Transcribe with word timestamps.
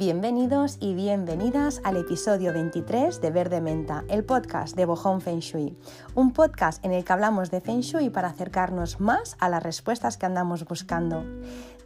Bienvenidos 0.00 0.78
y 0.80 0.94
bienvenidas 0.94 1.82
al 1.84 1.98
episodio 1.98 2.54
23 2.54 3.20
de 3.20 3.30
Verde 3.30 3.60
Menta, 3.60 4.02
el 4.08 4.24
podcast 4.24 4.74
de 4.74 4.86
Bojón 4.86 5.20
Feng 5.20 5.40
Shui. 5.40 5.76
Un 6.14 6.32
podcast 6.32 6.82
en 6.82 6.92
el 6.92 7.04
que 7.04 7.12
hablamos 7.12 7.50
de 7.50 7.60
Feng 7.60 7.80
Shui 7.80 8.08
para 8.08 8.28
acercarnos 8.28 8.98
más 8.98 9.36
a 9.40 9.50
las 9.50 9.62
respuestas 9.62 10.16
que 10.16 10.24
andamos 10.24 10.64
buscando. 10.64 11.22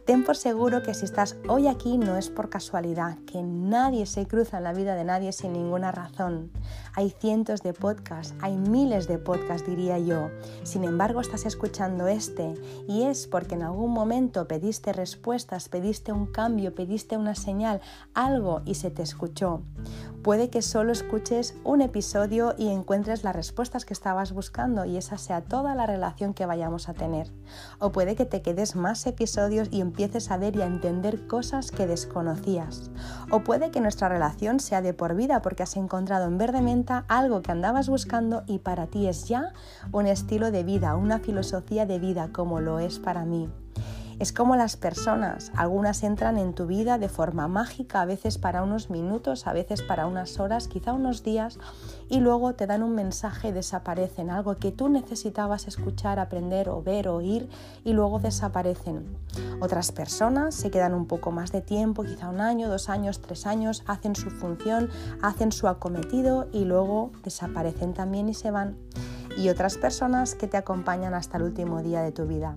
Ten 0.05 0.23
por 0.23 0.37
seguro 0.37 0.83
que 0.83 0.93
si 0.93 1.03
estás 1.03 1.35
hoy 1.47 1.67
aquí 1.67 1.97
no 1.97 2.15
es 2.15 2.29
por 2.29 2.49
casualidad, 2.49 3.17
que 3.25 3.41
nadie 3.41 4.05
se 4.05 4.27
cruza 4.27 4.59
en 4.59 4.63
la 4.63 4.71
vida 4.71 4.93
de 4.93 5.03
nadie 5.03 5.31
sin 5.31 5.53
ninguna 5.53 5.91
razón. 5.91 6.51
Hay 6.93 7.09
cientos 7.09 7.63
de 7.63 7.73
podcasts, 7.73 8.35
hay 8.39 8.55
miles 8.55 9.07
de 9.07 9.17
podcasts 9.17 9.67
diría 9.67 9.97
yo. 9.97 10.29
Sin 10.61 10.83
embargo, 10.83 11.21
estás 11.21 11.47
escuchando 11.47 12.07
este 12.07 12.53
y 12.87 13.01
es 13.01 13.25
porque 13.25 13.55
en 13.55 13.63
algún 13.63 13.93
momento 13.93 14.47
pediste 14.47 14.93
respuestas, 14.93 15.69
pediste 15.69 16.11
un 16.11 16.27
cambio, 16.27 16.75
pediste 16.75 17.17
una 17.17 17.33
señal, 17.33 17.81
algo 18.13 18.61
y 18.63 18.75
se 18.75 18.91
te 18.91 19.01
escuchó. 19.01 19.63
Puede 20.21 20.49
que 20.49 20.61
solo 20.61 20.91
escuches 20.91 21.55
un 21.63 21.81
episodio 21.81 22.55
y 22.57 22.69
encuentres 22.69 23.23
las 23.23 23.35
respuestas 23.35 23.85
que 23.85 23.93
estabas 23.93 24.33
buscando 24.33 24.85
y 24.85 24.97
esa 24.97 25.17
sea 25.17 25.41
toda 25.41 25.75
la 25.75 25.85
relación 25.85 26.33
que 26.33 26.47
vayamos 26.47 26.89
a 26.89 26.93
tener. 26.93 27.31
O 27.79 27.91
puede 27.91 28.15
que 28.15 28.25
te 28.25 28.41
quedes 28.41 28.75
más 28.75 29.05
episodios 29.05 29.67
y 29.69 29.81
empieces 29.95 30.29
a 30.29 30.35
ver 30.35 30.57
y 30.57 30.61
a 30.61 30.65
entender 30.65 31.25
cosas 31.25 31.71
que 31.71 31.87
desconocías. 31.87 32.91
O 33.31 33.45
puede 33.45 33.71
que 33.71 33.79
nuestra 33.79 34.09
relación 34.09 34.59
sea 34.59 34.81
de 34.81 34.93
por 34.93 35.15
vida 35.15 35.41
porque 35.41 35.63
has 35.63 35.77
encontrado 35.77 36.25
en 36.25 36.37
Verde 36.37 36.61
Menta 36.61 37.05
algo 37.07 37.41
que 37.41 37.53
andabas 37.53 37.87
buscando 37.87 38.43
y 38.45 38.59
para 38.59 38.87
ti 38.87 39.07
es 39.07 39.29
ya 39.29 39.53
un 39.93 40.05
estilo 40.05 40.51
de 40.51 40.65
vida, 40.65 40.97
una 40.97 41.19
filosofía 41.19 41.85
de 41.85 41.99
vida 41.99 42.27
como 42.33 42.59
lo 42.59 42.79
es 42.79 42.99
para 42.99 43.23
mí. 43.23 43.47
Es 44.17 44.31
como 44.31 44.55
las 44.55 44.77
personas, 44.77 45.51
algunas 45.57 46.01
entran 46.01 46.37
en 46.37 46.53
tu 46.53 46.67
vida 46.67 46.97
de 46.97 47.09
forma 47.09 47.49
mágica, 47.49 47.99
a 47.99 48.05
veces 48.05 48.37
para 48.37 48.63
unos 48.63 48.89
minutos, 48.89 49.45
a 49.45 49.51
veces 49.51 49.81
para 49.81 50.07
unas 50.07 50.39
horas, 50.39 50.69
quizá 50.69 50.93
unos 50.93 51.21
días, 51.21 51.59
y 52.07 52.21
luego 52.21 52.55
te 52.55 52.65
dan 52.65 52.81
un 52.81 52.95
mensaje 52.95 53.49
y 53.49 53.51
desaparecen, 53.51 54.29
algo 54.29 54.55
que 54.55 54.71
tú 54.71 54.87
necesitabas 54.87 55.67
escuchar, 55.67 56.19
aprender 56.19 56.69
o 56.69 56.81
ver 56.81 57.09
o 57.09 57.15
oír, 57.15 57.49
y 57.83 57.91
luego 57.91 58.19
desaparecen. 58.19 59.17
Otras 59.59 59.91
personas 59.91 60.55
se 60.55 60.71
quedan 60.71 60.93
un 60.93 61.07
poco 61.07 61.31
más 61.31 61.51
de 61.51 61.61
tiempo, 61.61 62.03
quizá 62.03 62.29
un 62.29 62.39
año, 62.39 62.69
dos 62.69 62.87
años, 62.87 63.21
tres 63.21 63.45
años, 63.45 63.83
hacen 63.85 64.15
su 64.15 64.29
función, 64.29 64.89
hacen 65.21 65.51
su 65.51 65.67
acometido 65.67 66.47
y 66.53 66.63
luego 66.63 67.11
desaparecen 67.21 67.93
también 67.93 68.29
y 68.29 68.33
se 68.33 68.49
van. 68.49 68.77
Y 69.37 69.49
otras 69.49 69.77
personas 69.77 70.35
que 70.35 70.47
te 70.47 70.55
acompañan 70.55 71.13
hasta 71.13 71.35
el 71.35 71.43
último 71.43 71.83
día 71.83 72.01
de 72.01 72.13
tu 72.13 72.25
vida 72.25 72.55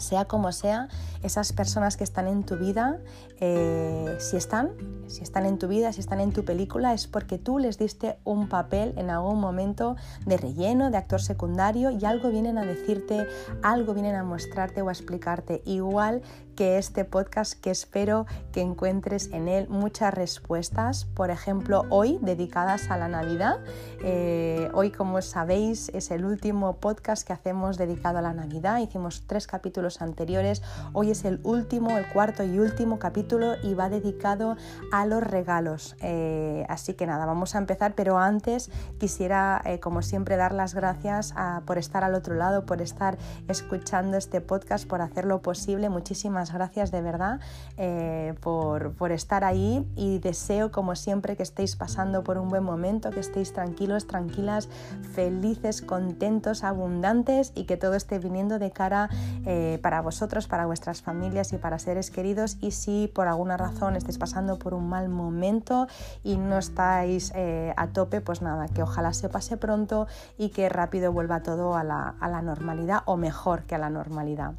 sea 0.00 0.24
como 0.24 0.52
sea, 0.52 0.88
esas 1.22 1.52
personas 1.52 1.96
que 1.96 2.04
están 2.04 2.26
en 2.26 2.44
tu 2.44 2.56
vida, 2.56 2.98
eh, 3.40 4.16
si 4.18 4.36
están, 4.36 4.70
si 5.06 5.22
están 5.22 5.46
en 5.46 5.58
tu 5.58 5.68
vida, 5.68 5.92
si 5.92 6.00
están 6.00 6.20
en 6.20 6.32
tu 6.32 6.44
película, 6.44 6.94
es 6.94 7.06
porque 7.06 7.38
tú 7.38 7.58
les 7.58 7.78
diste 7.78 8.18
un 8.24 8.48
papel 8.48 8.94
en 8.96 9.10
algún 9.10 9.40
momento 9.40 9.96
de 10.26 10.36
relleno, 10.36 10.90
de 10.90 10.96
actor 10.96 11.20
secundario 11.20 11.90
y 11.90 12.04
algo 12.04 12.30
vienen 12.30 12.58
a 12.58 12.64
decirte, 12.64 13.26
algo 13.62 13.94
vienen 13.94 14.14
a 14.14 14.24
mostrarte 14.24 14.82
o 14.82 14.88
a 14.88 14.92
explicarte. 14.92 15.62
Igual 15.64 16.22
que 16.60 16.76
este 16.76 17.06
podcast 17.06 17.54
que 17.54 17.70
espero 17.70 18.26
que 18.52 18.60
encuentres 18.60 19.30
en 19.32 19.48
él 19.48 19.66
muchas 19.70 20.12
respuestas, 20.12 21.06
por 21.06 21.30
ejemplo, 21.30 21.84
hoy 21.88 22.18
dedicadas 22.20 22.90
a 22.90 22.98
la 22.98 23.08
Navidad. 23.08 23.60
Eh, 24.02 24.68
hoy, 24.74 24.90
como 24.90 25.22
sabéis, 25.22 25.88
es 25.94 26.10
el 26.10 26.24
último 26.24 26.76
podcast 26.76 27.26
que 27.26 27.32
hacemos 27.32 27.78
dedicado 27.78 28.18
a 28.18 28.22
la 28.22 28.34
Navidad. 28.34 28.78
Hicimos 28.78 29.24
tres 29.26 29.46
capítulos 29.46 29.89
anteriores. 29.98 30.62
Hoy 30.92 31.10
es 31.10 31.24
el 31.24 31.40
último, 31.42 31.98
el 31.98 32.06
cuarto 32.08 32.44
y 32.44 32.58
último 32.58 32.98
capítulo 32.98 33.54
y 33.62 33.74
va 33.74 33.88
dedicado 33.88 34.56
a 34.92 35.06
los 35.06 35.22
regalos. 35.22 35.96
Eh, 36.00 36.64
así 36.68 36.94
que 36.94 37.06
nada, 37.06 37.26
vamos 37.26 37.54
a 37.54 37.58
empezar, 37.58 37.94
pero 37.94 38.18
antes 38.18 38.70
quisiera, 38.98 39.60
eh, 39.64 39.80
como 39.80 40.02
siempre, 40.02 40.36
dar 40.36 40.52
las 40.52 40.74
gracias 40.74 41.34
por 41.66 41.78
estar 41.78 42.04
al 42.04 42.14
otro 42.14 42.34
lado, 42.34 42.64
por 42.64 42.80
estar 42.80 43.18
escuchando 43.48 44.16
este 44.16 44.40
podcast, 44.40 44.86
por 44.86 45.02
hacerlo 45.02 45.42
posible. 45.42 45.88
Muchísimas 45.88 46.52
gracias 46.52 46.90
de 46.90 47.02
verdad 47.02 47.40
eh, 47.76 48.34
por, 48.40 48.92
por 48.92 49.12
estar 49.12 49.44
ahí 49.44 49.86
y 49.96 50.18
deseo 50.18 50.70
como 50.70 50.94
siempre 50.94 51.36
que 51.36 51.42
estéis 51.42 51.76
pasando 51.76 52.22
por 52.22 52.38
un 52.38 52.48
buen 52.48 52.62
momento, 52.62 53.10
que 53.10 53.20
estéis 53.20 53.52
tranquilos, 53.52 54.06
tranquilas, 54.06 54.68
felices, 55.14 55.82
contentos, 55.82 56.64
abundantes 56.64 57.52
y 57.54 57.64
que 57.64 57.76
todo 57.76 57.94
esté 57.94 58.18
viniendo 58.18 58.58
de 58.58 58.70
cara 58.70 59.08
eh, 59.44 59.78
para 59.80 60.00
vosotros, 60.00 60.46
para 60.46 60.66
vuestras 60.66 61.02
familias 61.02 61.52
y 61.52 61.58
para 61.58 61.78
seres 61.78 62.10
queridos 62.10 62.56
y 62.60 62.70
si 62.70 63.10
por 63.12 63.26
alguna 63.26 63.56
razón 63.56 63.96
estáis 63.96 64.18
pasando 64.18 64.58
por 64.58 64.74
un 64.74 64.88
mal 64.88 65.08
momento 65.08 65.88
y 66.22 66.36
no 66.36 66.58
estáis 66.58 67.32
eh, 67.34 67.74
a 67.76 67.88
tope, 67.88 68.20
pues 68.20 68.42
nada, 68.42 68.68
que 68.68 68.82
ojalá 68.82 69.12
se 69.12 69.28
pase 69.28 69.56
pronto 69.56 70.06
y 70.38 70.50
que 70.50 70.68
rápido 70.68 71.12
vuelva 71.12 71.42
todo 71.42 71.74
a 71.76 71.84
la, 71.84 72.14
a 72.20 72.28
la 72.28 72.42
normalidad 72.42 73.02
o 73.06 73.16
mejor 73.16 73.64
que 73.64 73.74
a 73.74 73.78
la 73.78 73.90
normalidad. 73.90 74.54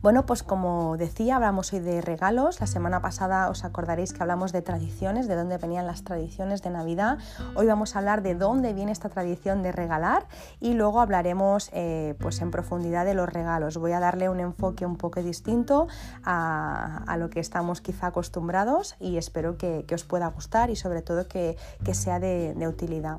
Bueno, 0.00 0.26
pues 0.26 0.44
como 0.44 0.96
decía, 0.96 1.36
hablamos 1.36 1.72
hoy 1.72 1.80
de 1.80 2.00
regalos. 2.00 2.60
La 2.60 2.68
semana 2.68 3.02
pasada 3.02 3.50
os 3.50 3.64
acordaréis 3.64 4.12
que 4.12 4.22
hablamos 4.22 4.52
de 4.52 4.62
tradiciones, 4.62 5.26
de 5.26 5.34
dónde 5.34 5.58
venían 5.58 5.88
las 5.88 6.04
tradiciones 6.04 6.62
de 6.62 6.70
Navidad. 6.70 7.18
Hoy 7.56 7.66
vamos 7.66 7.96
a 7.96 7.98
hablar 7.98 8.22
de 8.22 8.36
dónde 8.36 8.74
viene 8.74 8.92
esta 8.92 9.08
tradición 9.08 9.64
de 9.64 9.72
regalar 9.72 10.28
y 10.60 10.74
luego 10.74 11.00
hablaremos 11.00 11.70
eh, 11.72 12.14
pues 12.20 12.40
en 12.40 12.52
profundidad 12.52 13.04
de 13.04 13.14
los 13.14 13.28
regalos. 13.28 13.76
Voy 13.76 13.90
a 13.90 13.98
darle 13.98 14.28
un 14.28 14.38
enfoque 14.38 14.86
un 14.86 14.96
poco 14.96 15.20
distinto 15.20 15.88
a, 16.24 17.16
lo 17.18 17.28
que 17.28 17.40
estamos 17.40 17.80
quizá 17.80 18.08
acostumbrados 18.08 18.94
y 19.00 19.16
espero 19.16 19.58
que, 19.58 19.84
os 19.92 20.04
pueda 20.04 20.28
gustar 20.28 20.70
y 20.70 20.76
sobre 20.76 21.02
todo 21.02 21.26
que, 21.26 21.56
sea 21.92 22.20
de 22.20 22.68
utilidad. 22.68 23.18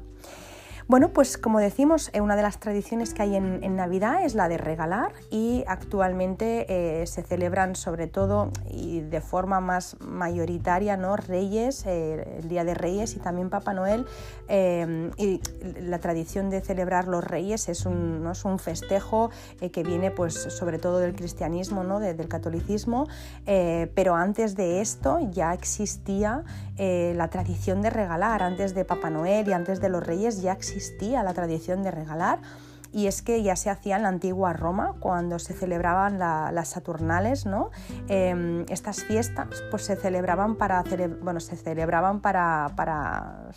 Bueno, 0.90 1.10
pues 1.10 1.38
como 1.38 1.60
decimos, 1.60 2.10
eh, 2.14 2.22
una 2.22 2.36
de 2.36 2.42
las 2.42 2.60
tradiciones 2.60 3.14
que 3.14 3.22
hay 3.22 3.36
en, 3.36 3.76
Navidad 3.76 4.26
es 4.26 4.34
la 4.34 4.50
de 4.50 4.58
regalar 4.58 5.14
y 5.30 5.64
actualmente 5.68 6.66
eh, 6.68 7.06
se 7.06 7.22
celebran 7.22 7.76
sobre 7.76 8.08
todo 8.08 8.52
y 8.72 9.02
de 9.02 9.22
forma 9.22 9.60
más 9.60 9.98
mayoritaria, 10.00 10.98
¿no? 10.98 11.16
Reyes, 11.16 11.86
eh, 11.86 12.40
el 12.40 12.50
Día 12.50 12.64
de 12.64 12.74
Reyes 12.74 13.16
y 13.16 13.20
también 13.20 13.52
Papá 13.52 13.76
Noel. 13.76 14.08
y 14.50 15.42
la 15.80 16.00
tradición 16.00 16.50
de 16.50 16.62
celebrar 16.62 17.08
los 17.08 17.24
Reyes 17.24 17.70
es 17.70 17.86
un, 17.86 18.28
es 18.32 18.44
un 18.44 18.58
festejo 18.58 19.30
que 19.72 19.84
viene 19.84 20.10
pues 20.10 20.34
sobre 20.34 20.80
todo 20.80 20.98
del 20.98 21.14
cristianismo, 21.14 21.84
¿no? 21.84 22.00
del 22.00 22.28
catolicismo, 22.28 23.08
pero 23.46 24.16
antes 24.16 24.56
de 24.56 24.82
esto 24.82 25.20
ya 25.30 25.54
existía 25.54 26.44
la 26.78 27.28
tradición 27.28 27.84
de 27.84 27.92
regalar, 27.92 28.42
antes 28.42 28.74
de 28.74 28.86
Papá 28.86 29.12
Noel 29.12 29.48
y 29.48 29.54
antes 29.54 29.82
de 29.82 29.90
los 29.90 30.02
Reyes 30.02 30.42
ya 30.42 30.54
existía 30.54 30.78
existía 30.79 31.23
la 31.23 31.34
tradición 31.34 31.84
de 31.84 31.91
regalar 31.91 32.40
y 32.91 33.07
es 33.07 33.22
que 33.22 33.44
ya 33.44 33.56
se 33.56 33.69
hacía 33.69 33.97
en 33.97 34.03
la 34.03 34.09
antigua 34.09 34.53
Roma 34.53 34.95
cuando 35.00 35.38
se 35.38 35.53
celebraban 35.53 36.17
las 36.17 36.69
Saturnales, 36.69 37.45
¿no? 37.45 37.69
Em, 38.07 38.66
estas 38.69 39.03
fiestas 39.03 39.47
pues 39.69 39.84
se 39.84 39.95
celebraban 39.95 40.56
para, 40.56 40.84
bueno, 41.22 41.40
se 41.40 41.56
celebraban 41.56 42.22
para, 42.22 42.72
para 42.75 43.51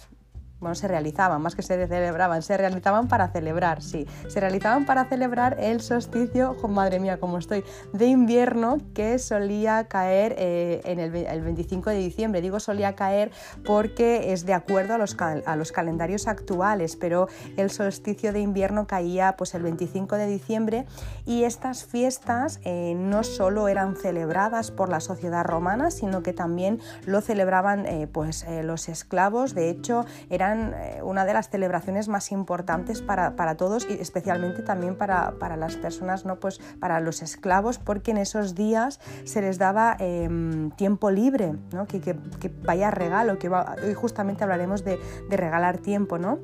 bueno, 0.63 0.77
se 0.77 0.87
realizaban, 0.87 1.43
más 1.43 1.57
que 1.57 1.63
se 1.63 1.87
celebraban, 1.89 2.41
se 2.41 2.57
realizaban 2.57 3.09
para 3.09 3.29
celebrar, 3.29 3.83
sí, 3.83 4.07
se 4.29 4.39
realizaban 4.39 4.87
para 4.87 5.07
celebrar 5.07 5.57
el 5.59 5.81
solsticio, 5.81 6.57
oh, 6.63 6.69
madre 6.69 7.01
mía, 7.01 7.19
cómo 7.19 7.39
estoy, 7.39 7.65
de 7.93 8.07
invierno 8.07 8.79
que 8.95 9.19
solía 9.19 9.89
caer 9.89 10.37
eh, 10.39 10.81
en 10.85 11.01
el, 11.01 11.11
25 11.11 11.91
de 11.91 11.97
diciembre. 11.97 12.41
Digo 12.41 12.61
solía 12.61 12.95
caer 12.95 13.33
porque 13.65 14.33
es 14.33 14.47
de 14.47 14.55
acuerdo 14.55 14.95
a 14.95 14.99
los, 14.99 15.17
a 15.21 15.57
los 15.57 15.73
calendarios 15.73 16.29
actuales, 16.29 16.95
pero 16.95 17.27
el 17.57 17.69
solsticio 17.71 18.33
de 18.33 18.41
invierno 18.41 18.87
caía 18.87 19.35
pues 19.37 19.55
el 19.55 19.65
25 19.65 20.17
de 20.17 20.27
diciembre 20.29 20.87
y 21.27 21.43
estas 21.43 21.85
fiestas 21.85 22.61
eh, 22.65 22.95
no 22.97 23.25
solo 23.25 23.67
eran 23.67 23.97
celebradas 23.97 24.71
por 24.71 24.89
la 24.89 25.01
sociedad 25.01 25.45
romana, 25.45 25.91
sino 25.91 26.23
que 26.23 26.33
también 26.33 26.79
lo 27.05 27.21
celebraban 27.21 27.85
eh, 27.87 28.07
pues 28.07 28.47
los 28.63 28.89
esclavos, 28.89 29.55
de 29.55 29.69
hecho 29.69 30.05
eran 30.31 30.52
eh, 30.53 31.01
una 31.03 31.25
de 31.25 31.33
las 31.35 31.49
celebraciones 31.49 32.09
más 32.09 32.33
importantes 32.33 33.03
para, 33.03 33.57
todos 33.57 33.87
y 33.89 33.95
especialmente 33.95 34.63
también 34.63 34.97
para, 34.97 35.57
las 35.57 35.77
personas, 35.77 36.25
¿no? 36.25 36.37
pues 36.37 36.61
para 36.81 37.01
los 37.01 37.23
esclavos, 37.23 37.79
porque 37.79 38.13
en 38.13 38.19
esos 38.19 38.55
días 38.55 39.01
se 39.25 39.41
les 39.41 39.59
daba 39.59 39.97
em, 39.99 40.71
tiempo 40.73 41.11
libre, 41.11 41.55
¿no? 41.73 41.87
que, 41.87 42.17
vaya 42.65 42.91
regalo, 42.91 43.39
que 43.39 43.49
hoy 43.49 43.95
justamente 43.95 44.45
hablaremos 44.45 44.85
de, 44.85 44.99
de 45.29 45.37
regalar 45.37 45.79
tiempo, 45.79 46.19
¿no? 46.19 46.39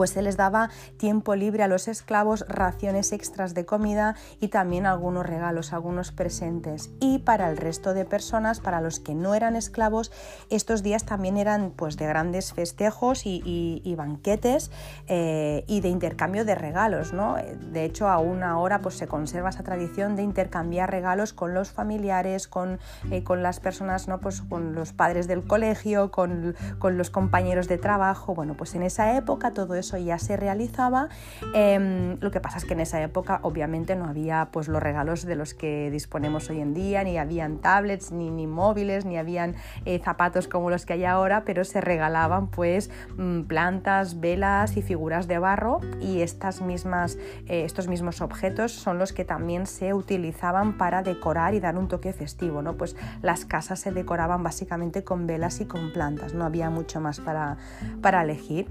Pues 0.00 0.12
se 0.12 0.22
les 0.22 0.38
daba 0.38 0.70
tiempo 0.96 1.36
libre 1.36 1.62
a 1.62 1.68
los 1.68 1.86
esclavos, 1.86 2.46
raciones 2.48 3.12
extras 3.12 3.52
de 3.52 3.66
comida 3.66 4.16
y 4.40 4.48
también 4.48 4.86
algunos 4.86 5.26
regalos, 5.26 5.74
algunos 5.74 6.10
presentes. 6.10 6.88
Y 7.00 7.18
para 7.18 7.50
el 7.50 7.58
resto 7.58 7.92
de 7.92 8.06
personas, 8.06 8.60
para 8.60 8.80
los 8.80 8.98
que 8.98 9.14
no 9.14 9.34
eran 9.34 9.56
esclavos, 9.56 10.10
estos 10.48 10.82
días 10.82 11.04
también 11.04 11.36
eran 11.36 11.72
pues 11.76 11.98
de 11.98 12.06
grandes 12.06 12.54
festejos 12.54 13.26
y, 13.26 13.94
banquetes 13.94 14.70
eh, 15.06 15.64
y 15.66 15.82
de 15.82 15.90
intercambio 15.90 16.46
de 16.46 16.54
regalos. 16.54 17.12
¿no? 17.12 17.36
De 17.70 17.84
hecho, 17.84 18.08
aún 18.08 18.42
ahora 18.42 18.80
pues, 18.80 18.94
se 18.94 19.06
conserva 19.06 19.50
esa 19.50 19.64
tradición 19.64 20.16
de 20.16 20.22
intercambiar 20.22 20.90
regalos 20.90 21.34
con 21.34 21.52
los 21.52 21.72
familiares, 21.72 22.48
con, 22.48 22.78
eh, 23.10 23.22
con 23.22 23.42
las 23.42 23.60
personas, 23.60 24.08
¿no? 24.08 24.18
pues, 24.18 24.40
con 24.40 24.74
los 24.74 24.94
padres 24.94 25.28
del 25.28 25.46
colegio, 25.46 26.10
con, 26.10 26.56
con 26.78 26.96
los 26.96 27.10
compañeros 27.10 27.68
de 27.68 27.76
trabajo. 27.76 28.34
Bueno, 28.34 28.54
pues 28.54 28.74
en 28.74 28.82
esa 28.82 29.14
época 29.18 29.52
todo 29.52 29.74
eso 29.74 29.89
ya 29.96 30.18
se 30.18 30.36
realizaba. 30.36 31.08
Em, 31.54 32.18
lo 32.20 32.30
que 32.30 32.40
pasa 32.40 32.58
es 32.58 32.64
que 32.64 32.74
en 32.74 32.80
esa 32.80 33.02
época 33.02 33.40
obviamente 33.42 33.96
no 33.96 34.06
había 34.06 34.48
pues, 34.52 34.68
los 34.68 34.82
regalos 34.82 35.24
de 35.24 35.36
los 35.36 35.54
que 35.54 35.90
disponemos 35.90 36.50
hoy 36.50 36.60
en 36.60 36.74
día, 36.74 37.04
ni 37.04 37.18
habían 37.18 37.58
tablets, 37.58 38.12
ni, 38.12 38.30
ni 38.30 38.46
móviles, 38.46 39.04
ni 39.04 39.16
habían 39.16 39.54
eh, 39.84 40.00
zapatos 40.02 40.48
como 40.48 40.70
los 40.70 40.86
que 40.86 40.94
hay 40.94 41.04
ahora, 41.04 41.44
pero 41.44 41.64
se 41.64 41.80
regalaban 41.80 42.48
pues 42.48 42.90
mm, 43.16 43.42
plantas, 43.42 44.20
velas 44.20 44.76
y 44.76 44.82
figuras 44.82 45.26
de 45.28 45.38
barro 45.38 45.80
y 46.00 46.20
estas 46.20 46.60
mismas, 46.60 47.16
eh, 47.46 47.64
estos 47.64 47.88
mismos 47.88 48.20
objetos 48.20 48.72
son 48.72 48.98
los 48.98 49.12
que 49.12 49.24
también 49.24 49.66
se 49.66 49.94
utilizaban 49.94 50.76
para 50.78 51.02
decorar 51.02 51.54
y 51.54 51.60
dar 51.60 51.76
un 51.76 51.88
toque 51.88 52.12
festivo. 52.12 52.62
¿no? 52.62 52.76
Pues 52.76 52.96
las 53.22 53.44
casas 53.44 53.80
se 53.80 53.92
decoraban 53.92 54.42
básicamente 54.42 55.04
con 55.04 55.26
velas 55.26 55.60
y 55.60 55.66
con 55.66 55.92
plantas, 55.92 56.34
no 56.34 56.44
había 56.44 56.70
mucho 56.70 57.00
más 57.00 57.20
para, 57.20 57.56
para 58.00 58.22
elegir 58.22 58.68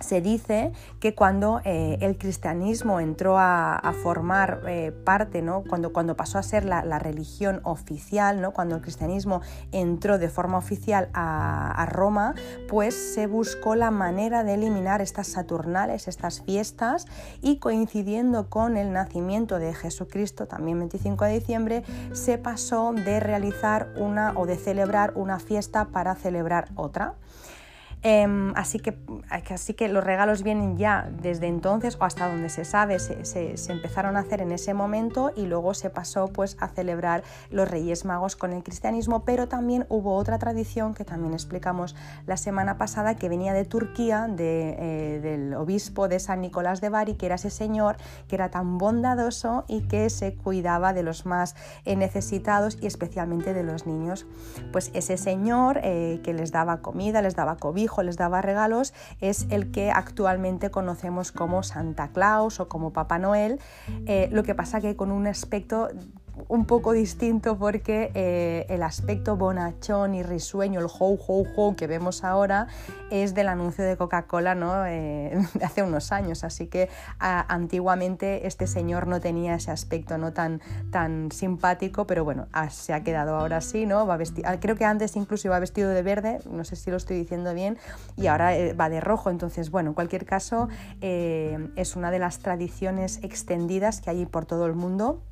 se 0.00 0.20
dice 0.20 0.72
que 1.00 1.14
cuando 1.14 1.60
eh, 1.64 1.98
el 2.00 2.18
cristianismo 2.18 3.00
entró 3.00 3.36
a, 3.38 3.80
formar 4.02 4.62
eh, 4.68 4.92
parte, 5.04 5.42
¿no? 5.42 5.64
cuando, 5.68 5.92
cuando 5.92 6.14
pasó 6.14 6.38
a 6.38 6.42
ser 6.42 6.64
la, 6.64 6.98
religión 6.98 7.60
oficial, 7.64 8.40
¿no? 8.40 8.52
cuando 8.52 8.76
el 8.76 8.82
cristianismo 8.82 9.40
entró 9.72 10.18
de 10.18 10.28
forma 10.28 10.58
oficial 10.58 11.08
a, 11.14 11.86
Roma, 11.90 12.34
pues 12.68 12.94
se 12.94 13.26
buscó 13.26 13.74
la 13.74 13.90
manera 13.90 14.44
de 14.44 14.54
eliminar 14.54 15.00
estas 15.00 15.28
saturnales, 15.28 16.06
estas 16.06 16.42
fiestas, 16.42 17.06
y 17.40 17.58
coincidiendo 17.58 18.50
con 18.50 18.76
el 18.76 18.92
nacimiento 18.92 19.58
de 19.58 19.74
Jesucristo, 19.74 20.46
también 20.46 20.78
25 20.78 21.24
de 21.24 21.32
diciembre, 21.32 21.84
se 22.12 22.36
pasó 22.38 22.92
de 22.92 23.20
realizar 23.20 23.88
una 23.96 24.32
o 24.36 24.46
de 24.46 24.56
celebrar 24.56 25.12
una 25.16 25.38
fiesta 25.38 25.86
para 25.86 26.14
celebrar 26.14 26.68
otra. 26.74 27.14
Em, 28.02 28.52
así, 28.54 28.78
que, 28.78 28.96
así 29.28 29.74
que 29.74 29.88
los 29.88 30.04
regalos 30.04 30.44
vienen 30.44 30.76
ya 30.76 31.10
desde 31.20 31.48
entonces 31.48 31.96
o 32.00 32.04
hasta 32.04 32.28
donde 32.28 32.48
se 32.48 32.64
sabe, 32.64 33.00
se, 33.00 33.54
empezaron 33.72 34.16
a 34.16 34.20
hacer 34.20 34.40
en 34.40 34.52
ese 34.52 34.72
momento 34.72 35.32
y 35.34 35.46
luego 35.46 35.74
se 35.74 35.90
pasó 35.90 36.28
pues, 36.28 36.56
a 36.60 36.68
celebrar 36.68 37.24
los 37.50 37.68
Reyes 37.68 38.04
Magos 38.04 38.36
con 38.36 38.52
el 38.52 38.62
cristianismo, 38.62 39.24
pero 39.24 39.48
también 39.48 39.84
hubo 39.88 40.14
otra 40.14 40.38
tradición 40.38 40.94
que 40.94 41.04
también 41.04 41.34
explicamos 41.34 41.96
la 42.26 42.36
semana 42.36 42.78
pasada 42.78 43.16
que 43.16 43.28
venía 43.28 43.52
de 43.52 43.64
Turquía, 43.64 44.28
eh, 44.38 45.18
del 45.20 45.54
obispo 45.54 46.06
de 46.06 46.20
San 46.20 46.40
Nicolás 46.40 46.80
de 46.80 46.90
Bari, 46.90 47.14
que 47.14 47.26
era 47.26 47.34
ese 47.34 47.50
señor 47.50 47.96
que 48.28 48.36
era 48.36 48.50
tan 48.50 48.78
bondadoso 48.78 49.64
y 49.66 49.82
que 49.82 50.08
se 50.10 50.34
cuidaba 50.34 50.92
de 50.92 51.02
los 51.02 51.26
más 51.26 51.56
eh, 51.84 51.96
necesitados 51.96 52.78
y 52.80 52.86
especialmente 52.86 53.54
de 53.54 53.64
los 53.64 53.86
niños. 53.86 54.26
Pues 54.72 54.92
ese 54.94 55.16
señor 55.16 55.80
eh, 55.82 56.20
que 56.22 56.32
les 56.32 56.52
daba 56.52 56.80
comida, 56.80 57.22
les 57.22 57.34
daba 57.34 57.56
cobijo, 57.56 57.87
les 58.02 58.16
daba 58.16 58.42
regalos 58.42 58.94
es 59.20 59.46
el 59.50 59.70
que 59.70 59.90
actualmente 59.90 60.70
conocemos 60.70 61.32
como 61.32 61.62
Santa 61.62 62.08
Claus 62.08 62.60
o 62.60 62.68
como 62.68 62.92
Papá 62.92 63.18
Noel, 63.18 63.60
eh, 64.06 64.28
lo 64.30 64.42
que 64.42 64.54
pasa 64.54 64.80
que 64.80 64.96
con 64.96 65.10
un 65.10 65.26
aspecto 65.26 65.88
un 66.48 66.64
poco 66.64 66.92
distinto 66.92 67.58
porque 67.58 68.10
eh, 68.14 68.66
el 68.68 68.82
aspecto 68.82 69.36
bonachón 69.36 70.14
y 70.14 70.22
risueño, 70.22 70.80
el 70.80 70.86
ho, 70.86 71.18
ho, 71.26 71.44
ho 71.56 71.76
que 71.76 71.86
vemos 71.86 72.24
ahora 72.24 72.68
es 73.10 73.34
del 73.34 73.48
anuncio 73.48 73.84
de 73.84 73.96
Coca-Cola 73.96 74.54
¿no? 74.54 74.86
Eh, 74.86 75.32
hace 75.62 75.82
unos 75.82 76.12
años. 76.12 76.44
Así 76.44 76.66
que 76.66 76.88
antiguamente 77.18 78.46
este 78.46 78.66
señor 78.66 79.06
no 79.06 79.20
tenía 79.20 79.54
ese 79.54 79.70
aspecto 79.70 80.18
no 80.18 80.32
tan, 80.32 80.60
tan 80.90 81.30
simpático, 81.32 82.06
pero 82.06 82.24
bueno, 82.24 82.46
se 82.70 82.92
ha 82.92 83.02
quedado 83.02 83.36
ahora 83.36 83.60
sí, 83.60 83.86
¿no? 83.86 84.06
Va 84.06 84.18
ah, 84.44 84.60
creo 84.60 84.76
que 84.76 84.84
antes 84.84 85.16
incluso 85.16 85.48
iba 85.48 85.58
vestido 85.58 85.90
de 85.90 86.02
verde, 86.02 86.38
no 86.50 86.64
sé 86.64 86.76
si 86.76 86.90
lo 86.90 86.96
estoy 86.96 87.16
diciendo 87.18 87.54
bien, 87.54 87.78
y 88.16 88.26
ahora 88.26 88.56
eh, 88.56 88.72
va 88.74 88.88
de 88.88 89.00
rojo. 89.00 89.30
Entonces, 89.30 89.70
bueno, 89.70 89.90
en 89.90 89.94
cualquier 89.94 90.24
caso, 90.24 90.68
es 91.00 91.96
una 91.96 92.10
de 92.10 92.18
las 92.18 92.38
tradiciones 92.38 93.20
extendidas 93.22 94.00
que 94.00 94.10
hay 94.10 94.26
por 94.26 94.46
todo 94.46 94.66
el 94.66 94.74
mundo 94.74 95.22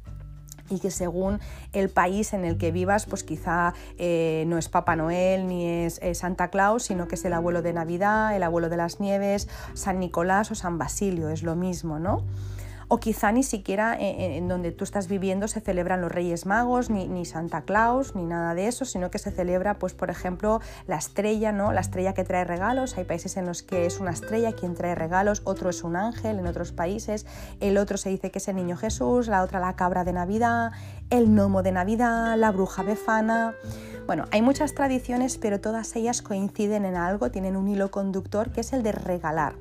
y 0.70 0.78
que 0.78 0.90
según 0.90 1.40
el 1.72 1.88
país 1.88 2.32
en 2.32 2.44
el 2.44 2.58
que 2.58 2.72
vivas, 2.72 3.06
pues 3.06 3.24
quizá 3.24 3.74
eh, 3.98 4.44
no 4.46 4.58
es 4.58 4.68
Papá 4.68 4.96
Noel 4.96 5.46
ni 5.46 5.66
es 5.66 6.00
Santa 6.14 6.48
Claus, 6.48 6.84
sino 6.84 7.08
que 7.08 7.14
es 7.14 7.24
el 7.24 7.32
abuelo 7.32 7.62
de 7.62 7.72
Navidad, 7.72 8.34
el 8.36 8.42
abuelo 8.42 8.68
de 8.68 8.76
las 8.76 9.00
nieves, 9.00 9.48
San 9.74 10.00
Nicolás 10.00 10.50
o 10.50 10.54
San 10.54 10.78
Basilio, 10.78 11.28
es 11.28 11.42
lo 11.42 11.56
mismo, 11.56 11.98
¿no? 11.98 12.22
O 12.88 12.98
quizá 12.98 13.32
ni 13.32 13.42
siquiera 13.42 13.94
eh, 13.94 14.16
eh, 14.18 14.36
en 14.36 14.48
donde 14.48 14.72
tú 14.72 14.84
estás 14.84 15.08
viviendo 15.08 15.48
se 15.48 15.60
celebran 15.60 16.00
los 16.00 16.12
Reyes 16.12 16.46
Magos, 16.46 16.90
ni, 16.90 17.24
Santa 17.24 17.62
Claus, 17.62 18.14
ni 18.14 18.24
nada 18.24 18.54
de 18.54 18.68
eso, 18.68 18.84
sino 18.84 19.10
que 19.10 19.18
se 19.18 19.30
celebra, 19.30 19.74
pues 19.74 19.94
por 19.94 20.10
ejemplo, 20.10 20.60
la 20.86 20.96
estrella, 20.96 21.52
¿no? 21.52 21.72
La 21.72 21.80
estrella 21.80 22.14
que 22.14 22.24
trae 22.24 22.44
regalos. 22.44 22.96
Hay 22.96 23.04
países 23.04 23.36
en 23.36 23.46
los 23.46 23.62
que 23.62 23.86
es 23.86 23.98
una 23.98 24.12
estrella 24.12 24.52
quien 24.52 24.74
trae 24.74 24.94
regalos, 24.94 25.42
otro 25.44 25.70
es 25.70 25.82
un 25.82 25.96
ángel 25.96 26.38
en 26.38 26.46
otros 26.46 26.72
países, 26.72 27.26
el 27.60 27.78
otro 27.78 27.96
se 27.96 28.10
dice 28.10 28.30
que 28.30 28.38
es 28.38 28.48
el 28.48 28.56
niño 28.56 28.76
Jesús, 28.76 29.28
la 29.28 29.42
otra 29.42 29.58
la 29.58 29.74
cabra 29.74 30.04
de 30.04 30.12
Navidad, 30.12 30.72
el 31.10 31.28
gnomo 31.28 31.62
de 31.62 31.72
Navidad, 31.72 32.36
la 32.36 32.52
bruja 32.52 32.82
befana. 32.82 33.54
Bueno, 34.06 34.26
hay 34.30 34.40
muchas 34.42 34.74
tradiciones, 34.74 35.36
pero 35.36 35.60
todas 35.60 35.96
ellas 35.96 36.22
coinciden 36.22 36.84
en 36.84 36.96
algo, 36.96 37.32
tienen 37.32 37.56
un 37.56 37.66
hilo 37.66 37.90
conductor 37.90 38.50
que 38.50 38.60
es 38.60 38.72
el 38.72 38.84
de 38.84 38.92
regalar. 38.92 39.54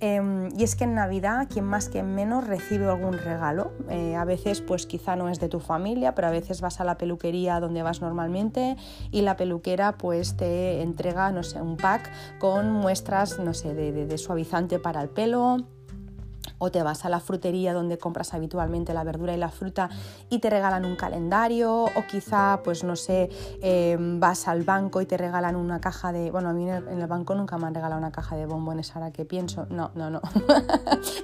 Em, 0.00 0.48
y 0.58 0.64
es 0.64 0.76
que 0.76 0.84
en 0.84 0.94
Navidad, 0.94 1.46
quien 1.50 1.66
más 1.66 1.88
que 1.90 2.02
menos 2.02 2.46
recibe 2.46 2.86
algún 2.86 3.18
regalo. 3.18 3.72
Eh, 3.90 4.16
a 4.16 4.24
veces, 4.24 4.62
pues 4.62 4.86
quizá 4.86 5.14
no 5.14 5.28
es 5.28 5.40
de 5.40 5.48
tu 5.48 5.60
familia, 5.60 6.14
pero 6.14 6.28
a 6.28 6.30
veces 6.30 6.62
vas 6.62 6.80
a 6.80 6.84
la 6.84 6.96
peluquería 6.96 7.60
donde 7.60 7.82
vas 7.82 8.00
normalmente 8.00 8.76
y 9.10 9.20
la 9.20 9.36
peluquera 9.36 9.98
pues 9.98 10.36
te 10.36 10.80
entrega, 10.80 11.30
no 11.32 11.42
sé, 11.42 11.60
un 11.60 11.76
pack 11.76 12.10
con 12.38 12.72
muestras, 12.72 13.38
no 13.38 13.52
sé, 13.52 13.74
de 13.74 14.18
suavizante 14.18 14.78
para 14.78 15.02
el 15.02 15.10
pelo, 15.10 15.58
o 16.60 16.70
te 16.70 16.84
vas 16.84 17.04
a 17.04 17.08
la 17.08 17.18
frutería 17.18 17.74
donde 17.74 17.98
compras 17.98 18.32
habitualmente 18.34 18.94
la 18.94 19.02
verdura 19.02 19.34
y 19.34 19.38
la 19.38 19.48
fruta 19.48 19.90
y 20.28 20.38
te 20.38 20.48
regalan 20.50 20.84
un 20.84 20.94
calendario 20.94 21.84
o 21.84 22.06
quizá 22.08 22.60
pues 22.62 22.84
no 22.84 22.94
sé 22.94 23.28
em, 23.62 24.20
vas 24.20 24.46
al 24.46 24.62
banco 24.62 25.00
y 25.00 25.06
te 25.06 25.16
regalan 25.16 25.56
una 25.56 25.80
caja 25.80 26.12
de 26.12 26.30
bueno 26.30 26.50
a 26.50 26.52
mí 26.52 26.70
en 26.70 27.00
el, 27.00 27.06
banco 27.06 27.34
nunca 27.34 27.58
me 27.58 27.66
han 27.66 27.74
regalado 27.74 27.98
una 27.98 28.12
caja 28.12 28.36
de 28.36 28.46
bombones 28.46 28.94
ahora 28.94 29.10
que 29.10 29.24
pienso 29.24 29.66
no 29.70 29.90
no 29.94 30.10
no. 30.10 30.20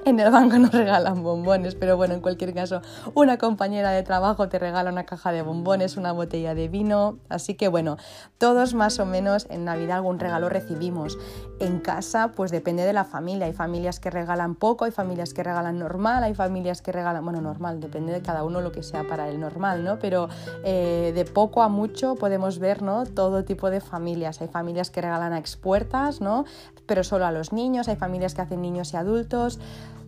En 0.04 0.18
el 0.20 0.30
banco 0.30 0.58
no 0.58 0.68
regalan 0.70 1.22
bombones 1.22 1.74
pero 1.74 1.96
bueno 1.96 2.14
en 2.14 2.20
cualquier 2.20 2.54
caso 2.54 2.80
una 3.14 3.38
compañera 3.38 3.90
de 3.90 4.02
trabajo 4.02 4.48
te 4.48 4.58
regala 4.58 4.90
una 4.90 5.04
caja 5.04 5.32
de 5.32 5.42
bombones 5.42 5.96
una 5.96 6.12
botella 6.12 6.54
de 6.54 6.68
vino 6.68 7.18
así 7.28 7.54
que 7.54 7.68
bueno 7.68 7.98
todos 8.38 8.74
más 8.74 8.98
o 8.98 9.06
menos 9.06 9.46
en 9.50 9.64
navidad 9.64 9.98
algún 9.98 10.18
regalo 10.18 10.48
recibimos. 10.48 11.18
En 11.60 11.80
casa 11.80 12.32
pues 12.32 12.50
depende 12.50 12.84
de 12.84 12.92
la 12.92 13.04
familia 13.04 13.46
hay 13.46 13.52
familias 13.52 14.00
que 14.00 14.10
regalan 14.10 14.54
poco 14.54 14.84
hay 14.84 14.92
familias 14.92 15.25
que 15.34 15.42
regalan 15.42 15.78
normal, 15.78 16.24
hay 16.24 16.34
familias 16.34 16.82
que 16.82 16.92
regalan, 16.92 17.24
bueno, 17.24 17.40
normal, 17.40 17.80
depende 17.80 18.12
de 18.12 18.22
cada 18.22 18.44
uno 18.44 18.60
lo 18.60 18.72
que 18.72 18.82
sea 18.82 19.04
para 19.04 19.28
el 19.28 19.40
normal, 19.40 19.84
¿no? 19.84 19.98
Pero 19.98 20.28
eh, 20.64 21.12
de 21.14 21.24
poco 21.24 21.62
a 21.62 21.68
mucho 21.68 22.14
podemos 22.14 22.58
ver, 22.58 22.82
¿no? 22.82 23.06
Todo 23.06 23.44
tipo 23.44 23.70
de 23.70 23.80
familias. 23.80 24.40
Hay 24.40 24.48
familias 24.48 24.90
que 24.90 25.00
regalan 25.00 25.32
a 25.32 25.38
expuertas, 25.38 26.20
¿no? 26.20 26.44
Pero 26.86 27.04
solo 27.04 27.26
a 27.26 27.32
los 27.32 27.52
niños, 27.52 27.88
hay 27.88 27.96
familias 27.96 28.34
que 28.34 28.42
hacen 28.42 28.62
niños 28.62 28.92
y 28.92 28.96
adultos. 28.96 29.58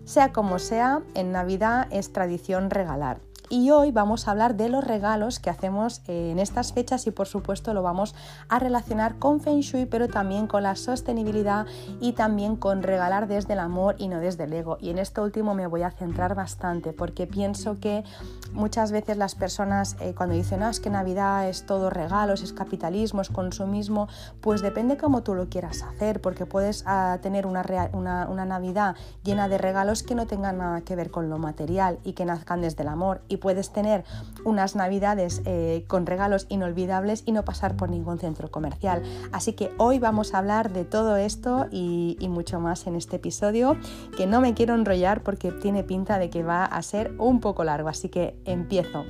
Sea 0.05 0.33
como 0.33 0.59
sea, 0.59 1.03
en 1.15 1.33
Navidad 1.33 1.87
es 1.91 2.13
tradición 2.13 2.71
regalar 2.71 3.28
y 3.51 3.71
hoy 3.71 3.93
vamos 3.93 4.29
a 4.29 4.33
hablar 4.33 4.57
de 4.57 4.69
los 4.69 4.85
regalos 4.85 5.39
que 5.39 5.51
hacemos 5.51 6.03
en 6.07 6.39
estas 6.39 6.73
fechas 6.73 7.07
y 7.07 7.11
por 7.11 7.27
supuesto 7.27 7.73
lo 7.73 7.83
vamos 7.83 8.15
a 8.49 8.59
relacionar 8.59 9.19
con 9.19 9.41
Feng 9.41 9.61
Shui 9.61 9.87
pero 9.87 10.09
también 10.09 10.47
con 10.47 10.63
la 10.63 10.77
sostenibilidad 10.77 11.67
y 12.01 12.13
también 12.13 12.57
con 12.57 12.83
regalar 12.83 13.27
desde 13.27 13.55
el 13.55 13.61
amor 13.61 13.97
y 13.99 14.09
no 14.09 14.21
desde 14.21 14.45
el 14.45 14.53
ego. 14.53 14.77
Y 14.81 14.91
en 14.91 14.99
esto 14.99 15.23
último 15.23 15.55
me 15.55 15.67
voy 15.67 15.83
a 15.83 15.91
centrar 15.91 16.35
bastante 16.35 16.93
porque 16.93 17.27
pienso 17.27 17.79
que 17.81 18.05
muchas 18.53 18.93
veces 18.93 19.17
las 19.17 19.35
personas 19.35 19.97
eh, 20.01 20.15
cuando 20.17 20.35
dicen 20.35 20.63
ah, 20.63 20.71
es 20.71 20.81
que 20.81 20.91
Navidad 20.91 21.49
es 21.49 21.65
todo 21.65 21.91
regalos, 21.91 22.43
es 22.43 22.53
capitalismo, 22.53 23.23
es 23.23 23.31
consumismo 23.31 24.09
pues 24.41 24.61
depende 24.61 24.97
cómo 24.97 25.23
tú 25.23 25.35
lo 25.35 25.49
quieras 25.49 25.83
hacer 25.83 26.21
porque 26.21 26.45
puedes 26.45 26.85
ah, 26.87 27.19
tener 27.23 27.47
una, 27.47 27.65
una, 27.93 28.29
una 28.29 28.45
Navidad 28.45 28.95
llena 29.25 29.49
de 29.49 29.59
regalos 29.59 30.03
que 30.03 30.15
no 30.15 30.27
tengan 30.27 30.59
nada 30.59 30.83
que 30.83 30.97
ver 30.97 31.11
con 31.11 31.31
lo 31.31 31.39
material 31.39 31.99
y 32.05 32.13
que 32.13 32.25
nazcan 32.25 32.61
desde 32.61 32.83
el 32.83 32.89
amor 32.89 33.23
puedes 33.39 33.73
tener 33.73 34.05
unas 34.45 34.77
navidades 34.77 35.43
eh, 35.45 35.85
con 35.87 36.07
regalos 36.07 36.47
inolvidables 36.49 37.23
y 37.27 37.33
no 37.33 37.45
pasar 37.45 37.77
por 37.77 37.91
ningún 37.91 38.19
centro 38.19 38.51
comercial. 38.51 39.03
Así 39.33 39.53
que 39.53 39.73
hoy 39.79 39.99
vamos 39.99 40.35
a 40.35 40.39
hablar 40.39 40.73
de 40.73 40.85
todo 40.85 41.17
esto 41.17 41.67
y, 41.71 42.17
mucho 42.29 42.61
más 42.61 42.87
en 42.87 42.95
este 42.95 43.17
episodio, 43.17 43.77
que 44.17 44.27
no 44.27 44.41
me 44.41 44.53
quiero 44.53 44.75
enrollar 44.75 45.23
porque 45.23 45.51
tiene 45.51 45.83
pinta 45.83 46.19
de 46.19 46.29
que 46.29 46.43
va 46.43 46.65
a 46.65 46.83
ser 46.83 47.15
un 47.19 47.41
poco 47.41 47.65
largo, 47.65 47.89
así 47.89 48.09
que 48.09 48.39
empiezo. 48.45 49.05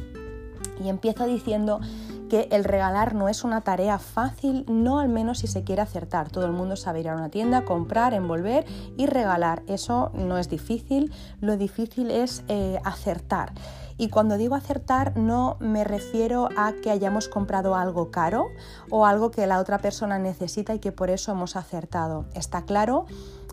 Y 0.83 0.89
empiezo 0.89 1.27
diciendo 1.27 1.81
que 2.29 2.49
el 2.53 2.65
regalar 2.65 3.15
no 3.15 3.29
es 3.29 3.43
una 3.43 3.63
tarea 3.63 3.99
fácil, 3.99 4.65
no 4.69 5.01
al 5.01 5.09
menos 5.09 5.39
si 5.39 5.47
se 5.47 5.65
quiere 5.65 5.83
acertar. 5.83 6.31
Todo 6.31 6.47
el 6.47 6.53
mundo 6.53 6.77
sabe 6.77 7.01
ir 7.01 7.09
a 7.09 7.15
una 7.15 7.31
tienda, 7.31 7.65
comprar, 7.65 8.15
envolver 8.15 8.65
y 8.97 9.07
regalar. 9.07 9.63
Eso 9.67 10.11
no 10.15 10.39
es 10.39 10.49
difícil, 10.49 11.13
lo 11.41 11.57
difícil 11.57 12.11
es 12.11 12.45
eh, 12.49 12.79
acertar. 12.85 13.53
Y 13.99 14.09
cuando 14.09 14.39
digo 14.39 14.55
acertar 14.55 15.17
no 15.17 15.57
me 15.59 15.83
refiero 15.83 16.49
a 16.57 16.73
que 16.73 16.91
hayamos 16.91 17.29
comprado 17.29 17.75
algo 17.75 18.11
caro 18.13 18.47
o 18.91 19.05
algo 19.05 19.33
que 19.33 19.47
la 19.49 19.59
otra 19.59 19.79
persona 19.79 20.19
necesita 20.19 20.73
y 20.73 20.79
que 20.79 20.93
por 20.93 21.11
eso 21.11 21.33
hemos 21.33 21.57
acertado. 21.57 22.25
Está 22.33 22.63
claro 22.63 23.07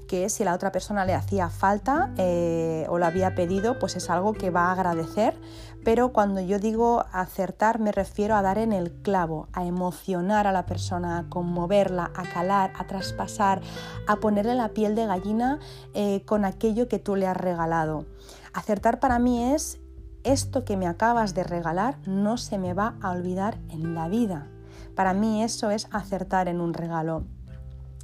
que 0.07 0.29
si 0.29 0.43
la 0.43 0.53
otra 0.53 0.71
persona 0.71 1.03
le 1.03 1.15
hacía 1.15 1.49
falta 1.49 2.11
eh, 2.17 2.85
o 2.89 2.99
lo 2.99 3.07
había 3.07 3.33
pedido, 3.33 3.79
pues 3.79 3.95
es 3.95 4.11
algo 4.11 4.33
que 4.33 4.51
va 4.51 4.67
a 4.67 4.73
agradecer. 4.73 5.35
Pero 5.83 6.13
cuando 6.13 6.41
yo 6.41 6.59
digo 6.59 7.05
acertar 7.11 7.79
me 7.79 7.91
refiero 7.91 8.35
a 8.35 8.43
dar 8.43 8.59
en 8.59 8.71
el 8.71 8.91
clavo, 8.91 9.47
a 9.51 9.65
emocionar 9.65 10.45
a 10.45 10.51
la 10.51 10.67
persona, 10.67 11.17
a 11.17 11.29
conmoverla, 11.29 12.11
a 12.15 12.23
calar, 12.23 12.71
a 12.77 12.85
traspasar, 12.85 13.61
a 14.07 14.17
ponerle 14.17 14.53
la 14.53 14.69
piel 14.69 14.93
de 14.93 15.07
gallina 15.07 15.59
eh, 15.95 16.23
con 16.25 16.45
aquello 16.45 16.87
que 16.87 16.99
tú 16.99 17.15
le 17.15 17.25
has 17.25 17.37
regalado. 17.37 18.05
Acertar 18.53 18.99
para 18.99 19.19
mí 19.19 19.53
es 19.53 19.79
esto 20.25 20.65
que 20.65 20.75
me 20.75 20.87
acabas 20.87 21.33
de 21.33 21.43
regalar 21.43 21.97
no 22.05 22.37
se 22.37 22.57
me 22.57 22.73
va 22.73 22.95
a 23.01 23.11
olvidar 23.11 23.57
en 23.69 23.95
la 23.95 24.09
vida. 24.09 24.47
Para 24.95 25.13
mí 25.13 25.43
eso 25.43 25.69
es 25.69 25.87
acertar 25.91 26.47
en 26.47 26.59
un 26.59 26.73
regalo. 26.73 27.23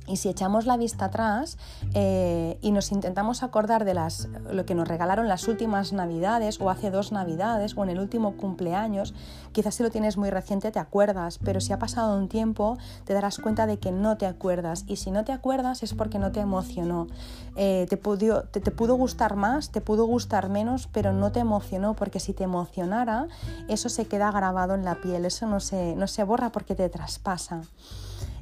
Y 0.08 0.18
si 0.18 0.30
echamos 0.30 0.66
la 0.66 0.78
vista 0.78 1.06
atrás 1.06 1.58
eh, 1.94 2.58
y 2.62 2.72
nos 2.72 2.92
intentamos 2.92 3.44
acordar 3.44 3.86
de 3.86 3.94
las, 3.94 4.28
lo 4.52 4.66
que 4.66 4.74
nos 4.74 4.88
regalaron 4.88 5.28
las 5.28 5.48
últimas 5.48 5.94
navidades 5.94 6.60
o 6.60 6.70
hace 6.70 6.90
dos 6.90 7.12
navidades 7.12 7.78
o 7.78 7.84
en 7.84 7.92
el 7.92 8.00
último 8.00 8.36
cumpleaños, 8.36 9.14
quizás 9.52 9.76
si 9.76 9.84
lo 9.84 9.92
tienes 9.92 10.18
muy 10.18 10.32
reciente 10.32 10.72
te 10.72 10.80
acuerdas, 10.80 11.38
pero 11.44 11.62
si 11.62 11.72
ha 11.72 11.80
pasado 11.80 12.18
un 12.18 12.30
tiempo 12.30 12.78
te 13.06 13.14
darás 13.14 13.38
cuenta 13.38 13.68
de 13.68 13.78
que 13.78 13.92
no 13.92 14.18
te 14.18 14.26
acuerdas 14.26 14.86
y 14.88 14.96
si 14.96 15.12
no 15.12 15.24
te 15.24 15.34
acuerdas 15.34 15.84
es 15.84 15.94
porque 15.94 16.18
no 16.18 16.32
te 16.32 16.40
emocionó. 16.40 17.08
Eh, 17.56 17.86
te, 17.88 17.98
pudo, 17.98 18.44
te, 18.44 18.60
pudo 18.72 18.96
gustar 18.96 19.36
más, 19.36 19.72
te 19.72 19.82
pudo 19.82 20.06
gustar 20.06 20.50
menos, 20.50 20.88
pero 20.92 21.14
no 21.14 21.32
te 21.32 21.42
emocionó 21.42 21.96
porque 21.96 22.20
si 22.20 22.34
te 22.34 22.44
emocionara 22.44 23.28
eso 23.68 23.88
se 23.88 24.06
queda 24.06 24.32
grabado 24.32 24.74
en 24.74 24.84
la 24.84 24.96
piel, 24.96 25.26
eso 25.26 25.46
no 25.46 25.60
se, 25.60 25.96
no 25.96 26.08
se 26.08 26.24
borra 26.24 26.52
porque 26.52 26.74
te 26.74 26.90
traspasa. 26.90 27.62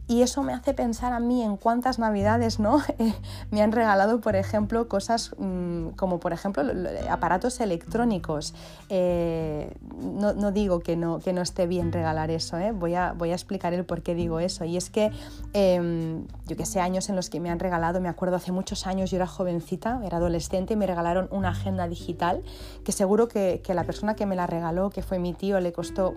Y 0.09 0.23
eso 0.23 0.41
me 0.41 0.53
hace 0.53 0.73
pensar 0.73 1.13
a 1.13 1.19
mí 1.19 1.43
en 1.43 1.55
cuántas 1.55 1.99
navidades 1.99 2.59
¿no? 2.59 2.81
me 3.51 3.61
han 3.61 3.71
regalado, 3.71 4.19
por 4.21 4.35
ejemplo, 4.35 4.87
cosas 4.87 5.35
mm, 5.37 5.89
como, 5.89 6.19
por 6.19 6.33
ejemplo, 6.33 6.63
aparatos 7.11 7.59
electrónicos. 7.59 8.55
Eh, 8.89 9.71
no, 10.01 10.51
digo 10.51 10.79
que 10.79 10.95
no, 10.95 11.19
que 11.19 11.31
no 11.31 11.43
esté 11.43 11.67
bien 11.67 11.91
regalar 11.91 12.31
eso, 12.31 12.57
¿eh? 12.57 12.71
voy, 12.71 12.95
a, 12.95 13.13
voy 13.13 13.29
a 13.29 13.33
explicar 13.33 13.75
el 13.75 13.85
por 13.85 14.01
qué 14.01 14.15
digo 14.15 14.39
eso. 14.39 14.65
Y 14.65 14.77
es 14.77 14.89
que, 14.89 15.11
em, 15.53 16.25
yo 16.47 16.57
que 16.57 16.65
sé, 16.65 16.79
años 16.79 17.07
en 17.09 17.15
los 17.15 17.29
que 17.29 17.39
me 17.39 17.51
han 17.51 17.59
regalado, 17.59 18.01
me 18.01 18.09
acuerdo 18.09 18.35
hace 18.35 18.51
muchos 18.51 18.87
años, 18.87 19.11
yo 19.11 19.17
era 19.17 19.27
jovencita, 19.27 20.01
era 20.03 20.17
adolescente, 20.17 20.73
y 20.73 20.75
me 20.75 20.87
regalaron 20.87 21.27
una 21.29 21.49
agenda 21.49 21.87
digital 21.87 22.41
que 22.83 22.93
seguro 22.93 23.27
que, 23.27 23.61
que 23.63 23.75
la 23.75 23.83
persona 23.83 24.15
que 24.15 24.25
me 24.25 24.35
la 24.35 24.47
regaló, 24.47 24.89
que 24.89 25.03
fue 25.03 25.19
mi 25.19 25.33
tío, 25.33 25.59
le 25.59 25.71
costó 25.71 26.15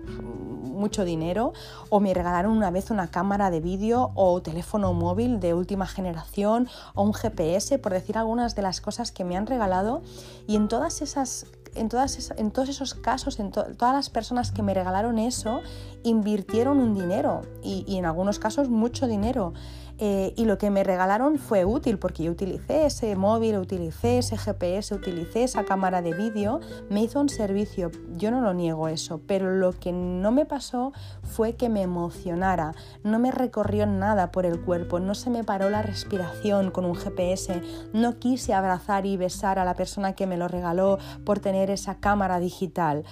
mucho 0.63 1.05
dinero, 1.05 1.53
o 1.91 1.99
me 1.99 2.11
regalaron 2.11 2.57
una 2.57 2.71
vez 2.71 2.89
una 2.89 3.11
cámara 3.11 3.51
de 3.51 3.59
vídeo 3.59 3.82
o 3.91 4.41
teléfono 4.41 4.93
móvil 4.93 5.39
de 5.39 5.53
última 5.53 5.87
generación 5.87 6.67
o 6.95 7.03
un 7.03 7.13
GPS, 7.13 7.77
por 7.79 7.91
decir 7.91 8.17
algunas 8.17 8.55
de 8.55 8.61
las 8.61 8.79
cosas 8.79 9.11
que 9.11 9.25
me 9.25 9.35
han 9.35 9.45
regalado. 9.45 10.01
Y 10.47 10.55
en 10.55 10.67
todas 10.67 11.01
esas 11.01 11.47
en, 11.75 11.89
todas 11.89 12.31
en 12.37 12.51
todos 12.51 12.69
esos 12.69 12.93
casos, 12.93 13.39
en 13.39 13.51
todas 13.51 13.93
las 13.93 14.09
personas 14.09 14.51
que 14.51 14.61
me 14.61 14.73
regalaron 14.73 15.17
eso, 15.17 15.61
invirtieron 16.03 16.79
un 16.79 16.93
dinero 16.93 17.41
y 17.63 17.97
en 17.97 18.05
algunos 18.05 18.39
casos 18.39 18.69
mucho 18.69 19.07
dinero. 19.07 19.53
Eh, 19.99 20.33
y 20.35 20.45
lo 20.45 20.57
que 20.57 20.71
me 20.71 20.83
regalaron 20.83 21.37
fue 21.37 21.65
útil 21.65 21.99
porque 21.99 22.23
yo 22.23 22.31
utilicé 22.31 22.87
ese 22.87 23.15
móvil, 23.15 23.57
utilicé 23.57 24.17
ese 24.17 24.37
GPS, 24.37 24.95
utilicé 24.95 25.43
esa 25.43 25.65
cámara 25.65 26.01
de 26.01 26.13
vídeo, 26.13 26.59
me 26.89 27.03
hizo 27.03 27.21
un 27.21 27.29
servicio, 27.29 27.91
yo 28.17 28.31
no 28.31 28.41
lo 28.41 28.53
niego 28.53 28.87
eso, 28.87 29.21
pero 29.27 29.51
lo 29.51 29.71
que 29.71 29.91
no 29.91 30.31
me 30.31 30.45
pasó 30.45 30.93
fue 31.21 31.55
que 31.55 31.69
me 31.69 31.83
emocionara, 31.83 32.73
no 33.03 33.19
me 33.19 33.31
recorrió 33.31 33.85
nada 33.85 34.31
por 34.31 34.45
el 34.45 34.59
cuerpo, 34.61 34.99
no 34.99 35.13
se 35.13 35.29
me 35.29 35.43
paró 35.43 35.69
la 35.69 35.83
respiración 35.83 36.71
con 36.71 36.85
un 36.85 36.95
GPS, 36.95 37.61
no 37.93 38.17
quise 38.17 38.53
abrazar 38.53 39.05
y 39.05 39.15
besar 39.15 39.59
a 39.59 39.65
la 39.65 39.75
persona 39.75 40.13
que 40.13 40.25
me 40.25 40.37
lo 40.37 40.47
regaló 40.47 40.97
por 41.23 41.39
tener 41.39 41.69
esa 41.69 41.99
cámara 41.99 42.39
digital 42.39 43.03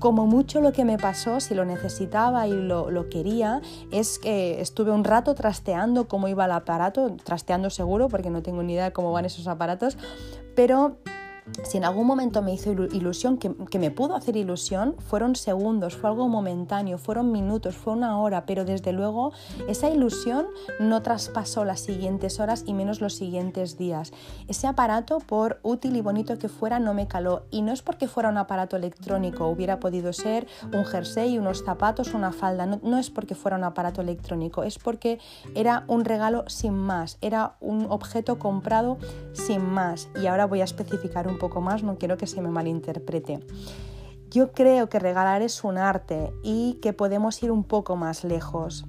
como 0.00 0.26
mucho 0.26 0.60
lo 0.60 0.72
que 0.72 0.84
me 0.84 0.98
pasó, 0.98 1.38
si 1.38 1.54
lo 1.54 1.64
necesitaba 1.64 2.48
y 2.48 2.52
lo, 2.52 2.90
lo, 2.90 3.08
quería, 3.08 3.60
es 3.92 4.18
que 4.18 4.60
estuve 4.60 4.90
un 4.90 5.04
rato 5.04 5.34
trasteando 5.34 6.08
cómo 6.08 6.26
iba 6.26 6.46
el 6.46 6.52
aparato, 6.52 7.14
trasteando 7.22 7.70
seguro, 7.70 8.08
porque 8.08 8.30
no 8.30 8.42
tengo 8.42 8.62
ni 8.62 8.72
idea 8.72 8.86
de 8.86 8.92
cómo 8.92 9.12
van 9.12 9.26
esos 9.26 9.46
aparatos, 9.46 9.98
pero 10.56 10.96
si 11.64 11.78
en 11.78 11.84
algún 11.84 12.06
momento 12.06 12.42
me 12.42 12.52
hizo 12.52 12.72
ilusión, 12.72 13.38
que, 13.38 13.78
me 13.78 13.90
pudo 13.90 14.14
hacer 14.14 14.36
ilusión, 14.36 14.96
fueron 14.98 15.36
segundos, 15.36 15.96
fue 15.96 16.10
algo 16.10 16.28
momentáneo, 16.28 16.98
fueron 16.98 17.32
minutos, 17.32 17.76
fue 17.76 17.92
una 17.92 18.18
hora, 18.18 18.46
pero 18.46 18.64
desde 18.64 18.92
luego 18.92 19.32
esa 19.68 19.90
ilusión 19.90 20.46
no 20.78 21.02
traspasó 21.02 21.64
las 21.64 21.80
siguientes 21.80 22.40
horas 22.40 22.64
y 22.66 22.74
menos 22.74 23.00
los 23.00 23.14
siguientes 23.14 23.78
días. 23.78 24.12
Ese 24.48 24.66
aparato, 24.66 25.18
por 25.18 25.60
útil 25.62 25.96
y 25.96 26.00
bonito 26.00 26.38
que 26.38 26.48
fuera, 26.48 26.78
no 26.78 26.94
me 26.94 27.08
caló. 27.08 27.42
Y 27.50 27.62
no 27.62 27.72
es 27.72 27.82
porque 27.82 28.08
fuera 28.08 28.28
un 28.28 28.38
aparato 28.38 28.76
electrónico, 28.76 29.48
hubiera 29.48 29.80
podido 29.80 30.12
ser 30.12 30.46
un 30.72 30.84
jersey, 30.84 31.38
unos 31.38 31.64
zapatos, 31.64 32.14
una 32.14 32.32
falda, 32.32 32.66
no, 32.66 32.80
no 32.82 32.98
es 32.98 33.10
porque 33.10 33.34
fuera 33.34 33.56
un 33.56 33.64
aparato 33.64 34.00
electrónico, 34.00 34.62
es 34.62 34.78
porque 34.78 35.18
era 35.54 35.84
un 35.88 36.04
regalo 36.04 36.44
sin 36.48 36.74
más, 36.74 37.18
era 37.20 37.56
un 37.60 37.86
objeto 37.90 38.38
comprado 38.38 38.98
sin 39.32 39.62
más. 39.62 40.08
Y 40.20 40.26
ahora 40.26 40.46
voy 40.46 40.60
a 40.60 40.64
especificar 40.64 41.28
un 41.28 41.38
poco 41.40 41.60
más, 41.60 41.82
no 41.82 41.98
quiero 41.98 42.16
que 42.16 42.28
se 42.28 42.40
me 42.40 42.50
malinterprete. 42.50 43.40
Yo 44.30 44.52
creo 44.52 44.88
que 44.88 45.00
regalar 45.00 45.42
es 45.42 45.64
un 45.64 45.76
arte 45.76 46.32
y 46.44 46.74
que 46.74 46.92
podemos 46.92 47.42
ir 47.42 47.50
un 47.50 47.64
poco 47.64 47.96
más 47.96 48.22
lejos. 48.22 48.84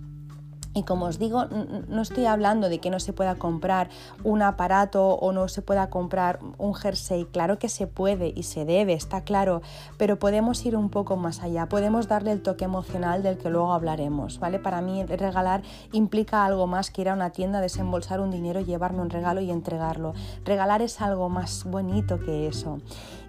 Y 0.73 0.83
como 0.83 1.05
os 1.05 1.19
digo, 1.19 1.45
no 1.89 2.01
estoy 2.01 2.25
hablando 2.25 2.69
de 2.69 2.79
que 2.79 2.89
no 2.89 2.99
se 3.01 3.11
pueda 3.11 3.35
comprar 3.35 3.89
un 4.23 4.41
aparato 4.41 5.09
o 5.15 5.33
no 5.33 5.49
se 5.49 5.61
pueda 5.61 5.89
comprar 5.89 6.39
un 6.57 6.73
jersey. 6.73 7.25
Claro 7.25 7.59
que 7.59 7.67
se 7.67 7.87
puede 7.87 8.31
y 8.33 8.43
se 8.43 8.63
debe, 8.63 8.93
está 8.93 9.21
claro, 9.21 9.61
pero 9.97 10.17
podemos 10.17 10.65
ir 10.65 10.77
un 10.77 10.89
poco 10.89 11.17
más 11.17 11.41
allá. 11.43 11.67
Podemos 11.67 12.07
darle 12.07 12.31
el 12.31 12.41
toque 12.41 12.65
emocional 12.65 13.21
del 13.21 13.37
que 13.37 13.49
luego 13.49 13.73
hablaremos, 13.73 14.39
¿vale? 14.39 14.59
Para 14.59 14.81
mí 14.81 15.03
regalar 15.05 15.61
implica 15.91 16.45
algo 16.45 16.67
más 16.67 16.89
que 16.89 17.01
ir 17.01 17.09
a 17.09 17.13
una 17.13 17.31
tienda, 17.31 17.59
desembolsar 17.59 18.21
un 18.21 18.31
dinero, 18.31 18.61
llevarme 18.61 19.01
un 19.01 19.09
regalo 19.09 19.41
y 19.41 19.51
entregarlo. 19.51 20.13
Regalar 20.45 20.81
es 20.81 21.01
algo 21.01 21.27
más 21.27 21.65
bonito 21.65 22.17
que 22.19 22.47
eso. 22.47 22.79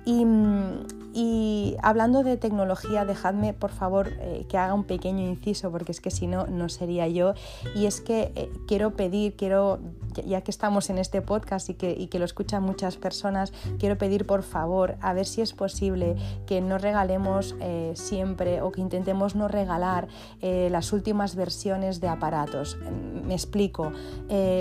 Y, 0.05 0.25
hablando 1.83 2.23
de 2.23 2.37
tecnología, 2.37 3.05
dejadme 3.05 3.53
por 3.53 3.71
favor 3.71 4.13
eh, 4.21 4.47
que 4.49 4.57
haga 4.59 4.75
un 4.75 4.85
pequeño 4.85 5.29
inciso, 5.29 5.71
porque 5.71 5.93
es 5.93 6.01
que 6.01 6.11
si 6.11 6.27
no, 6.27 6.47
no 6.47 6.69
sería 6.69 7.09
yo. 7.09 7.35
Y 7.75 7.87
es 7.87 8.01
que 8.01 8.33
eh, 8.35 8.51
quiero 8.67 8.93
pedir, 8.93 9.37
quiero, 9.37 9.81
ya 10.27 10.41
que 10.41 10.51
estamos 10.51 10.91
en 10.91 10.99
este 10.99 11.23
podcast 11.23 11.69
y 11.71 11.75
que, 11.75 11.95
y 11.99 12.07
que 12.07 12.19
lo 12.19 12.25
escuchan 12.25 12.63
muchas 12.63 12.97
personas, 12.97 13.53
quiero 13.79 13.99
pedir 13.99 14.27
por 14.27 14.43
favor, 14.43 14.97
a 15.01 15.13
ver 15.13 15.27
si 15.27 15.41
es 15.41 15.53
posible 15.53 16.17
que 16.47 16.61
no 16.61 16.79
regalemos 16.79 17.57
eh, 17.61 17.93
siempre 17.95 18.63
o 18.63 18.73
que 18.73 18.81
intentemos 18.81 19.35
no 19.35 19.49
regalar 19.49 20.09
las 20.43 20.93
últimas 20.93 21.37
versiones 21.37 22.01
de 22.01 22.09
aparatos. 22.09 22.77
Me 23.25 23.35
explico, 23.35 23.93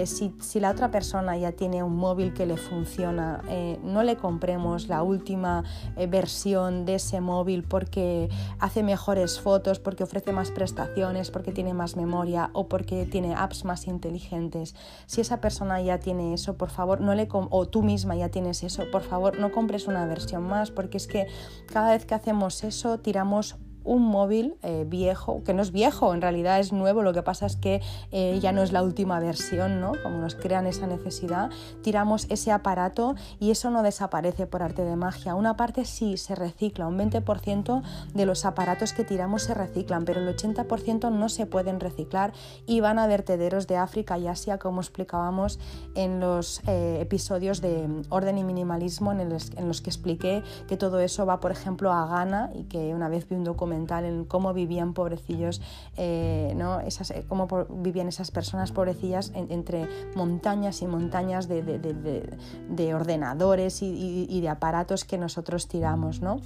si, 0.05 0.33
si, 0.39 0.59
la 0.59 0.71
otra 0.71 0.91
persona 0.91 1.37
ya 1.37 1.51
tiene 1.53 1.83
un 1.83 1.95
móvil 1.95 2.33
que 2.33 2.45
le 2.45 2.57
funciona, 2.57 3.41
no 3.83 4.03
le 4.03 4.17
compremos 4.17 4.87
la 4.87 5.03
última 5.03 5.63
eh, 5.95 6.07
de 6.45 6.95
ese 6.95 7.21
móvil 7.21 7.63
porque 7.63 8.29
hace 8.59 8.81
mejores 8.81 9.39
fotos, 9.39 9.79
porque 9.79 10.03
ofrece 10.03 10.31
más 10.31 10.49
prestaciones, 10.49 11.29
porque 11.29 11.51
tiene 11.51 11.73
más 11.73 11.95
memoria 11.95 12.49
o 12.53 12.67
porque 12.67 13.05
tiene 13.05 13.35
apps 13.35 13.63
más 13.63 13.85
inteligentes. 13.85 14.73
Si 15.05 15.21
esa 15.21 15.39
persona 15.39 15.81
ya 15.81 15.99
tiene 15.99 16.33
eso, 16.33 16.55
por 16.57 16.71
favor, 16.71 16.99
no 16.99 17.13
le 17.13 17.27
o 17.31 17.67
tú 17.67 17.83
misma 17.83 18.15
ya 18.15 18.29
tienes 18.29 18.63
eso, 18.63 18.89
por 18.91 19.03
favor, 19.03 19.39
no 19.39 19.51
compres 19.51 19.87
una 19.87 20.05
versión 20.07 20.43
más 20.43 20.71
porque 20.71 20.97
es 20.97 21.07
que 21.07 21.27
cada 21.71 21.91
vez 21.91 22.05
que 22.05 22.15
hacemos 22.15 22.63
eso 22.63 22.99
tiramos 22.99 23.57
un 23.83 24.03
móvil 24.03 24.55
eh, 24.61 24.85
viejo, 24.87 25.43
que 25.43 25.53
no 25.53 25.61
es 25.61 25.71
viejo, 25.71 26.13
en 26.13 26.21
realidad 26.21 26.59
es 26.59 26.71
nuevo, 26.71 27.01
lo 27.01 27.13
que 27.13 27.23
pasa 27.23 27.45
es 27.45 27.55
que 27.55 27.81
eh, 28.11 28.39
ya 28.41 28.51
no 28.51 28.61
es 28.61 28.71
la 28.71 28.83
última 28.83 29.19
versión, 29.19 29.81
¿no? 29.81 29.93
Como 30.03 30.17
nos 30.17 30.35
crean 30.35 30.67
esa 30.67 30.87
necesidad, 30.87 31.49
tiramos 31.81 32.27
ese 32.29 32.51
aparato 32.51 33.15
y 33.39 33.51
eso 33.51 33.71
no 33.71 33.83
desaparece 33.83 34.45
por 34.45 34.61
arte 34.63 34.83
de 34.83 34.95
magia. 34.95 35.35
Una 35.35 35.57
parte 35.57 35.85
sí 35.85 36.17
se 36.17 36.35
recicla, 36.35 36.87
un 36.87 36.97
20% 36.97 37.81
de 38.13 38.25
los 38.25 38.45
aparatos 38.45 38.93
que 38.93 39.03
tiramos 39.03 39.43
se 39.43 39.53
reciclan, 39.53 40.05
pero 40.05 40.21
el 40.21 40.35
80% 40.35 41.11
no 41.11 41.29
se 41.29 41.45
pueden 41.45 41.79
reciclar 41.79 42.33
y 42.67 42.79
van 42.81 42.99
a 42.99 43.07
vertederos 43.07 43.67
de 43.67 43.77
África 43.77 44.17
y 44.17 44.27
Asia, 44.27 44.57
como 44.57 44.81
explicábamos 44.81 45.59
en 45.95 46.19
los 46.19 46.61
eh, 46.67 46.99
episodios 47.01 47.61
de 47.61 47.87
orden 48.09 48.37
y 48.37 48.43
minimalismo 48.43 49.11
en, 49.11 49.21
en 49.21 49.67
los 49.67 49.81
que 49.81 49.89
expliqué 49.89 50.43
que 50.67 50.77
todo 50.77 50.99
eso 50.99 51.25
va, 51.25 51.39
por 51.39 51.51
ejemplo, 51.51 51.91
a 51.91 52.05
Ghana 52.05 52.51
y 52.53 52.63
que 52.63 52.93
una 52.93 53.09
vez 53.09 53.27
vi 53.27 53.35
un 53.35 53.43
documento 53.43 53.70
en 54.05 54.25
cómo 54.25 54.53
vivían 54.53 54.93
pobrecillos, 54.93 55.61
eh, 55.97 56.53
¿no? 56.55 56.79
esas, 56.79 57.11
eh, 57.11 57.25
cómo 57.27 57.47
vivían 57.69 58.07
esas 58.07 58.31
personas 58.31 58.71
pobrecillas 58.71 59.31
entre 59.35 59.87
montañas 60.15 60.81
y 60.81 60.87
montañas 60.87 61.47
de, 61.47 61.61
de, 61.63 62.93
ordenadores 62.93 63.81
y, 63.81 64.27
y, 64.29 64.41
de 64.41 64.49
aparatos 64.49 65.05
que 65.05 65.17
nosotros 65.17 65.67
tiramos. 65.67 66.21
¿no? 66.21 66.41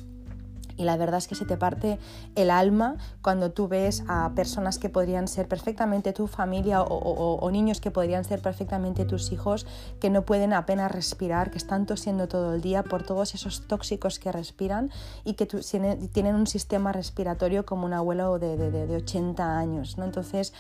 Y 0.78 0.84
la 0.84 0.98
verdad 0.98 1.18
es 1.18 1.28
que 1.28 1.36
se 1.36 1.46
te 1.46 1.58
parte 1.58 2.00
el 2.36 2.52
alma 2.52 2.98
cuando 3.22 3.52
tú 3.52 3.68
ves 3.68 4.04
a 4.08 4.32
personas 4.36 4.78
que 4.78 4.90
podrían 4.90 5.28
ser 5.28 5.48
perfectamente 5.48 6.14
tu 6.14 6.28
familia 6.28 6.82
o, 6.82 7.50
niños 7.52 7.80
que 7.80 7.92
podrían 7.92 8.24
ser 8.26 8.42
perfectamente 8.42 9.06
tus 9.06 9.32
hijos, 9.32 9.66
que 10.00 10.10
no 10.10 10.24
pueden 10.24 10.54
apenas 10.54 10.92
respirar, 10.92 11.52
que 11.52 11.58
están 11.58 11.86
tosiendo 11.86 12.28
todo 12.28 12.56
el 12.56 12.62
día 12.62 12.84
por 12.84 13.04
todos 13.04 13.34
esos 13.34 13.68
tóxicos 13.68 14.20
que 14.20 14.32
respiran 14.32 14.92
y 15.24 15.34
que 15.34 15.46
tienen 15.46 16.36
un 16.36 16.48
sistema 16.48 16.92
respiratorio 16.92 17.66
como 17.66 17.86
un 17.86 17.94
abuelo 17.94 18.40
de, 18.40 18.58
de, 18.58 18.96
80 18.96 19.58
años. 19.58 19.98
¿no? 19.98 20.06
Entonces, 20.06 20.54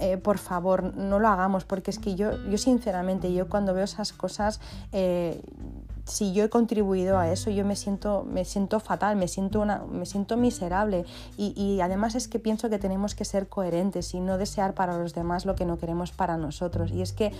eh, 0.00 0.16
por 0.16 0.38
favor, 0.38 0.96
no 0.96 1.18
lo 1.18 1.28
hagamos 1.28 1.64
porque 1.64 1.90
es 1.90 1.98
que 1.98 2.14
yo, 2.14 2.32
yo 2.48 2.58
sinceramente, 2.58 3.32
yo 3.32 3.48
cuando 3.48 3.74
veo 3.74 3.84
esas 3.84 4.12
cosas, 4.12 4.60
eh, 4.92 5.40
si 6.06 6.32
yo 6.32 6.44
he 6.44 6.48
contribuido 6.48 7.18
a 7.18 7.30
eso, 7.30 7.50
yo 7.50 7.64
me 7.64 7.76
siento, 7.76 8.24
me 8.24 8.44
siento 8.44 8.80
fatal, 8.80 9.16
me 9.16 9.28
siento, 9.28 9.60
una, 9.60 9.84
me 9.90 10.06
siento 10.06 10.36
miserable. 10.36 11.04
Y, 11.36 11.52
y, 11.60 11.80
además 11.80 12.14
es 12.14 12.28
que 12.28 12.38
pienso 12.38 12.70
que 12.70 12.78
tenemos 12.78 13.14
que 13.14 13.24
ser 13.24 13.48
coherentes 13.48 14.14
y 14.14 14.20
no 14.20 14.38
desear 14.38 14.74
para 14.74 14.98
los 14.98 15.14
demás 15.14 15.46
lo 15.46 15.54
que 15.54 15.64
no 15.64 15.78
queremos 15.78 16.12
para 16.12 16.36
nosotros. 16.36 16.90
Y 16.90 17.02
es 17.02 17.12
que 17.12 17.32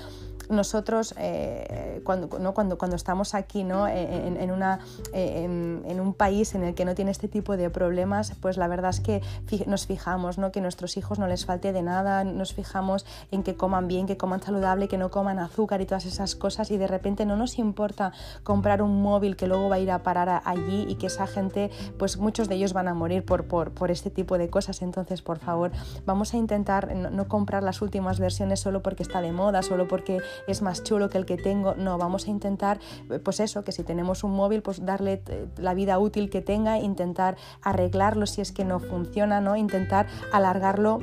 nosotros, 0.48 1.14
eh, 1.18 2.00
cuando, 2.04 2.38
¿no? 2.38 2.54
cuando, 2.54 2.76
cuando 2.76 2.96
estamos 2.96 3.34
aquí 3.34 3.62
¿no? 3.62 3.86
en, 3.86 4.36
en 4.36 4.50
una, 4.50 4.80
en, 5.12 5.82
en, 5.86 6.00
un 6.00 6.12
país 6.12 6.54
en 6.54 6.64
el 6.64 6.74
que 6.74 6.84
no 6.84 6.94
tiene 6.94 7.12
este 7.12 7.28
tipo 7.28 7.56
de 7.56 7.70
problemas, 7.70 8.32
pues 8.40 8.56
la 8.56 8.66
verdad 8.66 8.90
es 8.90 9.00
que 9.00 9.22
nos 9.66 9.86
fijamos 9.86 10.38
¿no? 10.38 10.50
que 10.50 10.58
a 10.58 10.62
nuestros 10.62 10.96
hijos 10.96 11.18
no 11.18 11.28
les 11.28 11.46
falte 11.46 11.72
de 11.72 11.82
nada, 11.82 12.24
nos 12.24 12.52
fijamos 12.52 13.06
en 13.30 13.42
que 13.42 13.54
coman 13.54 13.86
bien, 13.86 14.06
que 14.06 14.16
coman 14.16 14.42
saludable, 14.42 14.88
que 14.88 14.98
no 14.98 15.10
coman 15.10 15.38
azúcar 15.38 15.80
y 15.80 15.86
todas 15.86 16.04
esas 16.04 16.34
cosas 16.34 16.70
y 16.70 16.78
de 16.78 16.86
repente 16.86 17.24
no 17.26 17.36
nos 17.36 17.58
importa 17.58 18.12
comprar 18.50 18.82
un 18.82 19.00
móvil 19.00 19.36
que 19.36 19.46
luego 19.46 19.68
va 19.68 19.76
a 19.76 19.78
ir 19.78 19.92
a 19.92 20.02
parar 20.02 20.42
allí 20.44 20.84
y 20.88 20.96
que 20.96 21.06
esa 21.06 21.28
gente, 21.28 21.70
pues 22.00 22.16
muchos 22.16 22.48
de 22.48 22.56
ellos 22.56 22.72
van 22.72 22.88
a 22.88 22.94
morir 22.94 23.24
por, 23.24 23.44
por, 23.44 23.70
por 23.70 23.92
este 23.92 24.10
tipo 24.10 24.38
de 24.38 24.50
cosas. 24.50 24.82
Entonces, 24.82 25.22
por 25.22 25.38
favor, 25.38 25.70
vamos 26.04 26.34
a 26.34 26.36
intentar 26.36 26.92
no, 26.96 27.28
comprar 27.28 27.62
las 27.62 27.80
últimas 27.80 28.18
versiones 28.18 28.58
solo 28.58 28.82
porque 28.82 29.04
está 29.04 29.20
de 29.20 29.30
moda, 29.30 29.62
solo 29.62 29.86
porque 29.86 30.18
es 30.48 30.62
más 30.62 30.82
chulo 30.82 31.10
que 31.10 31.18
el 31.18 31.26
que 31.26 31.36
tengo. 31.36 31.76
No, 31.76 31.96
vamos 31.96 32.26
a 32.26 32.30
intentar, 32.30 32.80
pues 33.22 33.38
eso, 33.38 33.62
que 33.62 33.70
si 33.70 33.84
tenemos 33.84 34.24
un 34.24 34.32
móvil, 34.32 34.62
pues 34.62 34.84
darle 34.84 35.22
eh, 35.28 35.46
la 35.56 35.72
vida 35.72 36.00
útil 36.00 36.28
que 36.28 36.42
tenga, 36.42 36.80
intentar 36.80 37.36
arreglarlo 37.62 38.26
si 38.26 38.40
es 38.40 38.50
que 38.50 38.64
no 38.64 38.80
funciona, 38.80 39.40
¿no? 39.40 39.54
Intentar 39.54 40.08
alargarlo 40.32 40.98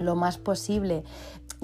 lo 0.00 0.16
más 0.16 0.38
posible. 0.38 1.04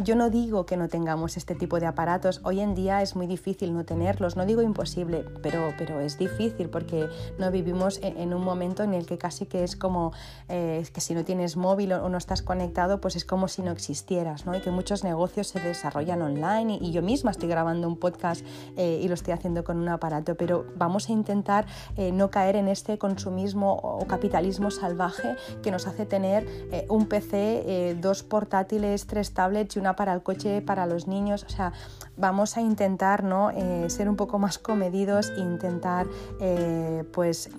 Yo 0.02 0.16
no 0.16 0.30
digo 0.30 0.64
que 0.64 0.78
no 0.78 0.88
tengamos 0.88 1.36
este 1.36 1.54
tipo 1.54 1.78
de 1.78 1.84
aparatos, 1.84 2.40
hoy 2.44 2.60
en 2.60 2.74
día 2.74 3.02
es 3.02 3.16
muy 3.16 3.26
difícil 3.26 3.74
no 3.74 3.84
tenerlos, 3.84 4.34
no 4.34 4.46
digo 4.46 4.62
imposible, 4.62 5.26
pero, 5.42 5.74
pero 5.76 6.00
es 6.00 6.16
difícil 6.16 6.70
porque 6.70 7.06
no 7.38 7.50
vivimos 7.50 7.98
e, 7.98 8.14
en, 8.16 8.32
un 8.32 8.42
momento 8.42 8.82
en 8.82 8.94
el 8.94 9.04
que 9.04 9.18
casi 9.18 9.44
que 9.44 9.62
es 9.62 9.76
como 9.76 10.12
eh, 10.48 10.86
que 10.94 11.02
si 11.02 11.12
no 11.12 11.22
tienes 11.22 11.58
móvil 11.58 11.92
o 11.92 12.08
no 12.08 12.16
estás 12.16 12.40
conectado, 12.40 12.98
pues 13.02 13.14
es 13.14 13.26
como 13.26 13.46
si 13.46 13.60
no 13.60 13.72
existieras, 13.72 14.46
¿no? 14.46 14.56
y 14.56 14.60
que 14.60 14.70
muchos 14.70 15.04
negocios 15.04 15.48
se 15.48 15.60
desarrollan 15.60 16.22
online 16.22 16.78
y, 16.80 16.92
yo 16.92 17.02
misma 17.02 17.30
estoy 17.30 17.50
grabando 17.50 17.86
un 17.86 17.96
podcast 17.98 18.44
eh, 18.76 19.00
y 19.02 19.06
lo 19.06 19.14
estoy 19.14 19.34
haciendo 19.34 19.64
con 19.64 19.78
un 19.78 19.88
aparato, 19.88 20.34
pero 20.34 20.64
vamos 20.76 21.10
a 21.10 21.12
intentar 21.12 21.66
eh, 21.96 22.10
no 22.10 22.30
caer 22.30 22.56
en 22.56 22.68
este 22.68 22.96
consumismo 22.96 23.74
o 23.74 24.06
capitalismo 24.06 24.70
salvaje 24.70 25.36
que 25.62 25.70
nos 25.70 25.86
hace 25.86 26.06
tener 26.06 26.46
un 26.88 27.06
PC, 27.06 27.96
dos 28.00 28.22
portátiles, 28.22 29.06
tres 29.06 29.34
tablets 29.34 29.76
y 29.76 29.78
una 29.78 29.89
para 29.96 30.12
el 30.12 30.22
coche, 30.22 30.62
para 30.62 30.86
los 30.86 31.06
niños. 31.06 31.44
O 31.44 31.48
sea, 31.48 31.72
vamos 32.16 32.56
a 32.56 32.60
intentar 32.60 33.10
¿no? 33.22 33.50
Eh, 33.50 33.88
ser 33.88 34.08
un 34.08 34.16
poco 34.16 34.38
más 34.38 34.58
comedidos 34.58 35.30
e 35.30 35.40
intentar 35.40 36.06
eh, 36.40 37.04
pues, 37.12 37.50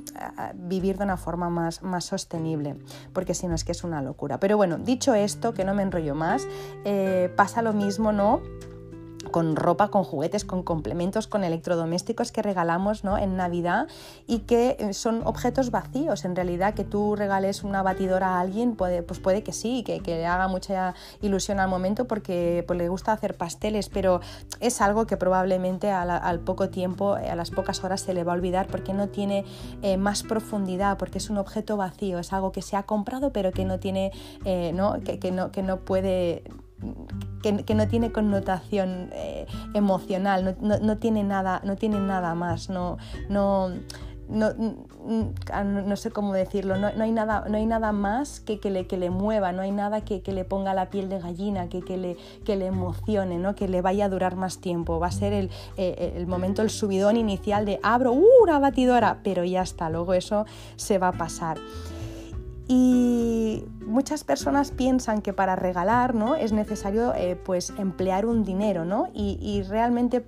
vivir 0.56 0.98
de 0.98 1.04
una 1.04 1.18
forma 1.18 1.50
más, 1.50 1.84
más 1.84 2.06
sostenible, 2.06 2.76
porque 3.14 3.34
si 3.34 3.48
no 3.48 3.56
es 3.56 3.64
que 3.64 3.72
es 3.72 3.84
una 3.84 4.02
locura. 4.02 4.40
Pero 4.40 4.58
bueno, 4.58 4.78
dicho 4.78 5.14
esto, 5.14 5.54
que 5.54 5.66
no 5.66 5.74
me 5.74 5.84
enrollo 5.84 6.16
más, 6.16 6.48
eh, 6.86 7.32
pasa 7.36 7.62
lo 7.62 7.74
mismo, 7.74 8.12
¿no? 8.12 8.42
Con 9.24 9.56
ropa, 9.56 9.90
con 9.90 10.04
juguetes, 10.04 10.46
con 10.46 10.64
complementos, 10.64 11.28
con 11.28 11.44
electrodomésticos 11.44 12.32
que 12.32 12.42
regalamos 12.42 13.04
¿no? 13.04 13.18
en 13.18 13.38
Navidad 13.38 13.88
y 14.28 14.40
que 14.40 14.78
eh, 14.80 14.94
son 14.94 15.22
objetos 15.26 15.72
vacíos. 15.72 16.26
En 16.26 16.36
realidad, 16.36 16.74
que 16.74 16.84
tú 16.84 17.16
regales 17.16 17.64
una 17.64 17.84
batidora 17.84 18.38
a 18.38 18.40
alguien, 18.40 18.76
puede, 18.76 19.04
pues 19.04 19.20
puede 19.20 19.44
que 19.44 19.54
sí, 19.54 19.84
que, 19.84 20.00
que 20.00 20.16
le 20.16 20.26
haga 20.26 20.48
mucha 20.48 20.96
ilusión 21.22 21.60
al 21.60 21.70
momento 21.70 22.06
porque 22.08 22.64
pues, 22.68 22.78
le 22.78 22.90
gusta 22.90 23.12
hacer 23.12 23.36
pasteles, 23.36 23.90
pero 23.90 24.22
es 24.60 24.82
algo 24.82 25.06
que 25.06 25.18
probablemente 25.18 25.92
al 25.92 26.40
poco 26.40 26.70
tiempo, 26.70 27.14
a 27.14 27.36
las 27.36 27.52
pocas 27.52 27.84
horas 27.84 28.02
se 28.02 28.14
le 28.14 28.24
va 28.24 28.34
a 28.34 28.36
olvidar 28.36 28.68
porque 28.68 28.94
no 28.94 29.10
tiene 29.10 29.46
eh, 29.82 29.98
más 29.98 30.24
profundidad, 30.24 30.98
porque 30.98 31.18
es 31.18 31.30
un 31.30 31.38
objeto 31.38 31.78
vacío, 31.78 32.20
es 32.20 32.34
algo 32.34 32.52
que 32.52 32.62
se 32.62 32.76
ha 32.76 32.84
comprado 32.84 33.32
pero 33.32 33.52
que 33.52 33.66
no 33.66 33.80
tiene, 33.80 34.12
eh, 34.46 34.72
¿no? 34.74 35.00
Que, 35.02 35.32
no, 35.32 35.52
que 35.52 35.64
no 35.64 35.80
puede 35.80 36.44
que, 37.42 37.76
no 37.76 37.88
tiene 37.88 38.12
connotación 38.12 39.10
eh, 39.14 39.48
emocional, 39.74 40.58
no, 40.62 40.98
tiene 40.98 41.24
nada, 41.24 41.62
no 41.64 41.76
tiene 41.76 42.00
nada 42.00 42.36
más, 42.36 42.70
no, 42.70 42.98
no, 43.30 43.72
no, 44.30 45.96
sé 45.96 46.12
cómo 46.12 46.34
decirlo, 46.34 46.78
no, 46.78 46.88
hay, 46.88 47.12
nada, 47.12 47.46
no 47.50 47.58
hay 47.58 47.66
nada 47.66 47.92
más 47.92 48.40
que, 48.40 48.60
que, 48.60 48.70
le, 48.70 48.88
que 48.88 48.98
le 48.98 49.10
mueva, 49.10 49.52
no 49.52 49.62
hay 49.62 49.72
nada 49.72 50.02
que, 50.02 50.22
le 50.26 50.46
ponga 50.46 50.74
la 50.74 50.90
piel 50.90 51.10
de 51.10 51.20
gallina, 51.20 51.68
que, 51.68 51.82
que, 51.82 51.98
le, 51.98 52.18
que 52.46 52.56
le 52.56 52.68
emocione, 52.68 53.38
¿no? 53.38 53.56
que 53.56 53.68
le 53.68 53.82
vaya 53.82 54.06
a 54.06 54.10
durar 54.10 54.36
más 54.36 54.60
tiempo. 54.60 55.00
Va 55.00 55.08
a 55.08 55.12
ser 55.12 55.34
el, 55.34 55.50
eh, 55.78 56.14
el 56.16 56.28
momento, 56.28 56.62
el 56.62 56.70
subidón 56.70 57.18
inicial 57.18 57.66
de 57.66 57.80
abro 57.84 58.14
¡uh, 58.14 58.44
una 58.44 58.60
batidora, 58.60 59.20
pero 59.24 59.44
ya 59.44 59.64
está, 59.64 59.90
luego 59.90 60.14
eso 60.14 60.46
se 60.76 60.98
va 60.98 61.10
a 61.10 61.14
pasar. 61.14 61.58
Y 62.74 63.66
muchas 63.86 64.24
personas 64.24 64.72
piensan 64.72 65.22
que 65.22 65.34
para 65.34 65.58
regalar 65.58 66.16
¿no? 66.16 66.36
es 66.36 66.54
necesario 66.54 67.14
eh, 67.14 67.36
pues 67.36 67.74
emplear 67.78 68.26
un 68.26 68.46
dinero 68.46 68.86
¿no? 68.86 69.10
y, 69.14 69.38
y 69.42 69.62
realmente 69.64 70.26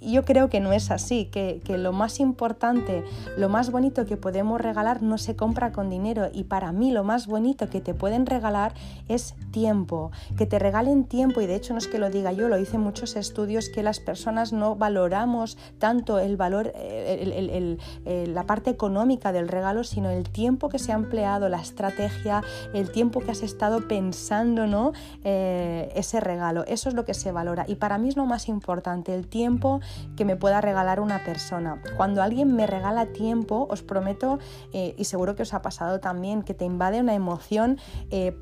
yo 0.00 0.24
creo 0.24 0.50
que 0.50 0.60
no 0.60 0.72
es 0.72 0.90
así, 0.90 1.26
que, 1.26 1.60
lo 1.66 1.92
más 1.92 2.20
importante, 2.20 3.04
lo 3.36 3.48
más 3.48 3.70
bonito 3.70 4.04
que 4.04 4.16
podemos 4.16 4.60
regalar 4.60 5.02
no 5.02 5.18
se 5.18 5.36
compra 5.36 5.72
con 5.72 5.88
dinero. 5.88 6.28
Y 6.32 6.44
para 6.44 6.72
mí 6.72 6.90
lo 6.90 7.04
más 7.04 7.26
bonito 7.26 7.70
que 7.70 7.80
te 7.80 7.94
pueden 7.94 8.26
regalar 8.26 8.74
es 9.08 9.34
tiempo, 9.52 10.10
que 10.36 10.46
te 10.46 10.58
regalen 10.58 11.04
tiempo. 11.04 11.40
Y 11.40 11.46
de 11.46 11.54
hecho 11.54 11.72
no 11.72 11.78
es 11.78 11.86
que 11.86 11.98
lo 11.98 12.10
diga 12.10 12.32
yo, 12.32 12.48
lo 12.48 12.58
hice 12.58 12.76
en 12.76 12.82
muchos 12.82 13.16
estudios 13.16 13.68
que 13.68 13.82
las 13.82 14.00
personas 14.00 14.52
no 14.52 14.76
valoramos 14.76 15.56
tanto 15.78 16.18
el 16.18 16.36
valor, 16.36 16.72
la 16.74 18.44
parte 18.44 18.70
económica 18.70 19.32
del 19.32 19.48
regalo, 19.48 19.84
sino 19.84 20.10
el 20.10 20.28
tiempo 20.28 20.68
que 20.68 20.78
se 20.78 20.92
ha 20.92 20.96
empleado, 20.96 21.48
la 21.48 21.60
estrategia, 21.60 22.42
el 22.74 22.90
tiempo 22.90 23.20
que 23.20 23.30
has 23.30 23.42
estado 23.42 23.88
pensando 23.88 24.50
¿no? 24.66 24.92
Eh, 25.24 25.92
ese 25.94 26.20
regalo, 26.20 26.64
eso 26.66 26.88
es 26.88 26.94
lo 26.94 27.04
que 27.04 27.14
se 27.14 27.32
valora. 27.32 27.64
Y 27.68 27.76
para 27.76 27.98
mí 27.98 28.08
es 28.08 28.16
lo 28.16 28.26
más 28.26 28.48
importante, 28.48 29.14
el 29.14 29.26
tiempo 29.26 29.69
que 30.16 30.24
me 30.24 30.34
pueda 30.34 30.60
regalar 30.60 30.98
una 30.98 31.22
persona. 31.22 31.80
Cuando 31.96 32.22
alguien 32.22 32.56
me 32.56 32.66
regala 32.66 33.06
tiempo, 33.06 33.66
os 33.70 33.82
prometo, 33.82 34.38
eh, 34.72 34.94
y 34.96 35.04
seguro 35.04 35.36
que 35.36 35.42
os 35.42 35.54
ha 35.54 35.62
pasado 35.62 36.00
también, 36.00 36.42
que 36.42 36.54
te 36.54 36.64
invade 36.64 37.00
una 37.00 37.14
emoción. 37.14 37.78
Eh, 38.10 38.36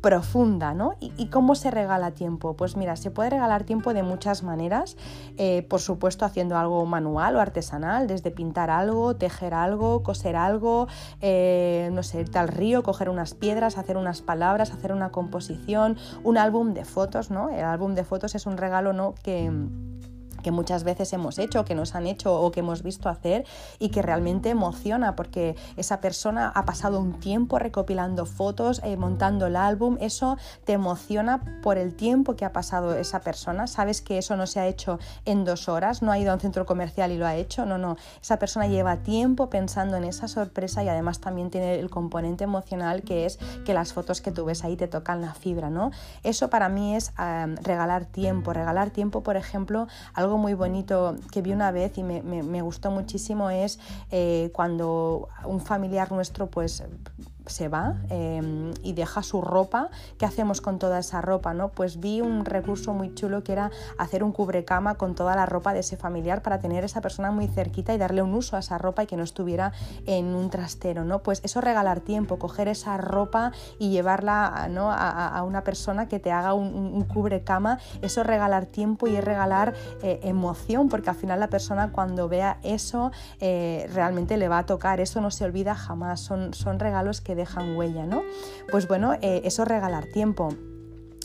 profunda, 0.00 0.72
¿no? 0.72 0.94
¿Y, 0.98 1.26
cómo 1.26 1.54
se 1.54 1.70
regala 1.70 2.12
tiempo? 2.12 2.56
Pues 2.56 2.74
mira, 2.74 2.96
se 2.96 3.10
puede 3.10 3.28
regalar 3.28 3.64
tiempo 3.64 3.92
de 3.92 4.02
muchas 4.02 4.42
maneras, 4.42 4.96
eh, 5.36 5.60
por 5.68 5.80
supuesto 5.80 6.24
haciendo 6.24 6.56
algo 6.56 6.86
manual 6.86 7.36
o 7.36 7.40
artesanal, 7.40 8.06
desde 8.06 8.30
pintar 8.30 8.70
algo, 8.70 9.14
tejer 9.16 9.52
algo, 9.52 10.02
coser 10.02 10.36
algo, 10.36 10.86
no 11.20 12.02
sé, 12.02 12.20
irte 12.20 12.38
al 12.38 12.48
río, 12.48 12.82
coger 12.82 13.10
unas 13.10 13.34
piedras, 13.34 13.76
hacer 13.76 13.98
unas 13.98 14.22
palabras, 14.22 14.72
hacer 14.72 14.94
una 14.94 15.10
composición, 15.10 15.98
un 16.24 16.38
álbum 16.38 16.72
de 16.72 16.86
fotos, 16.86 17.30
¿no? 17.30 17.50
El 17.50 17.66
álbum 17.66 17.94
de 17.94 18.04
fotos 18.04 18.34
es 18.34 18.46
un 18.46 18.56
regalo, 18.56 18.94
¿no? 18.94 19.12
Que 19.22 19.50
que 20.42 20.50
muchas 20.50 20.84
veces 20.84 21.12
hemos 21.12 21.38
hecho, 21.38 21.64
que 21.64 21.74
nos 21.74 21.94
han 21.94 22.06
hecho 22.06 22.40
o 22.40 22.50
que 22.50 22.60
hemos 22.60 22.82
visto 22.82 23.08
hacer 23.08 23.44
y 23.78 23.90
que 23.90 24.02
realmente 24.02 24.50
emociona 24.50 25.16
porque 25.16 25.56
esa 25.76 26.00
persona 26.00 26.48
ha 26.54 26.64
pasado 26.64 27.00
un 27.00 27.20
tiempo 27.20 27.58
recopilando 27.58 28.26
fotos, 28.26 28.80
eh, 28.84 28.96
montando 28.96 29.46
el 29.46 29.56
álbum, 29.56 29.96
eso 30.00 30.36
te 30.64 30.72
emociona 30.72 31.40
por 31.62 31.78
el 31.78 31.94
tiempo 31.94 32.36
que 32.36 32.44
ha 32.44 32.52
pasado 32.52 32.94
esa 32.94 33.20
persona, 33.20 33.66
sabes 33.66 34.00
que 34.02 34.18
eso 34.18 34.36
no 34.36 34.46
se 34.46 34.60
ha 34.60 34.66
hecho 34.66 34.98
en 35.24 35.44
dos 35.44 35.68
horas, 35.68 36.02
no 36.02 36.12
ha 36.12 36.18
ido 36.18 36.30
a 36.30 36.34
un 36.34 36.40
centro 36.40 36.66
comercial 36.66 37.12
y 37.12 37.18
lo 37.18 37.26
ha 37.26 37.36
hecho, 37.36 37.66
no, 37.66 37.78
no, 37.78 37.96
esa 38.20 38.38
persona 38.38 38.66
lleva 38.66 38.98
tiempo 38.98 39.50
pensando 39.50 39.96
en 39.96 40.04
esa 40.04 40.28
sorpresa 40.28 40.82
y 40.84 40.88
además 40.88 41.20
también 41.20 41.50
tiene 41.50 41.78
el 41.78 41.90
componente 41.90 42.44
emocional 42.44 43.02
que 43.02 43.26
es 43.26 43.38
que 43.64 43.74
las 43.74 43.92
fotos 43.92 44.20
que 44.20 44.32
tú 44.32 44.44
ves 44.44 44.64
ahí 44.64 44.76
te 44.76 44.88
tocan 44.88 45.20
la 45.20 45.34
fibra, 45.34 45.70
¿no? 45.70 45.90
Eso 46.22 46.50
para 46.50 46.68
mí 46.68 46.96
es 46.96 47.12
regalar 47.62 48.06
tiempo, 48.06 48.52
regalar 48.52 48.90
tiempo, 48.90 49.22
por 49.22 49.36
ejemplo, 49.36 49.86
algo 50.14 50.29
muy 50.38 50.54
bonito 50.54 51.16
que 51.30 51.42
vi 51.42 51.52
una 51.52 51.70
vez 51.70 51.96
y 51.98 52.02
me, 52.02 52.62
gustó 52.62 52.90
muchísimo 52.90 53.50
es 53.50 53.78
eh, 54.10 54.50
cuando 54.52 55.28
un 55.44 55.60
familiar 55.60 56.12
nuestro 56.12 56.46
pues 56.48 56.82
se 57.46 57.68
va 57.68 57.96
em, 58.08 58.72
y 58.82 58.92
deja 58.92 59.22
su 59.22 59.40
ropa, 59.40 59.90
¿qué 60.18 60.26
hacemos 60.26 60.60
con 60.60 60.78
toda 60.78 60.98
esa 60.98 61.20
ropa? 61.20 61.54
¿no? 61.54 61.68
Pues 61.70 62.00
vi 62.00 62.20
un 62.20 62.44
recurso 62.44 62.92
muy 62.92 63.14
chulo 63.14 63.42
que 63.42 63.52
era 63.52 63.70
hacer 63.98 64.22
un 64.24 64.32
cubrecama 64.32 64.96
con 64.96 65.14
toda 65.14 65.34
la 65.36 65.46
ropa 65.46 65.72
de 65.72 65.80
ese 65.80 65.96
familiar 65.96 66.42
para 66.42 66.58
tener 66.58 66.82
a 66.82 66.86
esa 66.86 67.00
persona 67.00 67.30
muy 67.30 67.48
cerquita 67.48 67.94
y 67.94 67.98
darle 67.98 68.22
un 68.22 68.34
uso 68.34 68.56
a 68.56 68.60
esa 68.60 68.78
ropa 68.78 69.02
y 69.02 69.06
que 69.06 69.16
no 69.16 69.24
estuviera 69.24 69.72
en 70.06 70.34
un 70.34 70.50
trastero. 70.50 71.04
¿no? 71.04 71.20
Pues 71.22 71.40
eso 71.44 71.60
regalar 71.60 72.00
tiempo, 72.00 72.38
coger 72.38 72.68
esa 72.68 72.96
ropa 72.96 73.52
y 73.78 73.90
llevarla 73.90 74.68
¿no? 74.70 74.90
a, 74.90 75.42
una 75.42 75.62
persona 75.64 76.08
que 76.08 76.18
te 76.18 76.32
haga 76.32 76.54
un, 76.54 77.00
cubrecama, 77.04 77.78
eso 78.02 78.22
regalar 78.22 78.66
tiempo 78.66 79.08
y 79.08 79.16
es 79.16 79.24
regalar 79.24 79.74
eh, 80.02 80.20
emoción, 80.22 80.88
porque 80.88 81.10
al 81.10 81.16
final 81.16 81.40
la 81.40 81.48
persona 81.48 81.90
cuando 81.92 82.28
vea 82.28 82.58
eso 82.62 83.10
eh, 83.40 83.88
realmente 83.92 84.36
le 84.36 84.48
va 84.48 84.58
a 84.58 84.66
tocar, 84.66 85.00
eso 85.00 85.20
no 85.20 85.30
se 85.30 85.44
olvida 85.44 85.74
jamás, 85.74 86.20
son, 86.20 86.54
son 86.54 86.78
regalos 86.78 87.20
que 87.20 87.34
dejan 87.40 87.76
huella, 87.76 88.06
¿no? 88.06 88.22
Pues 88.70 88.88
bueno, 88.88 89.14
eh, 89.20 89.42
eso 89.44 89.64
regalar 89.64 90.06
tiempo. 90.06 90.54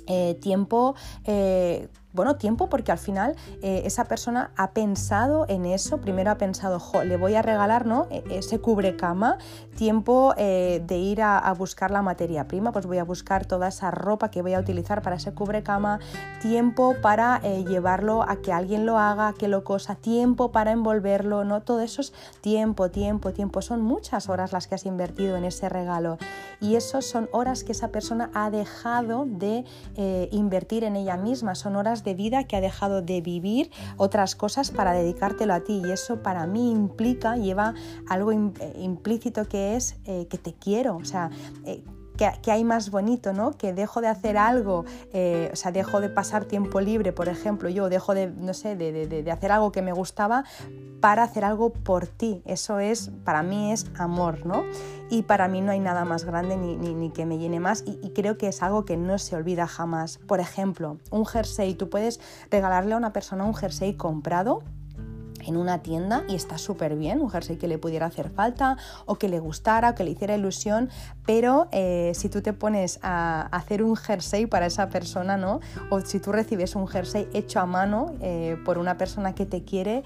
Eh, 0.08 0.38
tiempo 0.40 0.96
eh, 1.24 1.88
bueno, 2.16 2.38
tiempo 2.38 2.70
porque 2.70 2.92
al 2.94 2.98
final 2.98 3.36
eh, 3.62 3.82
esa 3.86 4.06
persona 4.06 4.52
ha 4.56 4.72
pensado 4.72 5.46
en 5.50 5.66
eso, 5.66 6.00
primero 6.00 6.32
ha 6.32 6.38
pensado, 6.38 6.82
le 7.04 7.18
voy 7.18 7.36
a 7.36 7.42
regalar 7.42 7.86
¿no? 7.86 8.08
E, 8.10 8.24
ese 8.30 8.60
cubrecama, 8.60 9.38
tiempo 9.76 10.34
eh, 10.38 10.82
de 10.88 10.98
ir 10.98 11.22
a, 11.22 11.54
buscar 11.58 11.92
la 11.92 12.02
materia 12.02 12.48
prima, 12.48 12.72
pues 12.72 12.86
voy 12.86 12.98
a 12.98 13.04
buscar 13.04 13.46
toda 13.46 13.68
esa 13.68 13.92
ropa 13.92 14.30
que 14.30 14.42
voy 14.42 14.54
a 14.54 14.60
utilizar 14.60 15.02
para 15.02 15.18
ese 15.18 15.34
cubrecama, 15.34 16.00
tiempo 16.42 16.96
para 17.02 17.40
eh, 17.44 17.66
llevarlo 17.66 18.24
a 18.24 18.38
que 18.38 18.52
alguien 18.54 18.86
lo 18.86 18.98
haga, 18.98 19.34
que 19.34 19.48
lo 19.48 19.64
cosa, 19.64 19.96
tiempo 19.96 20.52
para 20.52 20.72
envolverlo, 20.72 21.44
¿no? 21.44 21.62
Todo 21.62 21.82
eso 21.82 22.02
es 22.02 22.14
tiempo, 22.42 22.90
tiempo, 22.92 23.34
tiempo, 23.34 23.62
son 23.62 23.82
muchas 23.82 24.30
horas 24.30 24.54
las 24.54 24.68
que 24.68 24.76
has 24.76 24.86
invertido 24.86 25.36
en 25.36 25.44
ese 25.44 25.68
regalo. 25.68 26.18
Y 26.62 26.76
eso 26.76 27.02
son 27.02 27.30
horas 27.34 27.64
que 27.64 27.74
esa 27.74 27.90
persona 27.90 28.30
ha 28.34 28.50
dejado 28.50 29.26
de 29.26 29.66
invertir 30.32 30.84
en 30.84 30.96
ella 30.96 31.18
misma, 31.18 31.56
son 31.56 31.76
horas 31.76 32.05
de 32.06 32.14
vida 32.14 32.46
que 32.46 32.56
ha 32.56 32.62
dejado 32.62 33.02
de 33.02 33.20
vivir 33.20 33.72
otras 33.98 34.36
cosas 34.36 34.72
para 34.72 34.94
dedicártelo 34.94 35.54
a 35.54 35.62
ti. 35.62 35.82
Y 35.86 35.92
eso 35.92 36.22
para 36.24 36.48
mí 36.48 36.72
implica, 36.72 37.36
lleva 37.36 37.74
algo 38.08 38.32
eh, 38.32 38.50
implícito 38.78 39.46
que 39.46 39.76
es 39.76 39.98
eh, 40.06 40.28
que 40.30 40.38
te 40.38 40.54
quiero. 40.54 40.96
O 40.96 41.06
sea, 41.06 41.30
eh, 41.66 41.84
que, 42.18 42.52
hay 42.52 42.64
más 42.64 42.90
bonito, 42.90 43.34
¿no? 43.34 43.52
Que 43.52 43.74
dejo 43.74 44.02
de 44.02 44.08
hacer 44.08 44.38
algo, 44.38 44.86
o 45.14 45.56
sea, 45.56 45.72
dejo 45.72 46.02
de 46.02 46.10
pasar 46.10 46.46
tiempo 46.46 46.82
libre, 46.82 47.12
por 47.12 47.30
ejemplo, 47.30 47.70
yo 47.70 47.90
dejo 47.90 48.14
de, 48.14 48.28
no 48.28 48.54
sé, 48.54 48.76
de, 48.76 49.32
hacer 49.32 49.52
algo 49.52 49.72
que 49.72 49.82
me 49.82 49.92
gustaba 49.92 50.44
para 51.02 51.24
hacer 51.24 51.46
algo 51.46 51.72
por 51.72 52.08
ti. 52.08 52.42
Eso 52.46 52.80
es, 52.80 53.12
para 53.24 53.44
mí 53.44 53.72
es 53.72 53.86
amor, 53.98 54.46
¿no? 54.46 54.64
y 55.10 55.24
para 55.24 55.48
mí 55.48 55.62
no 55.62 55.72
hay 55.72 55.80
nada 55.80 56.06
más 56.06 56.26
grande 56.26 56.58
ni, 56.58 57.10
que 57.12 57.26
me 57.26 57.38
llene 57.38 57.60
más 57.60 57.84
y, 57.86 58.10
creo 58.12 58.38
que 58.38 58.48
es 58.48 58.64
algo 58.64 58.86
que 58.86 58.98
no 58.98 59.18
se 59.20 59.36
olvida 59.36 59.68
jamás. 59.68 60.18
Por 60.18 60.40
ejemplo, 60.40 60.98
un 61.12 61.26
jersey, 61.26 61.76
tú 61.76 61.90
puedes 61.90 62.20
regalarle 62.50 62.94
a 62.94 62.98
una 62.98 63.14
persona 63.14 63.46
un 63.46 63.54
jersey 63.54 63.94
comprado 63.94 64.64
en 65.46 65.58
una 65.58 65.80
tienda 65.80 66.24
y 66.28 66.36
está 66.36 66.58
súper 66.58 66.96
bien, 66.96 67.22
un 67.22 67.30
jersey 67.30 67.58
que 67.58 67.68
le 67.68 67.78
pudiera 67.78 68.06
hacer 68.06 68.30
falta 68.30 68.78
o 69.06 69.16
que 69.16 69.30
le 69.30 69.40
gustara 69.40 69.92
o 69.92 69.96
que 69.96 70.04
le 70.04 70.12
hiciera 70.12 70.36
ilusión, 70.36 70.90
pero 71.26 71.68
eh, 71.72 72.12
si 72.16 72.30
tú 72.30 72.42
te 72.42 72.54
pones 72.54 73.00
a 73.02 73.48
hacer 73.52 73.84
un 73.84 73.96
jersey 73.96 74.46
para 74.46 74.66
esa 74.66 74.90
persona, 74.90 75.38
¿no? 75.38 75.60
O 75.90 76.02
si 76.02 76.20
tú 76.20 76.32
recibes 76.32 76.76
un 76.76 76.88
jersey 76.88 77.28
hecho 77.34 77.60
a 77.60 77.66
mano 77.66 78.14
eh, 78.22 78.58
por 78.66 78.78
una 78.78 78.98
persona 78.98 79.36
que 79.36 79.46
te 79.46 79.64
quiere, 79.64 80.04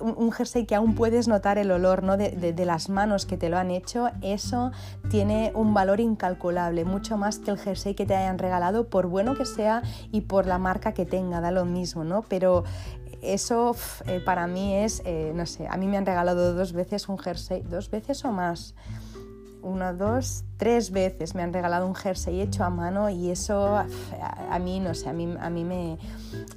un, 0.00 0.32
jersey 0.32 0.64
que 0.64 0.74
aún 0.74 0.94
puedes 0.94 1.28
notar 1.28 1.58
el 1.58 1.70
olor 1.70 2.02
¿no? 2.02 2.16
de, 2.16 2.64
las 2.64 2.88
manos 2.88 3.26
que 3.26 3.36
te 3.36 3.48
lo 3.48 3.58
han 3.58 3.70
hecho, 3.70 4.08
eso 4.22 4.72
tiene 5.10 5.52
un 5.54 5.74
valor 5.74 6.00
incalculable, 6.00 6.84
mucho 6.84 7.18
más 7.18 7.38
que 7.38 7.50
el 7.50 7.58
jersey 7.58 7.94
que 7.94 8.06
te 8.06 8.14
hayan 8.14 8.38
regalado, 8.38 8.88
por 8.88 9.06
bueno 9.06 9.34
que 9.34 9.44
sea 9.44 9.82
y 10.10 10.22
por 10.22 10.46
la 10.46 10.58
marca 10.58 10.92
que 10.92 11.04
tenga, 11.04 11.40
da 11.40 11.50
lo 11.50 11.64
mismo, 11.64 12.04
¿no? 12.04 12.22
Pero 12.22 12.64
eso 13.24 13.74
eh, 14.06 14.20
para 14.20 14.46
mí 14.46 14.74
es, 14.74 15.02
eh, 15.04 15.32
no 15.34 15.46
sé, 15.46 15.66
a 15.68 15.76
mí 15.76 15.86
me 15.86 15.96
han 15.96 16.06
regalado 16.06 16.54
dos 16.54 16.72
veces 16.72 17.08
un 17.08 17.18
jersey, 17.18 17.62
dos 17.62 17.90
veces 17.90 18.24
o 18.24 18.32
más 18.32 18.74
una, 19.64 19.92
dos, 19.92 20.44
tres 20.56 20.90
veces 20.90 21.34
me 21.34 21.42
han 21.42 21.52
regalado 21.52 21.86
un 21.86 21.94
jersey 21.94 22.40
hecho 22.40 22.64
a 22.64 22.70
mano 22.70 23.10
y 23.10 23.30
eso 23.30 23.76
a, 23.76 24.58
mí, 24.58 24.78
no 24.78 24.94
sé, 24.94 25.08
a 25.08 25.12
mí, 25.12 25.34
a 25.40 25.50
mí 25.50 25.64
me... 25.64 25.98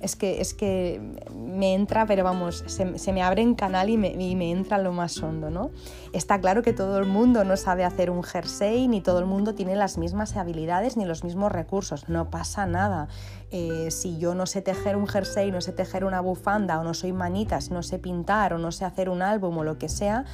Es 0.01 0.15
que, 0.15 0.41
es 0.41 0.53
que 0.53 1.01
me 1.33 1.73
entra, 1.73 2.05
pero 2.05 2.23
vamos, 2.23 2.63
se, 2.67 3.13
me 3.13 3.21
abre 3.23 3.41
en 3.41 3.55
canal 3.55 3.89
y 3.89 3.97
me, 3.97 4.09
y 4.09 4.35
me, 4.35 4.51
entra 4.51 4.77
lo 4.77 4.91
más 4.91 5.21
hondo, 5.21 5.49
¿no? 5.49 5.71
Está 6.13 6.39
claro 6.39 6.61
que 6.61 6.73
todo 6.73 6.99
el 6.99 7.05
mundo 7.05 7.43
no 7.43 7.57
sabe 7.57 7.83
hacer 7.83 8.09
un 8.09 8.23
jersey, 8.23 8.87
ni 8.87 9.01
todo 9.01 9.19
el 9.19 9.25
mundo 9.25 9.55
tiene 9.55 9.75
las 9.75 9.97
mismas 9.97 10.35
habilidades 10.35 10.97
ni 10.97 11.05
los 11.05 11.23
mismos 11.23 11.51
recursos, 11.51 12.09
no 12.09 12.29
pasa 12.29 12.65
nada. 12.65 13.07
Eh, 13.49 13.91
si 13.91 14.17
yo 14.17 14.35
no 14.35 14.45
sé 14.45 14.61
tejer 14.61 14.97
un 14.97 15.07
jersey, 15.07 15.51
no 15.51 15.61
sé 15.61 15.71
tejer 15.71 16.03
una 16.03 16.19
bufanda, 16.19 16.79
o 16.79 16.83
no 16.83 16.93
soy 16.93 17.13
manitas, 17.13 17.71
no 17.71 17.81
sé 17.81 17.97
pintar, 17.97 18.53
o 18.53 18.57
no 18.57 18.71
sé 18.71 18.83
hacer 18.83 19.09
un 19.09 19.21
álbum 19.21 19.57
o 19.57 19.63
lo 19.63 19.77
que 19.77 19.89
sea, 19.89 20.25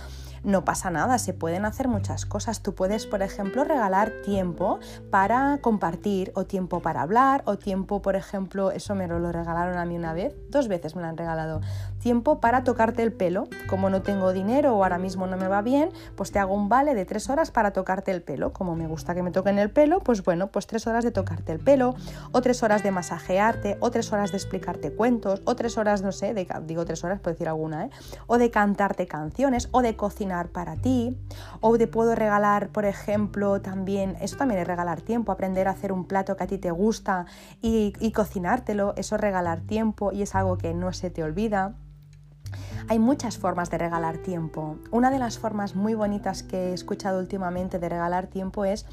no 0.44 0.66
pasa 0.66 0.90
nada, 0.90 1.18
se 1.18 1.34
pueden 1.34 1.66
hacer 1.66 1.88
muchas 1.88 2.26
cosas. 2.26 2.62
Tú 2.62 2.76
puedes, 2.76 3.06
por 3.06 3.22
ejemplo, 3.22 3.64
regalar 3.64 4.12
tiempo 4.24 4.80
para 5.10 5.60
compartir 5.62 6.32
o 6.36 6.46
tiempo 6.46 6.82
para 6.82 7.02
hablar 7.02 7.44
o 7.46 7.58
tiempo, 7.58 8.02
por 8.02 8.16
ejemplo, 8.16 8.72
eso 8.72 8.96
me 8.96 9.08
lo 9.08 9.32
regalaron 9.32 9.78
a 9.78 9.86
mí 9.86 9.96
una 9.96 10.14
vez, 10.14 10.36
dos 10.50 10.68
veces 10.68 10.96
me 10.96 11.02
lo 11.02 11.08
han 11.08 11.18
regalado, 11.18 11.62
tiempo 12.04 12.40
para 12.40 12.64
tocarte 12.64 13.02
el 13.02 13.14
pelo. 13.14 13.48
Como 13.68 13.90
no 13.90 14.02
tengo 14.02 14.34
dinero 14.34 14.76
o 14.76 14.84
ahora 14.84 14.98
mismo 14.98 15.26
no 15.26 15.38
me 15.38 15.48
va 15.48 15.62
bien, 15.62 15.90
pues 16.16 16.32
te 16.32 16.40
hago 16.40 16.54
un 16.54 16.70
vale 16.70 16.94
de 16.94 17.06
tres 17.06 17.30
horas 17.30 17.50
para 17.50 17.72
tocarte 17.72 18.12
el 18.12 18.22
pelo. 18.22 18.52
Como 18.54 18.76
me 18.76 18.88
gusta 18.88 19.16
que 19.16 19.24
me 19.24 19.32
toquen 19.32 19.58
el 19.58 19.72
pelo, 19.72 20.02
pues 20.02 20.24
bueno, 20.24 20.48
pues 20.48 20.68
tres 20.68 20.86
horas 20.86 21.04
de 21.04 21.12
tocarte 21.12 21.54
el 21.54 21.60
pelo 21.60 21.96
o 22.32 22.42
tres 22.42 22.62
horas 22.62 22.84
de 22.84 22.92
masajearte 22.92 23.78
o 23.80 23.90
tres 23.90 24.12
horas 24.12 24.32
de 24.32 24.38
explicarte 24.38 24.94
cuentos 24.94 25.42
o 25.46 25.56
tres 25.56 25.78
horas, 25.78 26.02
no 26.02 26.12
sé, 26.12 26.34
de, 26.34 26.48
digo 26.66 26.86
tres 26.86 27.04
horas, 27.04 27.20
puedo 27.20 27.34
decir 27.34 27.48
alguna, 27.48 27.86
¿eh? 27.86 27.90
o 28.28 28.38
de 28.38 28.52
cantarte 28.52 29.08
canciones 29.08 29.70
o 29.72 29.82
de 29.82 29.96
cocinar 29.96 30.50
para 30.50 30.76
ti, 30.76 31.18
o 31.62 31.78
te 31.78 31.88
puedo 31.88 32.16
regalar, 32.16 32.70
por 32.70 32.86
ejemplo, 32.86 33.62
también, 33.62 34.18
eso 34.20 34.36
también 34.36 34.60
es 34.60 34.68
regalar 34.68 35.02
tiempo, 35.02 35.32
aprender 35.32 35.68
a 35.68 35.72
hacer 35.72 35.92
un 35.92 36.06
plato 36.06 36.36
que 36.36 36.44
a 36.44 36.48
ti 36.48 36.58
te 36.58 36.72
gusta 36.72 37.26
y, 37.62 37.94
y 38.00 38.12
cocinártelo, 38.12 38.94
eso 38.98 39.16
es 39.16 39.22
regalar 39.22 39.62
tiempo 39.62 40.12
y 40.12 40.22
es 40.22 40.36
algo 40.36 40.58
que 40.58 40.74
no 40.74 40.92
se 40.92 41.10
te 41.10 41.24
olvida. 41.24 41.76
Hay 42.90 43.00
muchas 43.00 43.38
formas 43.38 43.70
de 43.70 43.78
regalar 43.78 44.18
tiempo. 44.18 44.78
Una 44.92 45.10
de 45.10 45.20
las 45.20 45.40
formas 45.40 45.76
muy 45.76 45.94
bonitas 45.94 46.44
que 46.44 46.70
he 46.70 46.74
escuchado 46.74 47.20
últimamente 47.20 47.80
de 47.80 47.90
regalar 47.90 48.28
tiempo 48.28 48.66
es 48.66 48.86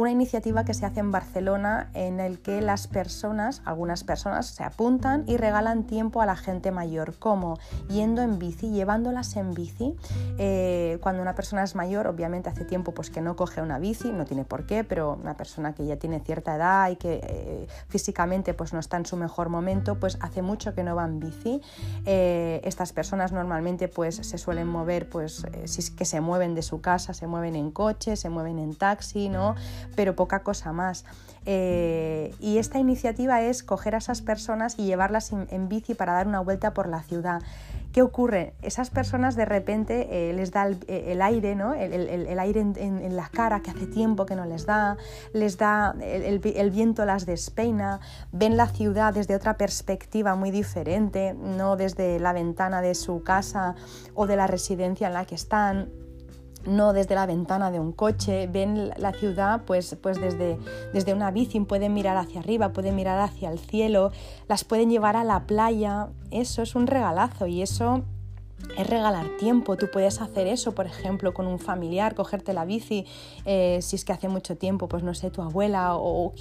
una 0.00 0.10
iniciativa 0.10 0.64
que 0.64 0.72
se 0.72 0.86
hace 0.86 1.00
en 1.00 1.10
Barcelona 1.10 1.90
en 1.92 2.20
el 2.20 2.40
que 2.40 2.62
las 2.62 2.86
personas, 2.86 3.60
algunas 3.66 4.02
personas, 4.02 4.46
se 4.46 4.64
apuntan 4.64 5.24
y 5.26 5.36
regalan 5.36 5.84
tiempo 5.84 6.22
a 6.22 6.26
la 6.26 6.36
gente 6.36 6.70
mayor, 6.70 7.18
como 7.18 7.58
yendo 7.90 8.22
en 8.22 8.38
bici, 8.38 8.70
llevándolas 8.70 9.36
en 9.36 9.52
bici. 9.52 9.94
Eh, 10.38 10.96
cuando 11.02 11.20
una 11.20 11.34
persona 11.34 11.62
es 11.64 11.74
mayor, 11.74 12.06
obviamente 12.06 12.48
hace 12.48 12.64
tiempo 12.64 12.94
pues, 12.94 13.10
que 13.10 13.20
no 13.20 13.36
coge 13.36 13.60
una 13.60 13.78
bici, 13.78 14.10
no 14.10 14.24
tiene 14.24 14.46
por 14.46 14.64
qué, 14.64 14.84
pero 14.84 15.18
una 15.20 15.36
persona 15.36 15.74
que 15.74 15.84
ya 15.84 15.96
tiene 15.96 16.20
cierta 16.20 16.56
edad 16.56 16.88
y 16.88 16.96
que 16.96 17.20
eh, 17.22 17.66
físicamente 17.88 18.54
pues, 18.54 18.72
no 18.72 18.80
está 18.80 18.96
en 18.96 19.04
su 19.04 19.18
mejor 19.18 19.50
momento, 19.50 20.00
pues 20.00 20.16
hace 20.22 20.40
mucho 20.40 20.74
que 20.74 20.82
no 20.82 20.96
va 20.96 21.04
en 21.04 21.20
bici. 21.20 21.60
Eh, 22.06 22.62
estas 22.64 22.94
personas 22.94 23.32
normalmente 23.32 23.88
pues, 23.88 24.16
se 24.16 24.38
suelen 24.38 24.66
mover, 24.66 25.10
pues, 25.10 25.44
si 25.66 25.80
es 25.80 25.90
que 25.90 26.06
se 26.06 26.22
mueven 26.22 26.54
de 26.54 26.62
su 26.62 26.80
casa, 26.80 27.12
se 27.12 27.26
mueven 27.26 27.54
en 27.54 27.70
coche, 27.70 28.16
se 28.16 28.30
mueven 28.30 28.58
en 28.58 28.74
taxi, 28.74 29.28
¿no? 29.28 29.56
Pero 29.96 30.14
poca 30.14 30.42
cosa 30.42 30.72
más. 30.72 31.04
Eh, 31.46 32.34
y 32.38 32.58
esta 32.58 32.78
iniciativa 32.78 33.42
es 33.42 33.62
coger 33.62 33.94
a 33.94 33.98
esas 33.98 34.22
personas 34.22 34.78
y 34.78 34.84
llevarlas 34.84 35.32
en 35.32 35.68
bici 35.68 35.94
para 35.94 36.12
dar 36.12 36.26
una 36.26 36.40
vuelta 36.40 36.74
por 36.74 36.88
la 36.88 37.02
ciudad. 37.02 37.42
¿Qué 37.92 38.02
ocurre? 38.02 38.54
Esas 38.62 38.88
personas 38.88 39.34
de 39.34 39.44
repente 39.44 40.06
eh, 40.30 40.32
les 40.32 40.52
da 40.52 40.64
el, 40.64 40.78
eh, 40.86 41.18
aire, 41.20 41.56
¿no? 41.56 41.74
el, 41.74 42.38
aire 42.38 42.60
en, 42.60 43.16
la 43.16 43.28
cara 43.28 43.62
que 43.62 43.70
hace 43.72 43.86
tiempo 43.86 44.26
que 44.26 44.36
no 44.36 44.44
les 44.46 44.64
da, 44.64 44.96
les 45.32 45.58
da 45.58 45.96
el, 46.00 46.70
viento 46.70 47.04
las 47.04 47.26
despeina, 47.26 47.98
ven 48.30 48.56
la 48.56 48.68
ciudad 48.68 49.12
desde 49.12 49.34
otra 49.34 49.56
perspectiva 49.56 50.36
muy 50.36 50.52
diferente, 50.52 51.34
no 51.34 51.74
desde 51.74 52.20
la 52.20 52.32
ventana 52.32 52.80
de 52.80 52.94
su 52.94 53.24
casa 53.24 53.74
o 54.14 54.28
de 54.28 54.36
la 54.36 54.46
residencia 54.46 55.08
en 55.08 55.14
la 55.14 55.24
que 55.24 55.34
están 55.34 55.90
no 56.66 56.92
desde 56.92 57.14
la 57.14 57.26
ventana 57.26 57.70
de 57.70 57.80
un 57.80 57.92
coche, 57.92 58.46
ven 58.46 58.90
la 58.96 59.12
ciudad 59.12 59.62
pues, 59.66 59.96
pues 60.00 60.20
desde, 60.20 60.58
desde 60.92 61.14
una 61.14 61.30
bici, 61.30 61.60
pueden 61.60 61.94
mirar 61.94 62.16
hacia 62.16 62.40
arriba, 62.40 62.72
pueden 62.72 62.96
mirar 62.96 63.18
hacia 63.20 63.50
el 63.50 63.58
cielo, 63.58 64.12
las 64.48 64.64
pueden 64.64 64.90
llevar 64.90 65.16
a 65.16 65.24
la 65.24 65.46
playa, 65.46 66.08
eso 66.30 66.62
es 66.62 66.74
un 66.74 66.86
regalazo 66.86 67.46
y 67.46 67.62
eso 67.62 68.04
es 68.76 68.86
regalar 68.86 69.26
tiempo. 69.38 69.76
Tú 69.76 69.90
puedes 69.90 70.20
hacer 70.20 70.46
eso, 70.46 70.72
por 70.74 70.86
ejemplo, 70.86 71.34
con 71.34 71.46
un 71.46 71.58
familiar, 71.58 72.14
cogerte 72.14 72.52
la 72.52 72.64
bici, 72.64 73.06
eh, 73.44 73.78
si 73.82 73.96
es 73.96 74.04
que 74.04 74.12
hace 74.12 74.28
mucho 74.28 74.56
tiempo, 74.56 74.88
pues 74.88 75.02
no 75.02 75.14
sé, 75.14 75.30
tu 75.30 75.42
abuela 75.42 75.96
o, 75.96 76.32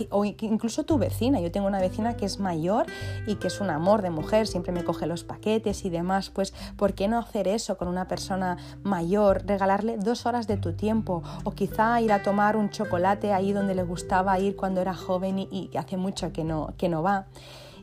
incluso 0.41 0.83
tu 0.83 0.97
vecina. 0.97 1.39
Yo 1.39 1.51
tengo 1.51 1.67
una 1.67 1.79
vecina 1.79 2.15
que 2.15 2.25
es 2.25 2.39
mayor 2.39 2.85
y 3.27 3.35
que 3.35 3.47
es 3.47 3.59
un 3.61 3.69
amor 3.69 4.01
de 4.01 4.09
mujer, 4.09 4.47
siempre 4.47 4.71
me 4.71 4.83
coge 4.83 5.07
los 5.07 5.23
paquetes 5.23 5.85
y 5.85 5.89
demás. 5.89 6.29
Pues, 6.29 6.53
¿por 6.77 6.93
qué 6.93 7.07
no 7.07 7.19
hacer 7.19 7.47
eso 7.47 7.77
con 7.77 7.87
una 7.87 8.07
persona 8.07 8.57
mayor? 8.83 9.43
Regalarle 9.45 9.97
dos 9.97 10.25
horas 10.25 10.47
de 10.47 10.57
tu 10.57 10.73
tiempo 10.73 11.23
o 11.43 11.51
quizá 11.51 11.99
ir 12.01 12.11
a 12.11 12.23
tomar 12.23 12.55
un 12.55 12.69
chocolate 12.69 13.33
ahí 13.33 13.53
donde 13.53 13.75
le 13.75 13.83
gustaba 13.83 14.39
ir 14.39 14.55
cuando 14.55 14.81
era 14.81 14.93
joven 14.93 15.39
y, 15.39 15.47
y 15.51 15.77
hace 15.77 15.97
mucho 15.97 16.31
que 16.31 16.43
no, 16.43 16.73
que 16.77 16.89
no 16.89 17.03
va. 17.03 17.27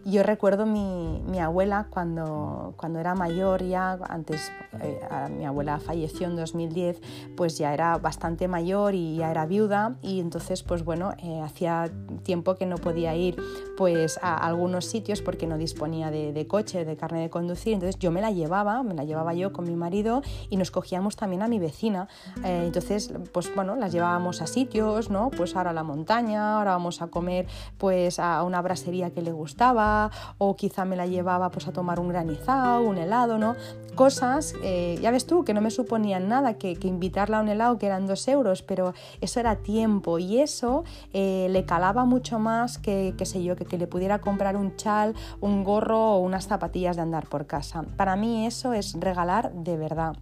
Yo 0.07 0.23
recuerdo 0.23 0.66
mi, 0.66 1.21
mi 1.27 1.40
abuela 1.40 1.88
cuando, 1.90 2.75
cuando 2.77 3.01
era 3.01 3.16
mayor, 3.16 3.64
ya 3.64 3.99
antes, 4.09 4.53
eh, 4.81 5.01
mi 5.37 5.45
abuela 5.45 5.81
falleció 5.81 6.29
en 6.29 6.37
2010, 6.37 7.01
pues 7.37 7.59
ya 7.59 7.75
era 7.75 7.99
bastante 7.99 8.47
mayor 8.47 8.95
y 8.95 9.16
ya 9.16 9.33
era 9.33 9.47
viuda 9.47 9.97
y 10.03 10.21
entonces 10.21 10.62
pues 10.62 10.85
bueno, 10.85 11.11
eh, 11.19 11.40
hacía 11.40 11.90
tiempo 12.23 12.55
que 12.55 12.66
no 12.66 12.77
podía 12.77 13.16
ir 13.16 13.37
pues 13.77 14.21
a 14.23 14.37
algunos 14.37 14.85
sitios 14.85 15.23
porque 15.23 15.49
no 15.49 15.59
disponía 15.59 16.12
de, 16.12 16.47
coche, 16.47 16.85
de 16.85 16.97
carne 16.97 17.23
de 17.23 17.31
conducir, 17.31 17.75
entonces 17.75 17.99
yo 17.99 18.12
me 18.12 18.21
la 18.21 18.31
llevaba, 18.31 18.85
me 18.85 18.95
la 18.95 19.03
llevaba 19.03 19.35
yo 19.35 19.53
con 19.53 19.64
mi 19.64 19.75
marido 19.75 20.23
y 20.51 20.57
nos 20.57 20.71
cogíamos 20.71 21.16
también 21.16 21.42
a 21.42 21.49
mi 21.49 21.59
vecina, 21.59 22.07
eh, 22.45 22.62
entonces 22.64 23.12
pues 23.33 23.53
bueno, 23.57 23.75
las 23.75 23.90
llevábamos 23.90 24.40
a 24.40 24.47
sitios, 24.47 25.11
¿no? 25.11 25.31
Pues 25.31 25.57
ahora 25.57 25.71
a 25.71 25.75
la 25.75 25.83
montaña, 25.83 26.59
ahora 26.59 26.71
vamos 26.71 27.03
a 27.03 27.09
comer 27.09 27.49
pues 27.77 28.21
a 28.21 28.45
una 28.45 28.62
brasería 28.62 29.11
que 29.11 29.21
le 29.21 29.33
gustaba, 29.33 29.95
o 30.38 30.56
quizá 30.56 30.85
me 30.85 30.96
la 30.96 31.06
llevaba 31.06 31.50
pues 31.50 31.66
a 31.68 31.72
tomar 31.72 32.00
un 32.00 32.09
granizado, 32.09 32.82
un 32.82 32.98
helado, 32.98 33.38
¿no? 33.38 33.56
Cosas, 33.94 34.54
eh, 34.62 34.98
ya 35.00 35.11
ves 35.11 35.26
tú, 35.26 35.44
que 35.44 35.54
no 35.54 35.61
me 35.61 35.70
suponían 35.70 36.28
nada, 36.28 36.54
que, 36.54 36.76
invitarla 36.82 37.38
a 37.38 37.42
un 37.42 37.48
helado 37.48 37.78
que 37.78 37.87
eran 37.87 38.06
dos 38.06 38.28
euros, 38.28 38.62
pero 38.62 38.92
eso 39.20 39.40
era 39.40 39.56
tiempo 39.56 40.18
y 40.18 40.38
eso 40.38 40.85
eh, 41.12 41.48
le 41.50 41.64
calaba 41.64 42.04
mucho 42.04 42.38
más 42.38 42.78
que, 42.78 43.14
qué 43.16 43.24
sé 43.24 43.42
yo, 43.42 43.56
que, 43.56 43.64
que 43.64 43.78
le 43.78 43.87
pudiera 43.87 44.20
comprar 44.20 44.56
un 44.56 44.76
chal, 44.76 45.14
un 45.40 45.64
gorro 45.64 46.14
o 46.14 46.18
unas 46.18 46.46
zapatillas 46.46 46.96
de 46.96 47.02
andar 47.02 47.26
por 47.26 47.46
casa. 47.46 47.85
Para 47.96 48.16
mí 48.16 48.46
eso 48.46 48.72
es 48.72 48.94
regalar 49.00 49.52
de 49.52 49.76
verdad. 49.76 50.16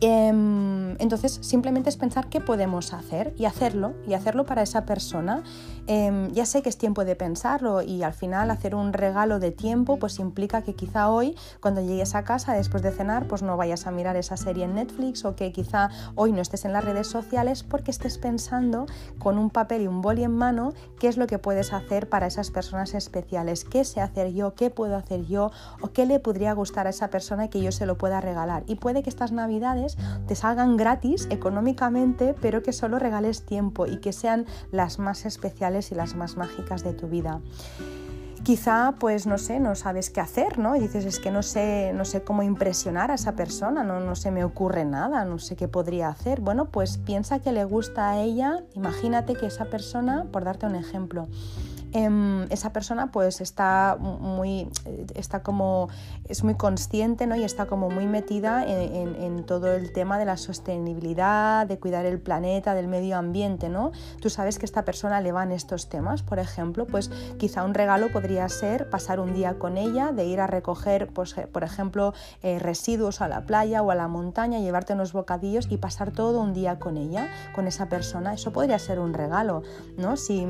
Em, 0.00 0.94
entonces, 1.00 1.40
simplemente 1.42 1.88
es 1.90 1.96
pensar 1.96 2.28
qué 2.28 2.40
podemos 2.40 2.92
hacer 2.92 3.34
y 3.36 3.46
hacerlo, 3.46 3.94
y 4.06 4.14
hacerlo 4.14 4.46
para 4.46 4.62
esa 4.62 4.86
persona. 4.86 5.42
Em, 5.88 6.30
ya 6.32 6.46
sé 6.46 6.62
que 6.62 6.68
es 6.68 6.78
tiempo 6.78 7.04
de 7.04 7.16
pensarlo 7.16 7.82
y 7.82 8.02
al 8.02 8.12
final 8.12 8.50
hacer 8.50 8.74
un 8.74 8.92
regalo 8.92 9.40
de 9.40 9.50
tiempo 9.50 9.98
pues 9.98 10.18
implica 10.18 10.62
que 10.62 10.74
quizá 10.74 11.08
hoy, 11.08 11.34
cuando 11.60 11.80
llegues 11.80 12.14
a 12.14 12.24
casa 12.24 12.52
después 12.52 12.82
de 12.82 12.92
cenar, 12.92 13.26
pues 13.26 13.42
no 13.42 13.56
vayas 13.56 13.86
a 13.86 13.90
mirar 13.90 14.14
esa 14.14 14.36
serie 14.36 14.64
en 14.64 14.74
Netflix 14.74 15.24
o 15.24 15.34
que 15.34 15.50
quizá 15.50 15.88
hoy 16.14 16.30
no 16.30 16.42
estés 16.42 16.64
en 16.64 16.74
las 16.74 16.84
redes 16.84 17.06
sociales 17.06 17.62
porque 17.62 17.90
estés 17.90 18.18
pensando 18.18 18.86
con 19.18 19.38
un 19.38 19.50
papel 19.50 19.82
y 19.82 19.86
un 19.88 20.02
boli 20.02 20.24
en 20.24 20.36
mano 20.36 20.74
qué 21.00 21.08
es 21.08 21.16
lo 21.16 21.26
que 21.26 21.38
puedes 21.38 21.72
hacer 21.72 22.08
para 22.08 22.26
esas 22.26 22.50
personas 22.50 22.94
especiales, 22.94 23.64
qué 23.64 23.82
sé 23.84 24.00
hacer 24.00 24.32
yo, 24.32 24.54
qué 24.54 24.70
puedo 24.70 24.94
hacer 24.94 25.24
yo 25.24 25.50
o 25.80 25.88
qué 25.88 26.06
le 26.06 26.20
podría 26.20 26.52
gustar 26.52 26.86
a 26.86 26.90
esa 26.90 27.08
persona 27.08 27.48
que 27.48 27.62
yo 27.62 27.72
se 27.72 27.86
lo 27.86 27.96
pueda 27.96 28.20
regalar. 28.20 28.62
Y 28.66 28.74
puede 28.74 29.02
que 29.02 29.10
estas 29.10 29.32
navidades 29.32 29.87
te 30.26 30.34
salgan 30.34 30.76
gratis 30.76 31.26
económicamente, 31.30 32.34
pero 32.40 32.62
que 32.62 32.72
solo 32.72 32.98
regales 32.98 33.46
tiempo 33.46 33.86
y 33.86 33.98
que 33.98 34.12
sean 34.12 34.46
las 34.72 34.98
más 34.98 35.24
especiales 35.24 35.92
y 35.92 35.94
las 35.94 36.14
más 36.14 36.36
mágicas 36.36 36.82
de 36.82 36.92
tu 36.92 37.08
vida 37.08 37.40
quizá 38.48 38.94
pues 38.98 39.26
no 39.26 39.36
sé, 39.36 39.60
no 39.60 39.74
sabes 39.74 40.08
qué 40.08 40.22
hacer, 40.22 40.58
¿no? 40.58 40.74
Y 40.74 40.80
dices, 40.80 41.04
es 41.04 41.18
que 41.18 41.30
no 41.30 41.42
sé, 41.42 41.92
no 41.94 42.06
sé 42.06 42.22
cómo 42.22 42.42
impresionar 42.42 43.10
a 43.10 43.14
esa 43.14 43.36
persona, 43.36 43.84
no, 43.84 44.00
no 44.00 44.16
se 44.16 44.30
me 44.30 44.42
ocurre 44.42 44.86
nada, 44.86 45.26
no 45.26 45.38
sé 45.38 45.54
qué 45.54 45.68
podría 45.68 46.08
hacer. 46.08 46.40
Bueno, 46.40 46.70
pues 46.70 46.96
piensa 46.96 47.40
que 47.40 47.52
le 47.52 47.64
gusta 47.64 48.08
a 48.10 48.22
ella, 48.22 48.64
imagínate 48.72 49.34
que 49.34 49.44
esa 49.44 49.66
persona, 49.66 50.24
por 50.32 50.44
darte 50.44 50.64
un 50.64 50.76
ejemplo, 50.76 51.28
Em, 51.92 52.42
esa 52.50 52.72
persona 52.72 53.10
pues 53.10 53.40
está 53.40 53.96
muy, 53.98 54.68
está 55.14 55.42
como, 55.42 55.88
es 56.28 56.44
muy 56.44 56.54
consciente 56.54 57.26
¿no? 57.26 57.34
y 57.34 57.44
está 57.44 57.66
como 57.66 57.88
muy 57.88 58.06
metida 58.06 58.64
en, 58.66 59.44
todo 59.46 59.72
el 59.72 59.92
tema 59.92 60.18
de 60.18 60.24
la 60.24 60.36
sostenibilidad, 60.36 61.66
de 61.66 61.78
cuidar 61.78 62.04
el 62.04 62.20
planeta, 62.20 62.74
del 62.74 62.88
medio 62.88 63.16
ambiente, 63.16 63.68
¿no? 63.68 63.92
Tú 64.20 64.28
sabes 64.28 64.58
que 64.58 64.66
esta 64.66 64.84
persona 64.84 65.20
le 65.20 65.32
van 65.32 65.52
estos 65.52 65.88
temas, 65.88 66.22
por 66.22 66.38
ejemplo, 66.38 66.86
pues 66.86 67.10
quizá 67.38 67.64
un 67.64 67.72
regalo 67.72 68.10
podría 68.12 68.48
ser 68.48 68.90
pasar 68.90 69.20
un 69.20 69.32
día 69.32 69.58
con 69.58 69.78
ella, 69.78 70.12
de 70.12 70.26
ir 70.26 70.40
a 70.40 70.46
recoger, 70.46 71.08
pues, 71.08 71.34
por 71.52 71.64
ejemplo, 71.64 72.12
eh, 72.42 72.58
residuos 72.58 73.20
a 73.20 73.28
la 73.28 73.46
playa 73.46 73.82
o 73.82 73.90
a 73.90 73.94
la 73.94 74.08
montaña, 74.08 74.58
llevarte 74.58 74.92
unos 74.92 75.12
bocadillos 75.12 75.68
y 75.70 75.78
pasar 75.78 76.10
todo 76.10 76.40
un 76.40 76.52
día 76.52 76.78
con 76.78 76.96
ella, 76.96 77.28
con 77.54 77.66
esa 77.66 77.88
persona. 77.88 78.34
Eso 78.34 78.52
podría 78.52 78.78
ser 78.78 78.98
un 78.98 79.14
regalo, 79.14 79.62
¿no? 79.96 80.16
Si, 80.16 80.46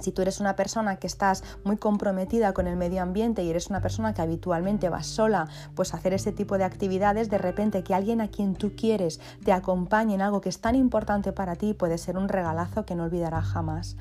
si 0.00 0.12
tú 0.12 0.22
eres 0.22 0.40
una 0.40 0.56
persona 0.56 0.96
que 0.96 1.06
estás 1.06 1.42
muy 1.64 1.76
comprometida 1.76 2.52
con 2.52 2.66
el 2.66 2.76
medio 2.76 3.02
ambiente 3.02 3.42
y 3.42 3.50
eres 3.50 3.68
una 3.68 3.80
persona 3.80 4.14
que 4.14 4.22
habitualmente 4.22 4.88
vas 4.88 5.06
sola, 5.06 5.48
pues 5.74 5.94
hacer 5.94 6.12
ese 6.12 6.32
tipo 6.32 6.58
de 6.58 6.64
actividades, 6.64 7.30
de 7.30 7.38
repente 7.38 7.82
que 7.82 7.94
alguien 7.94 8.20
a 8.20 8.28
quien 8.28 8.54
tú 8.54 8.74
quieres 8.76 9.20
te 9.44 9.52
acompañe 9.52 10.14
en 10.14 10.22
algo 10.22 10.40
que 10.40 10.48
es 10.48 10.60
tan 10.60 10.74
importante 10.74 11.32
para 11.32 11.56
ti 11.56 11.74
puede 11.74 11.98
ser 11.98 12.16
un 12.16 12.28
regalazo 12.28 12.84
que 12.84 12.94
no 12.94 13.04
olvidarás 13.04 13.44
jamás. 13.46 13.96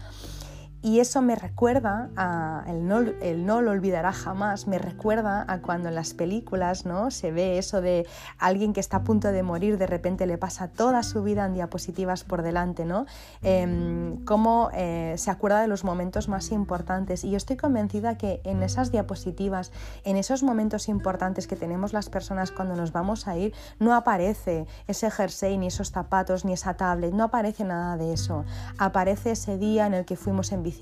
Y 0.84 1.00
eso 1.00 1.22
me 1.22 1.36
recuerda 1.36 2.10
a, 2.18 2.66
el 2.68 2.86
no, 2.86 3.00
el 3.00 3.46
no 3.46 3.62
lo 3.62 3.72
olvidará 3.72 4.12
jamás, 4.12 4.68
me 4.68 4.78
recuerda 4.78 5.46
a 5.48 5.62
cuando 5.62 5.88
en 5.88 5.96
las 5.96 6.14
películas 6.14 6.86
¿no? 6.86 7.10
se 7.10 7.32
ve 7.32 7.58
eso 7.58 7.80
de 7.80 8.06
alguien 8.38 8.74
que 8.74 8.82
está 8.82 8.98
a 8.98 9.04
punto 9.06 9.32
de 9.32 9.44
morir, 9.44 9.78
de 9.78 9.88
repente 9.88 10.28
le 10.28 10.38
pasa 10.38 10.68
toda 10.68 11.02
su 11.04 11.24
vida 11.24 11.46
en 11.46 11.54
diapositivas 11.54 12.26
por 12.26 12.42
delante, 12.42 12.84
¿no? 12.84 13.06
Em, 13.42 14.26
cómo 14.26 14.72
eh, 14.74 15.16
se 15.18 15.32
acuerda 15.32 15.62
de 15.62 15.68
los 15.68 15.86
momentos 15.86 16.28
más 16.28 16.52
importantes. 16.52 17.24
Y 17.24 17.32
yo 17.32 17.38
estoy 17.38 17.56
convencida 17.56 18.18
que 18.18 18.42
en 18.44 18.62
esas 18.62 18.92
diapositivas, 18.92 19.72
en 20.04 20.18
esos 20.18 20.44
momentos 20.44 20.90
importantes 20.90 21.48
que 21.48 21.56
tenemos 21.56 21.94
las 21.94 22.10
personas 22.10 22.52
cuando 22.52 22.76
nos 22.76 22.92
vamos 22.92 23.30
a 23.30 23.38
ir, 23.38 23.54
no 23.80 23.96
aparece 23.96 24.68
ese 24.88 25.10
jersey, 25.10 25.58
ni 25.58 25.68
esos 25.68 25.92
zapatos, 25.92 26.44
ni 26.44 26.52
esa 26.52 26.74
tablet, 26.74 27.14
no 27.14 27.24
aparece 27.24 27.64
nada 27.64 27.96
de 27.96 28.12
eso. 28.12 28.44
Aparece 28.78 29.32
ese 29.32 29.58
día 29.58 29.88
en 29.88 29.94
el 29.94 30.04
que 30.04 30.18
fuimos 30.18 30.52
en 30.52 30.62
bicicleta, 30.62 30.73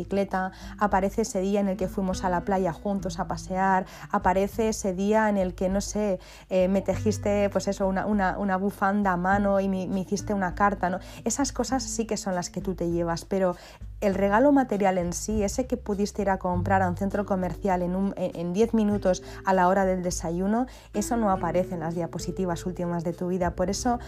aparece 0.80 1.22
ese 1.22 1.42
día 1.42 1.60
en 1.60 1.68
el 1.70 1.78
que 1.78 1.88
fuimos 1.88 2.24
a 2.24 2.30
la 2.30 2.42
playa 2.42 2.74
juntos 2.74 3.20
a 3.20 3.28
pasear, 3.28 3.86
aparece 4.12 4.70
ese 4.70 4.94
día 4.94 5.30
en 5.30 5.38
el 5.38 5.54
que, 5.54 5.70
no 5.70 5.82
sé, 5.82 6.20
eh, 6.50 6.68
me 6.68 6.82
tejiste 6.82 7.50
pues 7.50 7.68
eso, 7.68 7.88
una, 7.88 8.06
una, 8.06 8.58
bufanda 8.58 9.14
a 9.14 9.18
mano 9.18 9.60
y 9.60 9.68
me, 9.68 10.00
hiciste 10.00 10.34
una 10.34 10.56
carta, 10.56 10.90
¿no? 10.90 11.00
Esas 11.26 11.52
cosas 11.52 11.84
sí 11.84 12.06
que 12.06 12.18
son 12.18 12.36
las 12.36 12.50
que 12.50 12.62
tú 12.62 12.76
te 12.76 12.90
llevas, 12.90 13.26
pero 13.26 13.56
el 14.02 14.16
regalo 14.16 14.52
material 14.52 14.98
en 14.98 15.14
sí, 15.14 15.44
ese 15.44 15.68
que 15.68 15.78
pudiste 15.78 16.24
ir 16.24 16.30
a 16.30 16.40
comprar 16.40 16.82
a 16.82 16.90
un 16.90 16.98
centro 16.98 17.26
comercial 17.26 17.82
en 17.84 18.54
10 18.54 18.74
minutos 18.74 19.24
a 19.46 19.54
la 19.54 19.68
hora 19.68 19.86
del 19.86 20.02
desayuno, 20.02 20.66
eso 20.94 21.18
no 21.18 21.32
aparece 21.32 21.76
en 21.76 21.82
las 21.82 21.96
diapositivas 21.96 22.66
últimas 22.66 23.04
de 23.04 23.14
tu 23.14 23.28
vida. 23.28 23.56
Por 23.56 23.70
eso 23.70 24.00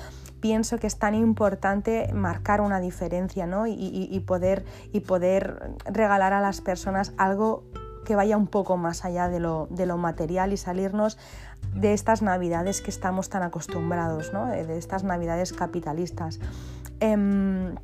pienso 0.41 0.77
que 0.79 0.87
es 0.87 0.97
tan 0.97 1.13
importante 1.13 2.11
marcar 2.13 2.59
una 2.59 2.79
diferencia 2.79 3.45
¿no? 3.45 3.67
y, 3.67 4.19
poder, 4.25 4.65
y 4.91 5.01
poder 5.01 5.75
regalar 5.85 6.33
a 6.33 6.41
las 6.41 6.59
personas 6.59 7.13
algo 7.17 7.63
que 8.03 8.15
vaya 8.15 8.35
un 8.35 8.47
poco 8.47 8.75
más 8.75 9.05
allá 9.05 9.29
de 9.29 9.39
lo, 9.39 9.97
material 9.97 10.51
y 10.51 10.57
salirnos 10.57 11.17
de 11.73 11.93
estas 11.93 12.21
navidades 12.21 12.81
que 12.81 12.89
estamos 12.89 13.29
tan 13.29 13.43
acostumbrados, 13.43 14.33
¿no? 14.33 14.47
de 14.47 14.77
estas 14.77 15.03
navidades 15.03 15.53
capitalistas. 15.53 16.39
Em, 16.99 17.75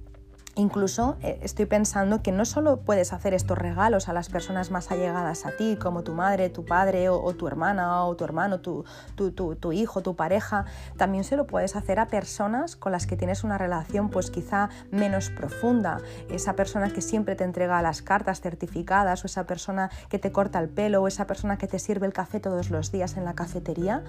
Incluso 0.59 1.15
eh, 1.21 1.39
estoy 1.41 1.67
pensando 1.67 2.21
que 2.21 2.33
no 2.33 2.43
solo 2.43 2.81
puedes 2.81 3.13
hacer 3.13 3.33
estos 3.33 3.57
regalos 3.57 4.09
a 4.09 4.13
las 4.13 4.27
personas 4.27 4.71
más 4.71 4.91
allegadas 4.91 5.45
a 5.45 5.51
ti, 5.51 5.77
como 5.81 6.03
tu 6.03 6.13
madre, 6.13 6.49
tu 6.49 6.65
padre 6.65 7.07
o, 7.07 7.33
tu 7.33 7.47
hermana 7.47 8.03
o 8.03 8.13
tu 8.17 8.25
hermano, 8.25 8.59
tu, 8.59 8.83
tu, 9.15 9.71
hijo, 9.71 10.01
tu 10.01 10.17
pareja, 10.17 10.65
también 10.97 11.23
se 11.23 11.37
lo 11.37 11.47
puedes 11.47 11.77
hacer 11.77 11.97
a 11.97 12.09
personas 12.09 12.75
con 12.75 12.91
las 12.91 13.07
que 13.07 13.15
tienes 13.15 13.45
una 13.45 13.57
relación 13.57 14.09
pues 14.09 14.31
quizá 14.31 14.67
menos 14.91 15.29
profunda, 15.29 16.01
esa 16.29 16.57
persona 16.57 16.89
que 16.89 17.01
siempre 17.01 17.37
te 17.37 17.45
entrega 17.45 17.81
las 17.81 18.01
cartas 18.01 18.41
certificadas 18.41 19.23
o 19.23 19.27
esa 19.27 19.45
persona 19.45 19.89
que 20.09 20.19
te 20.19 20.33
corta 20.33 20.59
el 20.59 20.67
pelo 20.67 21.01
o 21.01 21.07
esa 21.07 21.25
persona 21.25 21.57
que 21.57 21.67
te 21.67 21.79
sirve 21.79 22.05
el 22.05 22.11
café 22.11 22.41
todos 22.41 22.69
los 22.69 22.91
días 22.91 23.15
en 23.15 23.23
la 23.23 23.33
cafetería. 23.33 24.03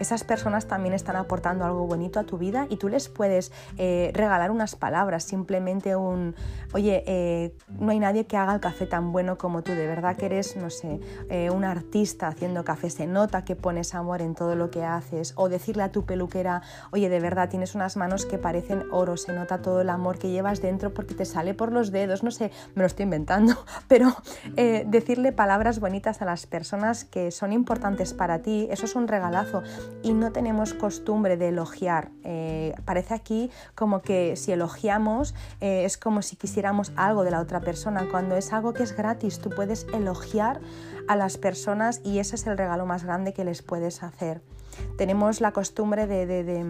Esas 0.00 0.24
personas 0.24 0.66
también 0.66 0.94
están 0.94 1.16
aportando 1.16 1.66
algo 1.66 1.86
bonito 1.86 2.18
a 2.18 2.24
tu 2.24 2.38
vida 2.38 2.66
y 2.70 2.78
tú 2.78 2.88
les 2.88 3.10
puedes 3.10 3.52
eh, 3.76 4.10
regalar 4.14 4.50
unas 4.50 4.74
palabras 4.74 5.24
simplemente 5.24 5.94
un, 5.94 6.34
oye, 6.72 7.04
eh, 7.06 7.54
no 7.68 7.90
hay 7.90 7.98
nadie 7.98 8.24
que 8.24 8.38
haga 8.38 8.54
el 8.54 8.60
café 8.60 8.86
tan 8.86 9.12
bueno 9.12 9.36
como 9.36 9.62
tú, 9.62 9.72
de 9.72 9.86
verdad 9.86 10.16
que 10.16 10.26
eres, 10.26 10.56
no 10.56 10.70
sé, 10.70 11.00
eh, 11.28 11.50
un 11.50 11.64
artista 11.64 12.28
haciendo 12.28 12.64
café, 12.64 12.88
se 12.88 13.06
nota 13.06 13.44
que 13.44 13.56
pones 13.56 13.94
amor 13.94 14.22
en 14.22 14.34
todo 14.34 14.56
lo 14.56 14.70
que 14.70 14.84
haces, 14.84 15.34
o 15.36 15.50
decirle 15.50 15.82
a 15.82 15.92
tu 15.92 16.06
peluquera, 16.06 16.62
oye, 16.92 17.10
de 17.10 17.20
verdad 17.20 17.50
tienes 17.50 17.74
unas 17.74 17.98
manos 17.98 18.24
que 18.24 18.38
parecen 18.38 18.84
oro, 18.92 19.18
se 19.18 19.34
nota 19.34 19.60
todo 19.60 19.82
el 19.82 19.90
amor 19.90 20.18
que 20.18 20.30
llevas 20.30 20.62
dentro 20.62 20.94
porque 20.94 21.14
te 21.14 21.26
sale 21.26 21.52
por 21.52 21.72
los 21.72 21.92
dedos, 21.92 22.22
no 22.22 22.30
sé, 22.30 22.50
me 22.74 22.80
lo 22.80 22.86
estoy 22.86 23.04
inventando, 23.04 23.52
pero 23.88 24.16
decirle 24.56 25.32
palabras 25.32 25.78
bonitas 25.78 26.22
a 26.22 26.24
las 26.24 26.46
personas 26.46 27.04
que 27.04 27.30
son 27.30 27.52
importantes 27.52 28.14
para 28.14 28.40
ti, 28.40 28.66
eso 28.70 28.86
es 28.86 28.94
un 28.94 29.06
regalazo 29.06 29.62
y 30.02 30.12
no 30.14 30.32
tenemos 30.32 30.74
costumbre 30.74 31.36
de 31.36 31.48
elogiar. 31.48 32.10
parece 32.84 33.14
aquí 33.14 33.50
como 33.74 34.02
que 34.02 34.36
si 34.36 34.52
elogiamos, 34.52 35.34
es 35.60 35.98
como 35.98 36.22
si 36.22 36.36
quisiéramos 36.36 36.92
algo 36.96 37.24
de 37.24 37.30
la 37.30 37.40
otra 37.40 37.60
persona, 37.60 38.06
cuando 38.10 38.36
es 38.36 38.52
algo 38.52 38.72
que 38.72 38.82
es 38.82 38.96
gratis, 38.96 39.38
tú 39.40 39.50
puedes 39.50 39.86
elogiar 39.92 40.60
a 41.08 41.16
las 41.16 41.38
personas 41.38 42.00
y 42.04 42.18
ese 42.18 42.36
es 42.36 42.46
el 42.46 42.56
regalo 42.56 42.86
más 42.86 43.04
grande 43.04 43.32
que 43.32 43.44
les 43.44 43.62
puedes 43.62 44.02
hacer. 44.02 44.42
Tenemos 44.96 45.40
la 45.40 45.52
costumbre 45.52 46.06
de, 46.06 46.26
de 46.26 46.64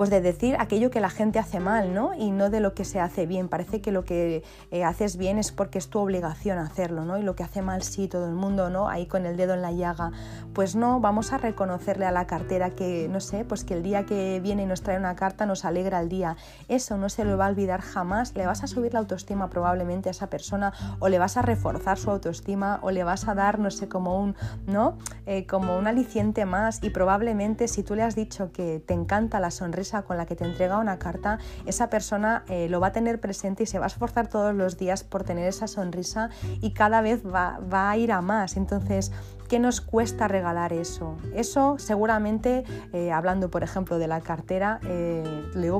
pues 0.00 0.08
de 0.08 0.22
decir 0.22 0.56
aquello 0.58 0.90
que 0.90 0.98
la 0.98 1.10
gente 1.10 1.38
hace 1.38 1.60
mal, 1.60 1.92
¿no? 1.92 2.14
Y 2.14 2.30
no 2.30 2.48
de 2.48 2.60
lo 2.60 2.72
que 2.72 2.86
se 2.86 3.00
hace 3.00 3.26
bien. 3.26 3.50
Parece 3.50 3.82
que 3.82 3.92
lo 3.92 4.06
que 4.06 4.42
eh, 4.70 4.82
haces 4.82 5.18
bien 5.18 5.36
es 5.36 5.52
porque 5.52 5.76
es 5.76 5.90
tu 5.90 5.98
obligación 5.98 6.56
hacerlo, 6.56 7.04
¿no? 7.04 7.18
Y 7.18 7.22
lo 7.22 7.36
que 7.36 7.42
hace 7.42 7.60
mal 7.60 7.82
sí, 7.82 8.08
todo 8.08 8.26
el 8.26 8.34
mundo, 8.34 8.70
¿no? 8.70 8.88
Ahí 8.88 9.04
con 9.04 9.26
el 9.26 9.36
dedo 9.36 9.52
en 9.52 9.60
la 9.60 9.72
llaga. 9.72 10.10
Pues 10.54 10.74
no, 10.74 11.00
vamos 11.00 11.34
a 11.34 11.36
reconocerle 11.36 12.06
a 12.06 12.12
la 12.12 12.26
cartera 12.26 12.70
que, 12.70 13.08
no 13.10 13.20
sé, 13.20 13.44
pues 13.44 13.62
que 13.62 13.74
el 13.74 13.82
día 13.82 14.06
que 14.06 14.40
viene 14.40 14.62
y 14.62 14.66
nos 14.66 14.80
trae 14.80 14.96
una 14.96 15.16
carta 15.16 15.44
nos 15.44 15.66
alegra 15.66 16.00
el 16.00 16.08
día. 16.08 16.38
Eso 16.68 16.96
no 16.96 17.10
se 17.10 17.26
lo 17.26 17.36
va 17.36 17.44
a 17.44 17.50
olvidar 17.50 17.82
jamás. 17.82 18.34
Le 18.34 18.46
vas 18.46 18.64
a 18.64 18.68
subir 18.68 18.94
la 18.94 19.00
autoestima 19.00 19.50
probablemente 19.50 20.08
a 20.08 20.12
esa 20.12 20.30
persona 20.30 20.72
o 21.00 21.10
le 21.10 21.18
vas 21.18 21.36
a 21.36 21.42
reforzar 21.42 21.98
su 21.98 22.10
autoestima 22.10 22.80
o 22.80 22.90
le 22.90 23.04
vas 23.04 23.28
a 23.28 23.34
dar, 23.34 23.58
no 23.58 23.70
sé, 23.70 23.86
como 23.86 24.18
un, 24.18 24.34
¿no? 24.66 24.96
Eh, 25.26 25.46
como 25.46 25.76
un 25.76 25.86
aliciente 25.86 26.46
más 26.46 26.82
y 26.82 26.88
probablemente 26.88 27.68
si 27.68 27.82
tú 27.82 27.94
le 27.94 28.02
has 28.02 28.14
dicho 28.14 28.50
que 28.50 28.82
te 28.86 28.94
encanta 28.94 29.40
la 29.40 29.50
sonrisa 29.50 29.89
con 30.02 30.16
la 30.16 30.26
que 30.26 30.36
te 30.36 30.44
entrega 30.44 30.78
una 30.78 30.98
carta, 30.98 31.38
esa 31.66 31.90
persona 31.90 32.44
eh, 32.48 32.68
lo 32.68 32.80
va 32.80 32.88
a 32.88 32.92
tener 32.92 33.20
presente 33.20 33.64
y 33.64 33.66
se 33.66 33.78
va 33.78 33.86
a 33.86 33.88
esforzar 33.88 34.28
todos 34.28 34.54
los 34.54 34.78
días 34.78 35.04
por 35.04 35.24
tener 35.24 35.48
esa 35.48 35.66
sonrisa 35.66 36.30
y 36.60 36.70
cada 36.72 37.00
vez 37.00 37.22
va, 37.26 37.58
va 37.72 37.90
a 37.90 37.96
ir 37.96 38.12
a 38.12 38.20
más. 38.20 38.56
Entonces, 38.56 39.12
¿Qué 39.50 39.58
nos 39.58 39.80
cuesta 39.80 40.28
regalar 40.28 40.72
eso? 40.72 41.16
Eso 41.34 41.76
seguramente, 41.76 42.62
eh, 42.92 43.10
hablando 43.10 43.50
por 43.50 43.64
ejemplo 43.64 43.98
de 43.98 44.06
la 44.06 44.20
cartera, 44.20 44.78
eh, 44.84 45.24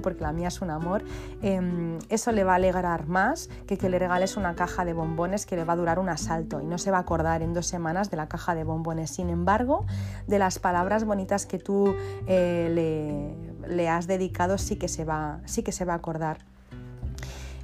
porque 0.03 0.23
la 0.23 0.33
mía 0.33 0.49
es 0.49 0.61
un 0.61 0.71
amor, 0.71 1.05
em, 1.41 2.01
eso 2.09 2.33
le 2.33 2.43
va 2.43 2.55
a 2.55 2.57
alegrar 2.57 3.07
más 3.07 3.49
que 3.69 3.79
que 3.79 3.89
le 3.89 4.01
regales 4.01 4.37
una 4.37 4.57
caja 4.57 4.85
de 4.85 4.93
bombones 4.93 5.47
que 5.47 5.55
le 5.55 5.63
va 5.63 5.75
a 5.75 5.77
durar 5.77 6.01
un 6.01 6.09
asalto 6.09 6.61
y 6.61 6.67
no 6.67 6.79
se 6.79 6.91
va 6.91 6.97
a 6.97 7.03
acordar 7.03 7.43
en 7.43 7.55
dos 7.55 7.69
semanas 7.69 8.11
de 8.11 8.17
la 8.17 8.29
caja 8.29 8.57
de 8.57 8.65
bombones. 8.65 9.11
Sin 9.11 9.31
embargo, 9.31 9.87
de 10.27 10.41
las 10.41 10.59
palabras 10.59 11.05
bonitas 11.05 11.47
que 11.47 11.61
tú 11.61 11.95
le, 12.27 13.37
le, 13.69 13.89
has 13.89 14.09
dedicado 14.09 14.59
sí 14.59 14.75
que 14.75 14.89
se 14.89 15.05
va, 15.05 15.43
sí 15.45 15.63
que 15.63 15.71
se 15.71 15.85
va 15.85 15.93
a 15.93 15.97
acordar. 15.97 16.39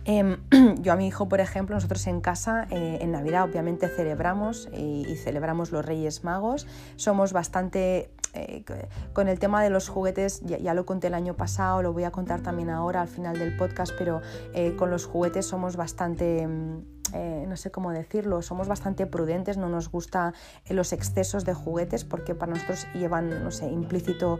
Em, 0.06 0.36
yo 0.82 0.92
a 0.92 0.96
mi 0.96 1.08
hijo, 1.08 1.28
por 1.28 1.40
ejemplo, 1.40 1.74
nosotros 1.74 2.06
en 2.06 2.20
casa, 2.20 2.66
eh, 2.70 2.98
en 3.00 3.10
Navidad 3.10 3.44
obviamente 3.44 3.88
celebramos 3.88 4.68
y, 4.72 5.04
celebramos 5.16 5.72
los 5.72 5.84
Reyes 5.84 6.22
Magos. 6.22 6.66
Somos 6.94 7.32
bastante 7.32 8.10
eh, 8.32 8.64
con 9.12 9.28
el 9.28 9.38
tema 9.38 9.62
de 9.62 9.70
los 9.70 9.88
juguetes, 9.88 10.42
ya, 10.42 10.74
lo 10.74 10.86
conté 10.86 11.08
el 11.08 11.14
año 11.14 11.34
pasado, 11.34 11.82
lo 11.82 11.92
voy 11.92 12.04
a 12.04 12.12
contar 12.12 12.40
también 12.40 12.70
ahora 12.70 13.00
al 13.00 13.08
final 13.08 13.38
del 13.38 13.56
podcast, 13.56 13.92
pero 13.98 14.20
eh, 14.54 14.76
con 14.76 14.90
los 14.90 15.06
juguetes 15.06 15.46
somos 15.46 15.76
bastante... 15.76 16.46
Mm, 17.16 17.48
no 17.48 17.57
sé 17.57 17.70
cómo 17.70 17.90
decirlo, 17.92 18.42
somos 18.42 18.68
bastante 18.68 19.07
prudentes, 19.07 19.57
no 19.57 19.68
nos 19.68 19.90
gustan 19.90 20.35
los 20.68 20.92
excesos 20.92 21.44
de 21.44 21.55
juguetes 21.55 22.05
porque 22.05 22.35
para 22.35 22.52
nosotros 22.52 22.87
llevan, 22.94 23.42
no 23.42 23.50
sé, 23.50 23.68
implícito 23.68 24.38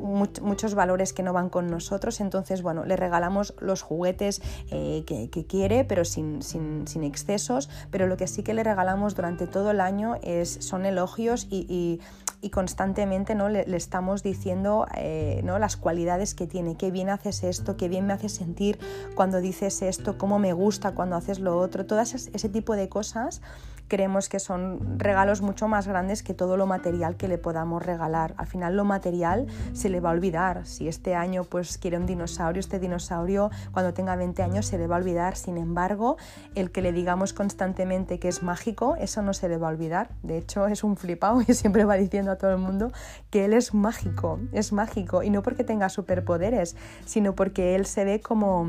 muchos 0.00 0.74
valores 0.74 1.12
que 1.12 1.22
no 1.22 1.32
van 1.32 1.50
con 1.50 1.68
nosotros, 1.68 2.20
entonces, 2.20 2.62
bueno, 2.62 2.84
le 2.84 2.96
regalamos 2.96 3.54
los 3.60 3.82
juguetes 3.82 4.40
eh, 4.70 5.04
que, 5.06 5.46
quiere, 5.46 5.84
pero 5.84 6.04
sin, 6.04 6.42
sin, 6.42 7.04
excesos, 7.04 7.68
pero 7.90 8.06
lo 8.06 8.16
que 8.16 8.26
sí 8.26 8.42
que 8.42 8.54
le 8.54 8.62
regalamos 8.62 9.14
durante 9.14 9.46
todo 9.46 9.70
el 9.70 9.80
año 9.80 10.16
es, 10.22 10.50
son 10.60 10.86
elogios 10.86 11.46
y, 11.50 12.00
constantemente 12.48 13.34
¿no? 13.34 13.50
Le, 13.50 13.64
estamos 13.76 14.22
diciendo 14.22 14.86
eh, 14.96 15.42
¿no? 15.44 15.58
las 15.58 15.76
cualidades 15.76 16.34
que 16.34 16.46
tiene, 16.46 16.76
qué 16.76 16.90
bien 16.90 17.10
haces 17.10 17.44
esto, 17.44 17.76
qué 17.76 17.88
bien 17.88 18.06
me 18.06 18.14
hace 18.14 18.30
sentir 18.30 18.78
cuando 19.14 19.42
dices 19.42 19.82
esto, 19.82 20.16
cómo 20.16 20.38
me 20.38 20.54
gusta 20.54 20.92
cuando 20.92 21.16
haces 21.16 21.38
lo 21.38 21.58
otro, 21.58 21.84
todas 21.84 22.14
ese 22.14 22.48
tipo 22.48 22.74
de 22.76 22.88
cosas 22.88 23.42
creemos 23.90 24.30
que 24.30 24.38
son 24.38 24.98
regalos 24.98 25.42
mucho 25.42 25.68
más 25.68 25.86
grandes 25.86 26.22
que 26.22 26.32
todo 26.32 26.56
lo 26.56 26.66
material 26.66 27.16
que 27.16 27.28
le 27.28 27.36
podamos 27.36 27.84
regalar. 27.84 28.34
Al 28.38 28.46
final 28.46 28.76
lo 28.76 28.84
material 28.84 29.46
se 29.74 29.90
le 29.90 30.00
va 30.00 30.10
a 30.10 30.12
olvidar. 30.12 30.64
Si 30.64 30.88
este 30.88 31.14
año 31.14 31.44
pues 31.44 31.76
quiere 31.76 31.98
un 31.98 32.06
dinosaurio, 32.06 32.60
este 32.60 32.78
dinosaurio 32.78 33.50
cuando 33.72 33.92
tenga 33.92 34.16
20 34.16 34.42
años 34.42 34.64
se 34.64 34.78
le 34.78 34.86
va 34.86 34.96
a 34.96 34.98
olvidar. 35.00 35.36
Sin 35.36 35.58
embargo, 35.58 36.16
el 36.54 36.70
que 36.70 36.80
le 36.80 36.92
digamos 36.92 37.34
constantemente 37.34 38.18
que 38.18 38.28
es 38.28 38.42
mágico, 38.42 38.96
eso 38.96 39.20
no 39.20 39.34
se 39.34 39.48
le 39.48 39.58
va 39.58 39.66
a 39.66 39.70
olvidar. 39.72 40.10
De 40.22 40.38
hecho, 40.38 40.68
es 40.68 40.84
un 40.84 40.96
flipado 40.96 41.42
y 41.46 41.52
siempre 41.52 41.84
va 41.84 41.96
diciendo 41.96 42.30
a 42.30 42.36
todo 42.36 42.52
el 42.52 42.58
mundo 42.58 42.92
que 43.28 43.44
él 43.44 43.52
es 43.52 43.74
mágico, 43.74 44.38
es 44.52 44.72
mágico. 44.72 45.24
Y 45.24 45.30
no 45.30 45.42
porque 45.42 45.64
tenga 45.64 45.88
superpoderes, 45.88 46.76
sino 47.04 47.34
porque 47.34 47.74
él 47.74 47.86
se 47.86 48.04
ve 48.04 48.20
como 48.20 48.68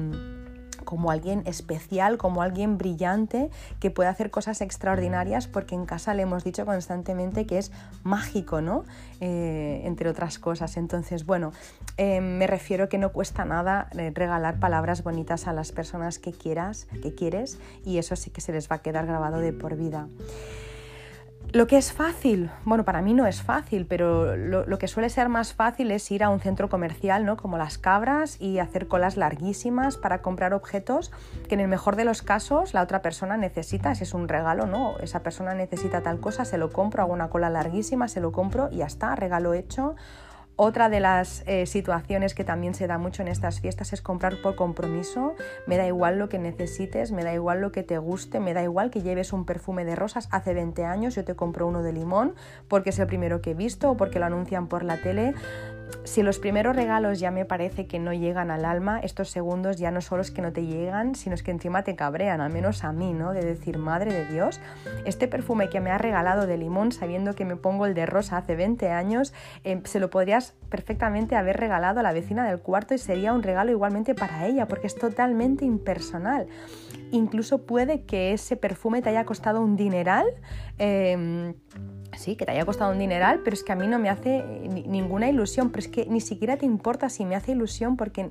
como 0.84 1.12
alguien 1.12 1.44
especial, 1.46 2.18
como 2.18 2.42
alguien 2.42 2.78
brillante 2.78 3.50
que 3.80 3.92
puede 3.92 4.10
hacer 4.10 4.32
cosas 4.32 4.62
extraordinarias 4.62 5.48
porque 5.48 5.76
en 5.76 5.86
casa 5.86 6.14
le 6.14 6.24
hemos 6.24 6.44
dicho 6.44 6.66
constantemente 6.66 7.46
que 7.46 7.58
es 7.58 7.72
mágico, 8.04 8.62
¿no? 8.62 8.84
Eh, 9.20 9.82
entre 9.86 10.10
otras 10.10 10.40
cosas. 10.40 10.78
Entonces, 10.78 11.26
bueno, 11.26 11.52
eh, 11.98 12.22
me 12.22 12.48
refiero 12.48 12.90
que 12.90 12.98
no 12.98 13.12
cuesta 13.12 13.46
nada 13.46 13.88
eh, 13.98 14.12
regalar 14.14 14.60
palabras 14.60 15.04
bonitas 15.04 15.48
a 15.48 15.54
las 15.54 15.72
personas 15.72 16.20
que 16.20 16.32
quieras, 16.32 16.88
que 17.02 17.14
quieres 17.14 17.60
y 17.86 17.98
eso 17.98 18.16
sí 18.16 18.32
que 18.32 18.42
se 18.42 18.52
les 18.52 18.70
va 18.70 18.78
a 18.78 18.82
quedar 18.82 19.06
grabado 19.06 19.40
de 19.40 19.54
por 19.54 19.76
vida. 19.76 20.08
Lo 21.54 21.68
que 21.68 21.78
es 21.78 21.92
fácil, 21.92 22.50
bueno, 22.64 22.86
para 22.86 23.02
mí 23.02 23.14
no 23.14 23.28
es 23.28 23.42
fácil, 23.42 23.86
pero 23.86 24.38
lo, 24.38 24.80
que 24.80 24.88
suele 24.88 25.10
ser 25.10 25.28
más 25.28 25.54
fácil 25.54 25.92
es 25.92 26.10
ir 26.10 26.24
a 26.24 26.30
un 26.30 26.40
centro 26.40 26.70
comercial, 26.70 27.26
¿no? 27.26 27.36
Como 27.36 27.58
las 27.58 27.78
cabras, 27.78 28.40
y 28.40 28.60
hacer 28.60 28.88
colas 28.88 29.18
larguísimas 29.18 29.98
para 29.98 30.22
comprar 30.22 30.54
objetos 30.54 31.12
que 31.50 31.56
en 31.56 31.60
el 31.60 31.68
mejor 31.68 31.98
de 31.98 32.06
los 32.06 32.22
casos 32.22 32.74
la 32.74 32.82
otra 32.82 33.02
persona 33.02 33.36
necesita, 33.36 33.94
si 33.96 34.04
es 34.06 34.14
un 34.14 34.30
regalo, 34.30 34.66
¿no? 34.66 34.98
Esa 35.00 35.24
persona 35.24 35.54
necesita 35.54 36.02
tal 36.02 36.22
cosa, 36.22 36.46
se 36.46 36.58
lo 36.58 36.72
compro, 36.72 37.04
hago 37.04 37.12
una 37.12 37.30
cola 37.30 37.50
larguísima, 37.50 38.08
se 38.08 38.22
lo 38.22 38.32
compro 38.32 38.70
y 38.72 38.78
ya 38.78 38.86
está, 38.86 39.14
regalo 39.18 39.54
hecho. 39.54 39.96
Otra 40.56 40.90
de 40.90 41.00
las 41.00 41.44
eh, 41.48 41.66
situaciones 41.66 42.36
que 42.36 42.44
también 42.44 42.74
se 42.76 42.86
da 42.86 42.98
mucho 42.98 43.22
en 43.22 43.30
estas 43.30 43.62
fiestas 43.62 43.94
es 43.94 44.02
comprar 44.02 44.42
por 44.42 44.56
compromiso. 44.56 45.34
Me 45.66 45.78
da 45.78 45.88
igual 45.88 46.20
lo 46.20 46.30
que 46.30 46.38
necesites, 46.38 47.12
me 47.12 47.24
da 47.24 47.34
igual 47.34 47.62
lo 47.62 47.72
que 47.72 47.84
te 47.84 47.98
guste, 47.98 48.40
me 48.40 48.54
da 48.54 48.62
igual 48.62 48.92
que 48.92 49.02
lleves 49.02 49.34
un 49.34 49.46
perfume 49.46 49.86
de 49.86 49.96
rosas. 49.96 50.28
Hace 50.32 50.54
20 50.54 50.86
años 50.86 51.16
yo 51.16 51.24
te 51.24 51.36
compro 51.36 51.68
uno 51.68 51.82
de 51.82 51.94
limón 51.94 52.36
porque 52.68 52.92
es 52.92 53.00
el 53.00 53.08
primero 53.08 53.42
que 53.42 53.52
he 53.52 53.56
visto 53.56 53.92
o 53.92 53.98
porque 53.98 54.20
lo 54.20 54.26
anuncian 54.26 54.68
por 54.68 54.84
la 54.84 55.02
tele 55.02 55.34
si 56.04 56.24
los 56.24 56.40
primeros 56.40 56.76
regalos 56.76 57.20
ya 57.20 57.32
me 57.32 57.46
parece 57.46 57.88
que 57.88 58.00
no 58.00 58.12
llegan 58.12 58.52
al 58.52 58.66
alma, 58.66 59.00
estos 59.00 59.30
segundos 59.30 59.78
ya 59.78 59.92
no 59.92 60.02
solo 60.02 60.22
es 60.22 60.32
que 60.32 60.42
no 60.42 60.52
te 60.52 60.66
llegan, 60.66 61.16
sino 61.16 61.36
es 61.36 61.44
que 61.44 61.52
encima 61.52 61.84
te 61.84 61.96
cabrean, 61.96 62.42
al 62.42 62.52
menos 62.52 62.84
a 62.84 62.92
mí, 62.92 63.14
¿no? 63.14 63.34
De 63.34 63.46
decir, 63.46 63.78
madre 63.78 64.12
de 64.12 64.26
Dios, 64.26 64.60
este 65.06 65.28
perfume 65.28 65.70
que 65.70 65.80
me 65.80 65.92
ha 65.92 65.98
regalado 65.98 66.48
de 66.48 66.58
limón, 66.58 66.92
sabiendo 66.92 67.34
que 67.34 67.46
me 67.46 67.56
pongo 67.56 67.86
el 67.86 67.94
de 67.94 68.06
rosa 68.06 68.38
hace 68.38 68.56
20 68.56 68.90
años, 68.90 69.34
eh, 69.64 69.82
se 69.86 70.00
lo 70.00 70.10
podrías 70.10 70.54
perfectamente 70.70 71.36
haber 71.36 71.58
regalado 71.58 72.00
a 72.00 72.04
la 72.04 72.14
vecina 72.14 72.48
del 72.48 72.60
cuarto 72.60 72.94
y 72.94 72.98
sería 72.98 73.34
un 73.34 73.44
regalo 73.44 73.72
igualmente 73.72 74.16
para 74.16 74.48
ella, 74.48 74.68
porque 74.68 74.88
es 74.88 74.96
totalmente 74.96 75.66
impersonal 75.66 76.48
incluso 77.12 77.66
puede 77.66 78.04
que 78.04 78.34
ese 78.34 78.56
perfume 78.56 79.02
te 79.02 79.10
haya 79.10 79.26
costado 79.26 79.62
un 79.62 79.76
dineral. 79.76 80.26
Em, 80.78 81.54
sí, 82.18 82.36
que 82.36 82.46
te 82.46 82.52
haya 82.52 82.66
costado 82.66 82.92
un 82.92 83.00
dineral, 83.00 83.42
pero 83.44 83.54
es 83.54 83.64
que 83.64 83.72
a 83.72 83.76
mí 83.76 83.88
no 83.88 84.00
me 84.00 84.10
hace 84.10 84.44
ninguna 84.88 85.30
ilusión, 85.30 85.70
pero 85.70 85.80
es 85.80 85.88
que 85.88 86.06
ni 86.06 86.22
siquiera 86.22 86.58
te 86.58 86.66
importa 86.66 87.10
si 87.10 87.26
me 87.26 87.36
hace 87.36 87.54
ilusión 87.54 87.98
porque 87.98 88.30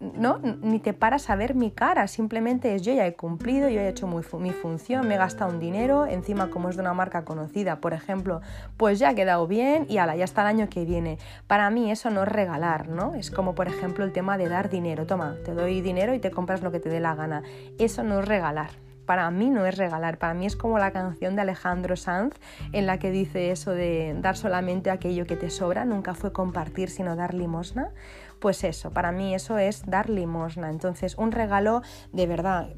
no, 0.00 0.38
ni 0.38 0.78
te 0.80 0.92
paras 0.92 1.30
a 1.30 1.36
ver 1.36 1.54
mi 1.54 1.70
cara, 1.70 2.06
simplemente 2.08 2.74
es 2.74 2.82
yo 2.82 2.92
ya 2.92 3.06
he 3.06 3.14
cumplido, 3.14 3.68
yo 3.68 3.80
he 3.80 3.88
hecho 3.88 4.06
mi 4.06 4.50
función, 4.52 5.06
me 5.06 5.14
he 5.14 5.18
gastado 5.18 5.52
un 5.52 5.60
dinero, 5.60 6.06
encima 6.06 6.50
como 6.50 6.68
es 6.68 6.76
de 6.76 6.82
una 6.82 6.94
marca 6.94 7.24
conocida, 7.24 7.80
por 7.80 7.92
ejemplo, 7.92 8.40
pues 8.76 8.98
ya 8.98 9.10
ha 9.10 9.14
quedado 9.14 9.46
bien 9.46 9.86
y 9.88 9.98
ala, 9.98 10.16
ya 10.16 10.24
está 10.24 10.42
el 10.42 10.48
año 10.48 10.68
que 10.68 10.84
viene. 10.84 11.18
Para 11.46 11.70
mí 11.70 11.90
eso 11.90 12.10
no 12.10 12.22
es 12.22 12.28
regalar, 12.28 12.88
¿no? 12.88 13.14
Es 13.14 13.30
como 13.30 13.54
por 13.54 13.68
ejemplo 13.68 14.04
el 14.04 14.12
tema 14.12 14.38
de 14.38 14.48
dar 14.48 14.70
dinero, 14.70 15.06
toma, 15.06 15.36
te 15.44 15.52
doy 15.52 15.80
dinero 15.80 16.14
y 16.14 16.18
te 16.18 16.30
compras 16.30 16.62
lo 16.62 16.72
que 16.72 16.80
te 16.80 16.88
dé 16.88 17.00
la 17.00 17.14
gana. 17.14 17.42
Eso 17.78 18.02
no 18.02 18.20
es 18.20 18.26
regalar 18.26 18.89
para 19.10 19.28
mí 19.32 19.50
no 19.50 19.66
es 19.66 19.76
regalar, 19.76 20.18
para 20.18 20.34
mí 20.34 20.46
es 20.46 20.54
como 20.54 20.78
la 20.78 20.92
canción 20.92 21.34
de 21.34 21.42
Alejandro 21.42 21.96
Sanz 21.96 22.36
en 22.70 22.86
la 22.86 23.00
que 23.00 23.10
dice 23.10 23.50
eso 23.50 23.72
de 23.72 24.16
dar 24.20 24.36
solamente 24.36 24.88
aquello 24.88 25.26
que 25.26 25.34
te 25.34 25.50
sobra, 25.50 25.84
nunca 25.84 26.14
fue 26.14 26.32
compartir 26.32 26.90
sino 26.90 27.16
dar 27.16 27.34
limosna. 27.34 27.90
Pues 28.38 28.62
eso, 28.62 28.92
para 28.92 29.10
mí 29.10 29.34
eso 29.34 29.58
es 29.58 29.84
dar 29.84 30.08
limosna. 30.08 30.70
Entonces, 30.70 31.18
un 31.18 31.32
regalo 31.32 31.82
de 32.12 32.28
verdad, 32.28 32.68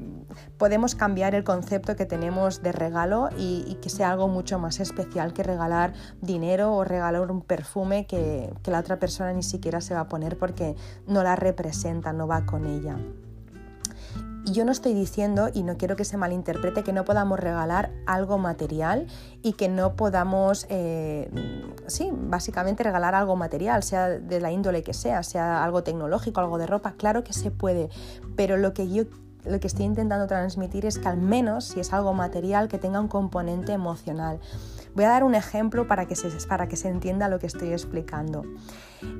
podemos 0.57 0.95
cambiar 0.95 1.35
el 1.35 1.43
concepto 1.43 1.95
que 1.95 2.07
tenemos 2.07 2.63
de 2.63 2.71
regalo 2.71 3.29
y, 3.37 3.77
que 3.79 3.89
sea 3.89 4.09
algo 4.09 4.27
mucho 4.27 4.57
más 4.57 4.79
especial 4.79 5.33
que 5.33 5.43
regalar 5.43 5.93
dinero 6.19 6.73
o 6.73 6.83
regalar 6.83 7.29
un 7.29 7.41
perfume 7.41 8.07
que, 8.07 8.51
la 8.65 8.79
otra 8.79 8.97
persona 8.97 9.33
ni 9.33 9.43
siquiera 9.43 9.81
se 9.81 9.93
va 9.93 9.99
a 9.99 10.07
poner 10.07 10.39
porque 10.39 10.75
no 11.05 11.21
la 11.21 11.35
representa, 11.35 12.11
no 12.11 12.25
va 12.25 12.43
con 12.47 12.65
ella. 12.65 12.97
Y 14.45 14.51
yo 14.51 14.65
no 14.65 14.71
estoy 14.73 14.93
diciendo, 14.93 15.49
y 15.53 15.63
no 15.63 15.77
quiero 15.77 15.95
que 15.95 16.03
se 16.03 16.17
malinterprete, 16.17 16.83
que 16.83 16.91
no 16.91 17.05
podamos 17.05 17.39
regalar 17.39 17.91
algo 18.05 18.37
material 18.37 19.07
y 19.41 19.53
que 19.53 19.69
no 19.69 19.95
podamos, 19.95 20.65
eh, 20.69 21.31
sí, 21.87 22.09
básicamente 22.11 22.83
regalar 22.83 23.15
algo 23.15 23.37
material, 23.37 23.83
sea 23.83 24.09
de 24.09 24.41
la 24.41 24.51
índole 24.51 24.83
que 24.83 24.93
sea, 24.93 25.23
sea 25.23 25.63
algo 25.63 25.83
tecnológico, 25.83 26.41
algo 26.41 26.57
de 26.57 26.67
ropa, 26.67 26.93
claro 26.97 27.23
que 27.23 27.31
se 27.31 27.51
puede, 27.51 27.89
pero 28.35 28.57
lo 28.57 28.73
que 28.73 28.89
yo 28.89 29.05
lo 29.45 29.59
que 29.59 29.67
estoy 29.67 29.85
intentando 29.85 30.25
transmitir 30.27 30.85
es 30.85 30.97
que 30.97 31.07
al 31.07 31.17
menos 31.17 31.65
si 31.65 31.79
es 31.81 31.91
algo 31.91 32.13
material 32.13 32.69
que 32.69 32.77
tenga 32.77 32.99
un 32.99 33.09
componente 33.09 33.73
emocional. 33.73 34.39
Voy 34.95 35.05
a 35.05 35.09
dar 35.09 35.23
un 35.23 35.33
ejemplo 35.33 35.87
para 35.87 36.05
que 36.05 36.15
se, 36.15 36.29
para 36.47 36.67
que 36.67 36.75
se 36.75 36.87
entienda 36.87 37.27
lo 37.27 37.39
que 37.39 37.47
estoy 37.47 37.71
explicando. 37.71 38.43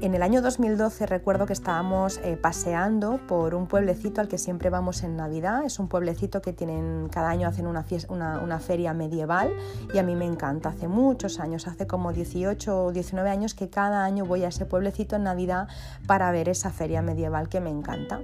En 0.02 0.14
el 0.14 0.22
año 0.22 0.42
2012 0.42 1.08
recuerdo 1.08 1.46
que 1.46 1.54
estábamos 1.54 2.20
eh, 2.24 2.38
paseando 2.38 3.20
por 3.28 3.56
un 3.56 3.68
pueblecito 3.68 4.22
al 4.22 4.28
que 4.28 4.38
siempre 4.38 4.70
vamos 4.70 5.04
en 5.04 5.18
Navidad. 5.18 5.66
Es 5.66 5.80
un 5.80 5.88
pueblecito 5.88 6.42
que 6.42 6.54
tienen, 6.54 7.10
cada 7.10 7.30
año 7.30 7.48
hacen 7.48 7.66
una, 7.66 7.86
una, 8.10 8.60
feria 8.60 8.94
medieval 8.94 9.52
y 9.94 9.98
a 9.98 10.04
mí 10.04 10.16
me 10.16 10.26
encanta. 10.26 10.70
Hace 10.70 10.88
muchos 10.88 11.40
años, 11.40 11.68
hace 11.68 11.88
como 11.88 12.14
18 12.14 12.86
o 12.86 12.92
19 12.92 13.30
años 13.30 13.56
que 13.56 13.70
cada 13.70 14.04
año 14.04 14.26
voy 14.26 14.44
a 14.44 14.50
ese 14.50 14.66
pueblecito 14.66 15.16
en 15.16 15.24
Navidad 15.24 15.68
para 16.06 16.32
ver 16.32 16.50
esa 16.50 16.70
feria 16.70 17.02
medieval 17.02 17.50
que 17.50 17.60
me 17.60 17.72
encanta. 17.72 18.22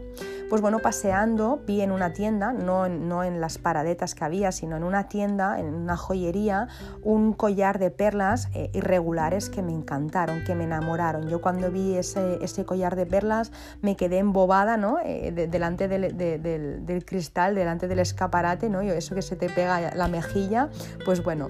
Pues 0.50 0.62
bueno, 0.62 0.80
paseando 0.80 1.62
vi 1.68 1.82
en 1.82 1.92
una 1.92 2.12
tienda, 2.12 2.54
no, 2.54 2.90
no 2.90 3.24
en 3.24 3.40
las 3.40 3.60
paradetas 3.60 4.16
que 4.16 4.26
había, 4.26 4.52
sino 4.52 4.78
en 4.78 4.84
una 4.84 5.08
tienda, 5.08 5.60
en 5.60 5.76
una 5.76 5.96
joyería, 5.96 6.68
un 7.04 7.34
collar 7.40 7.80
de 7.80 7.90
perlas 7.90 8.50
eh, 8.54 8.70
irregulares 8.74 9.50
que 9.50 9.64
me 9.64 9.72
encantaron, 9.72 10.44
que 10.44 10.54
me 10.54 10.66
enamoraron. 10.66 11.30
Yo 11.30 11.42
cuando 11.42 11.72
vi 11.72 11.96
ese, 11.96 12.38
ese 12.44 12.66
collar 12.66 12.96
de 12.96 13.06
perlas 13.06 13.52
me 13.82 13.96
quedé 13.96 14.18
embobada 14.20 14.78
¿no? 14.78 15.00
Eh, 15.04 15.32
delante 15.50 15.88
del, 15.88 16.16
del, 16.18 17.06
cristal, 17.06 17.56
delante 17.56 17.88
del 17.88 18.00
escaparate, 18.00 18.70
¿no? 18.70 18.82
eso 18.82 19.16
que 19.16 19.22
se 19.22 19.36
te 19.36 19.50
pega 19.50 19.96
la 19.96 20.08
mejilla, 20.08 20.70
pues 21.06 21.24
bueno, 21.24 21.48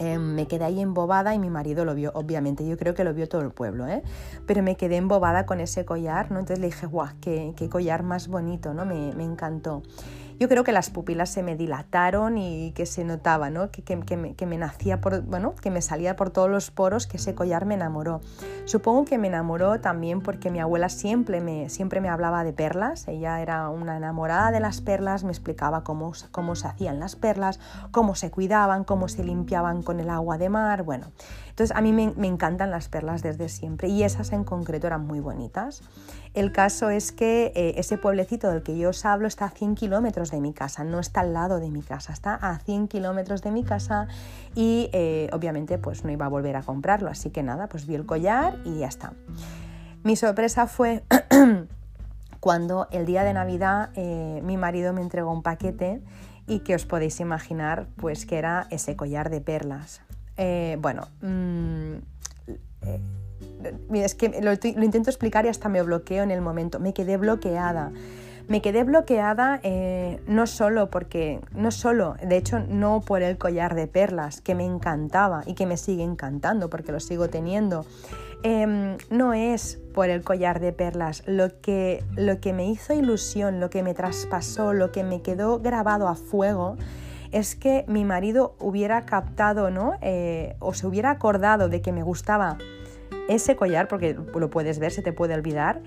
Em, 0.00 0.34
me 0.34 0.46
quedé 0.46 0.64
ahí 0.64 0.80
embobada 0.80 1.34
y 1.34 1.38
mi 1.38 1.50
marido 1.50 1.84
lo 1.84 1.94
vio, 1.94 2.10
obviamente, 2.14 2.66
yo 2.66 2.78
creo 2.78 2.94
que 2.94 3.04
lo 3.04 3.12
vio 3.12 3.28
todo 3.28 3.42
el 3.42 3.50
pueblo, 3.50 3.86
¿eh? 3.86 4.02
pero 4.46 4.62
me 4.62 4.74
quedé 4.74 4.96
embobada 4.96 5.44
con 5.44 5.60
ese 5.60 5.84
collar, 5.84 6.30
¿no? 6.30 6.38
entonces 6.38 6.58
le 6.58 6.68
dije, 6.68 6.86
guau, 6.86 7.08
qué, 7.20 7.52
qué 7.54 7.68
collar 7.68 8.02
más 8.02 8.26
bonito, 8.26 8.72
¿no? 8.72 8.86
me, 8.86 9.12
me 9.14 9.24
encantó 9.24 9.82
yo 10.40 10.48
creo 10.48 10.64
que 10.64 10.72
las 10.72 10.88
pupilas 10.88 11.28
se 11.28 11.42
me 11.42 11.54
dilataron 11.54 12.38
y 12.38 12.72
que 12.72 12.86
se 12.86 13.04
notaba, 13.04 13.50
¿no? 13.50 13.70
que, 13.70 13.82
que, 13.82 14.16
me, 14.16 14.34
que, 14.34 14.46
me, 14.46 14.56
nacía 14.56 14.98
por, 15.02 15.20
bueno, 15.20 15.54
que 15.54 15.70
me 15.70 15.82
salía 15.82 16.16
por 16.16 16.30
todos 16.30 16.48
los 16.48 16.70
poros, 16.70 17.06
que 17.06 17.18
ese 17.18 17.34
collar 17.34 17.66
me 17.66 17.74
enamoró. 17.74 18.22
Supongo 18.64 19.04
que 19.04 19.18
me 19.18 19.28
enamoró 19.28 19.80
también 19.80 20.22
porque 20.22 20.50
mi 20.50 20.58
abuela 20.58 20.88
siempre 20.88 21.42
me, 21.42 21.68
siempre 21.68 22.00
me 22.00 22.08
hablaba 22.08 22.42
de 22.42 22.54
perlas, 22.54 23.06
ella 23.06 23.42
era 23.42 23.68
una 23.68 23.98
enamorada 23.98 24.50
de 24.50 24.60
las 24.60 24.80
perlas, 24.80 25.24
me 25.24 25.30
explicaba 25.30 25.84
cómo, 25.84 26.12
cómo 26.30 26.56
se 26.56 26.68
hacían 26.68 27.00
las 27.00 27.16
perlas, 27.16 27.60
cómo 27.90 28.14
se 28.14 28.30
cuidaban, 28.30 28.84
cómo 28.84 29.08
se 29.08 29.22
limpiaban 29.22 29.82
con 29.82 30.00
el 30.00 30.08
agua 30.08 30.38
de 30.38 30.48
mar, 30.48 30.84
bueno. 30.84 31.08
Entonces 31.60 31.76
a 31.76 31.82
mí 31.82 31.92
me, 31.92 32.26
encantan 32.26 32.70
las 32.70 32.88
perlas 32.88 33.22
desde 33.22 33.50
siempre 33.50 33.88
y 33.88 34.02
esas 34.02 34.32
en 34.32 34.44
concreto 34.44 34.86
eran 34.86 35.06
muy 35.06 35.20
bonitas. 35.20 35.82
El 36.32 36.52
caso 36.52 36.88
es 36.88 37.12
que 37.12 37.52
eh, 37.54 37.74
ese 37.76 37.98
pueblecito 37.98 38.50
del 38.50 38.62
que 38.62 38.78
yo 38.78 38.88
os 38.88 39.04
hablo 39.04 39.28
está 39.28 39.44
a 39.44 39.50
100 39.50 39.74
kilómetros 39.74 40.30
de 40.30 40.40
mi 40.40 40.54
casa, 40.54 40.84
no 40.84 41.00
está 41.00 41.20
al 41.20 41.34
lado 41.34 41.60
de 41.60 41.70
mi 41.70 41.82
casa, 41.82 42.14
está 42.14 42.34
a 42.34 42.60
100 42.60 42.88
kilómetros 42.88 43.42
de 43.42 43.50
mi 43.50 43.62
casa 43.62 44.08
y 44.54 44.88
eh, 44.94 45.28
obviamente 45.34 45.76
pues 45.76 46.02
no 46.02 46.10
iba 46.10 46.24
a 46.24 46.30
volver 46.30 46.56
a 46.56 46.62
comprarlo, 46.62 47.10
así 47.10 47.28
que 47.28 47.42
nada, 47.42 47.66
pues 47.66 47.86
vi 47.86 47.94
el 47.94 48.06
collar 48.06 48.56
y 48.64 48.78
ya 48.78 48.86
está. 48.86 49.12
Mi 50.02 50.16
sorpresa 50.16 50.66
fue 50.66 51.04
cuando 52.40 52.88
el 52.90 53.04
día 53.04 53.22
de 53.22 53.34
Navidad 53.34 53.90
eh, 53.96 54.40
mi 54.42 54.56
marido 54.56 54.94
me 54.94 55.02
entregó 55.02 55.30
un 55.30 55.42
paquete 55.42 56.00
y 56.46 56.60
que 56.60 56.74
os 56.74 56.86
podéis 56.86 57.20
imaginar 57.20 57.86
pues 57.96 58.24
que 58.24 58.38
era 58.38 58.66
ese 58.70 58.96
collar 58.96 59.28
de 59.28 59.42
perlas. 59.42 60.00
Bueno, 60.78 61.08
mm, 61.22 61.96
es 63.94 64.14
que 64.14 64.40
lo, 64.40 64.52
intento 64.52 65.10
explicar 65.10 65.44
y 65.44 65.48
hasta 65.48 65.68
me 65.68 65.82
bloqueo 65.82 66.22
en 66.22 66.30
el 66.30 66.40
momento. 66.40 66.78
Me 66.80 66.92
quedé 66.92 67.16
bloqueada. 67.16 67.92
Me 68.48 68.62
quedé 68.62 68.82
bloqueada 68.82 69.60
eh, 69.62 70.20
no 70.26 70.46
solo 70.48 70.90
porque, 70.90 71.40
no 71.54 71.70
solo, 71.70 72.16
de 72.20 72.36
hecho 72.36 72.58
no 72.58 73.00
por 73.00 73.22
el 73.22 73.38
collar 73.38 73.76
de 73.76 73.86
perlas 73.86 74.40
que 74.40 74.56
me 74.56 74.64
encantaba 74.64 75.44
y 75.46 75.54
que 75.54 75.66
me 75.66 75.76
sigue 75.76 76.02
encantando 76.02 76.68
porque 76.68 76.90
lo 76.90 76.98
sigo 76.98 77.28
teniendo. 77.28 77.86
Em, 78.42 78.96
no 79.08 79.34
es 79.34 79.78
por 79.94 80.08
el 80.08 80.22
collar 80.22 80.58
de 80.58 80.72
perlas. 80.72 81.22
Lo 81.26 81.60
que, 81.60 82.02
lo 82.16 82.40
que 82.40 82.52
me 82.52 82.68
hizo 82.68 82.92
ilusión, 82.92 83.60
lo 83.60 83.70
que 83.70 83.84
me 83.84 83.94
traspasó, 83.94 84.72
lo 84.72 84.90
que 84.90 85.04
me 85.04 85.22
quedó 85.22 85.60
grabado 85.60 86.08
a 86.08 86.16
fuego 86.16 86.76
es 87.32 87.56
que 87.56 87.84
mi 87.88 88.04
marido 88.04 88.54
hubiera 88.58 89.06
captado, 89.06 89.70
¿no? 89.70 89.94
Eh, 90.02 90.56
o 90.58 90.74
se 90.74 90.86
hubiera 90.86 91.10
acordado 91.10 91.68
de 91.68 91.80
que 91.80 91.92
me 91.92 92.02
gustaba 92.02 92.58
ese 93.28 93.56
collar, 93.56 93.88
porque 93.88 94.16
lo 94.34 94.50
puedes 94.50 94.78
ver, 94.78 94.90
se 94.90 95.02
te 95.02 95.12
puede 95.12 95.34
olvidar, 95.34 95.80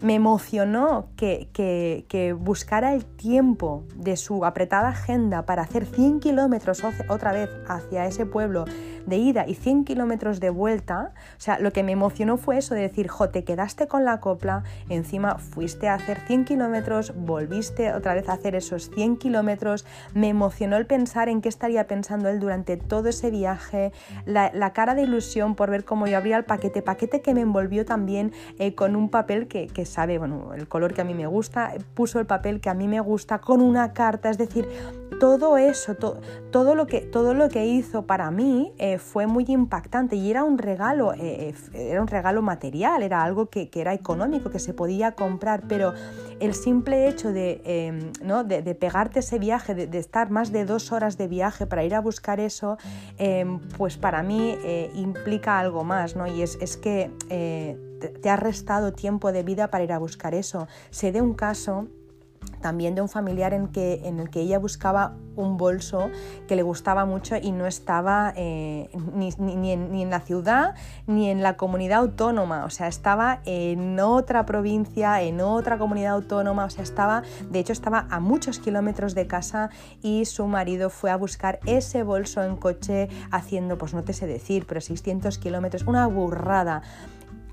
me 0.00 0.14
emocionó 0.14 1.08
que, 1.16 1.48
que, 1.52 2.32
buscara 2.32 2.94
el 2.94 3.04
tiempo 3.04 3.84
de 3.94 4.16
su 4.16 4.44
apretada 4.44 4.88
agenda 4.88 5.44
para 5.44 5.62
hacer 5.62 5.84
100 5.84 6.20
kilómetros 6.20 6.82
otra 7.08 7.32
vez 7.32 7.50
hacia 7.68 8.06
ese 8.06 8.24
pueblo 8.24 8.64
de 9.06 9.16
ida 9.16 9.46
y 9.46 9.54
100 9.54 9.84
kilómetros 9.84 10.40
de 10.40 10.50
vuelta. 10.50 11.12
O 11.36 11.40
sea, 11.40 11.58
lo 11.58 11.72
que 11.72 11.82
me 11.82 11.92
emocionó 11.92 12.36
fue 12.36 12.58
eso 12.58 12.74
de 12.74 12.82
decir, 12.82 13.08
jo, 13.08 13.28
te 13.28 13.44
quedaste 13.44 13.88
con 13.88 14.04
la 14.04 14.20
copla, 14.20 14.62
encima 14.88 15.36
fuiste 15.38 15.88
a 15.88 15.94
hacer 15.94 16.20
100 16.26 16.44
kilómetros, 16.44 17.12
volviste 17.16 17.92
otra 17.92 18.14
vez 18.14 18.28
a 18.28 18.34
hacer 18.34 18.54
esos 18.54 18.90
100 18.90 19.16
kilómetros. 19.16 19.84
Me 20.14 20.28
emocionó 20.28 20.76
el 20.76 20.86
pensar 20.86 21.28
en 21.28 21.40
qué 21.40 21.48
estaría 21.48 21.86
pensando 21.86 22.28
él 22.28 22.40
durante 22.40 22.76
todo 22.76 23.08
ese 23.08 23.30
viaje, 23.30 23.92
la, 24.24 24.50
cara 24.72 24.94
de 24.94 25.02
ilusión 25.02 25.56
por 25.56 25.68
ver 25.70 25.84
cómo 25.84 26.06
yo 26.06 26.16
abría 26.16 26.36
el 26.36 26.44
paquete, 26.44 26.80
paquete 26.80 27.20
que 27.20 27.34
me 27.34 27.40
envolvió 27.40 27.84
también 27.84 28.32
eh, 28.58 28.74
con 28.74 28.94
un 28.94 29.08
papel 29.10 29.48
que, 29.48 29.66
que 29.66 29.84
sabe, 29.90 30.18
bueno, 30.18 30.54
el 30.54 30.68
color 30.68 30.94
que 30.94 31.00
a 31.00 31.04
mí 31.04 31.14
me 31.14 31.26
gusta, 31.26 31.72
puso 31.94 32.20
el 32.20 32.26
papel 32.26 32.60
que 32.60 32.70
a 32.70 32.74
mí 32.74 32.88
me 32.88 33.00
gusta 33.00 33.40
con 33.40 33.60
una 33.60 33.92
carta, 33.92 34.30
es 34.30 34.38
decir, 34.38 34.66
todo 35.20 35.58
eso, 35.58 35.94
todo, 36.50 36.74
lo 36.74 36.86
que, 36.86 37.02
todo 37.02 37.34
lo 37.34 37.50
que 37.50 37.66
hizo 37.66 38.06
para 38.06 38.30
mí 38.30 38.72
eh, 38.78 38.96
fue 38.96 39.26
muy 39.26 39.44
impactante 39.46 40.16
y 40.16 40.30
era 40.30 40.44
un 40.44 40.56
regalo, 40.56 41.12
eh, 41.12 41.54
eh, 41.74 41.88
era 41.90 42.00
un 42.00 42.08
regalo 42.08 42.40
material, 42.40 43.02
era 43.02 43.22
algo 43.22 43.50
que, 43.50 43.70
era 43.74 43.92
económico, 43.92 44.50
que 44.50 44.58
se 44.58 44.72
podía 44.72 45.12
comprar, 45.12 45.64
pero 45.68 45.92
el 46.40 46.54
simple 46.54 47.06
hecho 47.06 47.32
de, 47.32 47.60
em, 47.64 48.12
¿no? 48.24 48.44
de, 48.44 48.74
pegarte 48.74 49.18
ese 49.18 49.38
viaje, 49.38 49.74
de, 49.74 49.98
estar 49.98 50.30
más 50.30 50.52
de 50.52 50.64
dos 50.64 50.90
horas 50.90 51.18
de 51.18 51.28
viaje 51.28 51.66
para 51.66 51.84
ir 51.84 51.94
a 51.94 52.00
buscar 52.00 52.40
eso, 52.40 52.78
em, 53.18 53.60
pues 53.76 53.98
para 53.98 54.22
mí 54.22 54.56
implica 54.94 55.58
algo 55.58 55.84
más, 55.84 56.16
¿no? 56.16 56.26
Y 56.26 56.40
es, 56.40 56.56
es 56.62 56.78
que 56.78 57.10
te 58.22 58.30
ha 58.30 58.36
restado 58.36 58.94
tiempo 58.94 59.32
de 59.32 59.42
vida 59.42 59.68
para 59.68 59.84
ir 59.84 59.92
a 59.92 59.98
buscar 59.98 60.34
eso. 60.34 60.66
Se 60.88 61.12
dé 61.12 61.20
un 61.20 61.34
caso 61.34 61.88
también 62.60 62.94
de 62.94 63.00
un 63.00 63.08
familiar 63.08 63.54
en, 63.54 63.68
que, 63.68 64.02
en 64.04 64.20
el 64.20 64.30
que 64.30 64.40
ella 64.40 64.58
buscaba 64.58 65.14
un 65.36 65.56
bolso 65.56 66.10
que 66.46 66.56
le 66.56 66.62
gustaba 66.62 67.06
mucho 67.06 67.36
y 67.36 67.52
no 67.52 67.66
estaba 67.66 68.32
eh, 68.36 68.90
ni, 69.14 69.30
ni, 69.38 69.72
en, 69.72 69.90
ni, 69.90 70.02
en, 70.02 70.10
la 70.10 70.20
ciudad 70.20 70.74
ni 71.06 71.30
en 71.30 71.42
la 71.42 71.56
comunidad 71.56 72.00
autónoma, 72.00 72.64
o 72.64 72.70
sea, 72.70 72.88
estaba 72.88 73.40
en 73.46 73.98
otra 74.00 74.44
provincia, 74.44 75.22
en 75.22 75.40
otra 75.40 75.78
comunidad 75.78 76.14
autónoma, 76.14 76.64
o 76.66 76.70
sea, 76.70 76.82
estaba, 76.82 77.22
de 77.50 77.58
hecho, 77.58 77.72
estaba 77.72 78.06
a 78.10 78.20
muchos 78.20 78.58
kilómetros 78.58 79.14
de 79.14 79.26
casa 79.26 79.70
y 80.02 80.26
su 80.26 80.46
marido 80.46 80.90
fue 80.90 81.10
a 81.10 81.16
buscar 81.16 81.60
ese 81.66 82.02
bolso 82.02 82.42
en 82.42 82.56
coche 82.56 83.08
haciendo, 83.30 83.78
pues 83.78 83.94
no 83.94 84.04
te 84.04 84.12
sé 84.12 84.26
decir, 84.26 84.66
pero 84.66 84.80
600 84.80 85.38
kilómetros, 85.38 85.84
una 85.84 86.06
burrada 86.06 86.82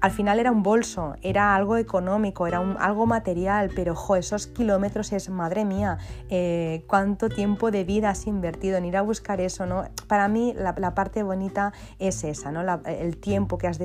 al 0.01 0.11
final 0.11 0.39
era 0.39 0.51
un 0.51 0.63
bolso, 0.63 1.15
era 1.21 1.55
algo 1.55 1.77
económico, 1.77 2.47
era 2.47 2.59
algo 2.79 3.05
material, 3.05 3.71
pero 3.75 3.95
jo, 3.95 4.15
esos 4.15 4.47
kilómetros 4.47 5.11
es, 5.13 5.29
madre 5.29 5.65
mía, 5.65 5.97
eh, 6.29 6.83
cuánto 6.87 7.29
tiempo 7.29 7.71
de 7.71 7.83
vida 7.83 8.09
has 8.09 8.27
invertido 8.27 8.77
en 8.77 8.85
ir 8.85 8.97
a 8.97 9.01
buscar 9.01 9.41
eso, 9.41 9.65
¿no? 9.65 9.85
Para 10.07 10.27
mí 10.27 10.53
la, 10.55 10.73
parte 10.93 11.23
bonita 11.23 11.73
es 11.99 12.23
esa, 12.23 12.51
¿no? 12.51 12.61
el 12.85 13.17
tiempo 13.17 13.57
que 13.57 13.67
has, 13.67 13.79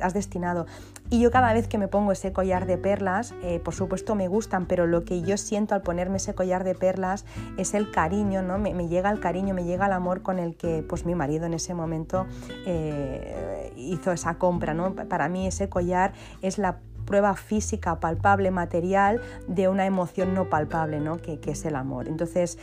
has, 0.00 0.14
destinado. 0.14 0.66
Y 1.10 1.20
yo 1.20 1.30
cada 1.30 1.52
vez 1.52 1.68
que 1.68 1.78
me 1.78 1.88
pongo 1.88 2.12
ese 2.12 2.32
collar 2.32 2.66
de 2.66 2.78
perlas, 2.78 3.34
eh, 3.42 3.60
por 3.60 3.74
supuesto 3.74 4.14
me 4.14 4.28
gustan, 4.28 4.66
pero 4.66 4.86
lo 4.86 5.04
que 5.04 5.22
yo 5.22 5.36
siento 5.36 5.74
al 5.74 5.82
ponerme 5.82 6.16
ese 6.16 6.34
collar 6.34 6.64
de 6.64 6.74
perlas 6.74 7.24
es 7.56 7.74
el 7.74 7.90
cariño, 7.90 8.42
¿no? 8.42 8.58
Me, 8.58 8.72
llega 8.88 9.10
el 9.10 9.20
cariño, 9.20 9.54
me 9.54 9.64
llega 9.64 9.86
el 9.86 9.92
amor 9.92 10.22
con 10.22 10.38
el 10.38 10.56
que 10.56 10.84
pues 10.88 11.04
mi 11.04 11.14
marido 11.14 11.46
en 11.46 11.54
ese 11.54 11.74
momento 11.74 12.26
eh, 12.66 13.72
hizo 13.76 14.12
esa 14.12 14.34
compra, 14.38 14.74
¿no? 14.74 14.94
Para 14.94 15.28
mí 15.28 15.46
ese 15.54 15.68
collar 15.68 16.12
es 16.42 16.58
la 16.58 16.78
prueba 17.04 17.34
física, 17.34 18.00
palpable, 18.00 18.50
material 18.50 19.20
de 19.46 19.68
una 19.68 19.86
emoción 19.86 20.34
no 20.34 20.48
palpable, 20.48 21.00
¿no? 21.00 21.18
Que, 21.18 21.38
es 21.44 21.64
el 21.64 21.76
amor. 21.76 22.08
Entonces, 22.08 22.58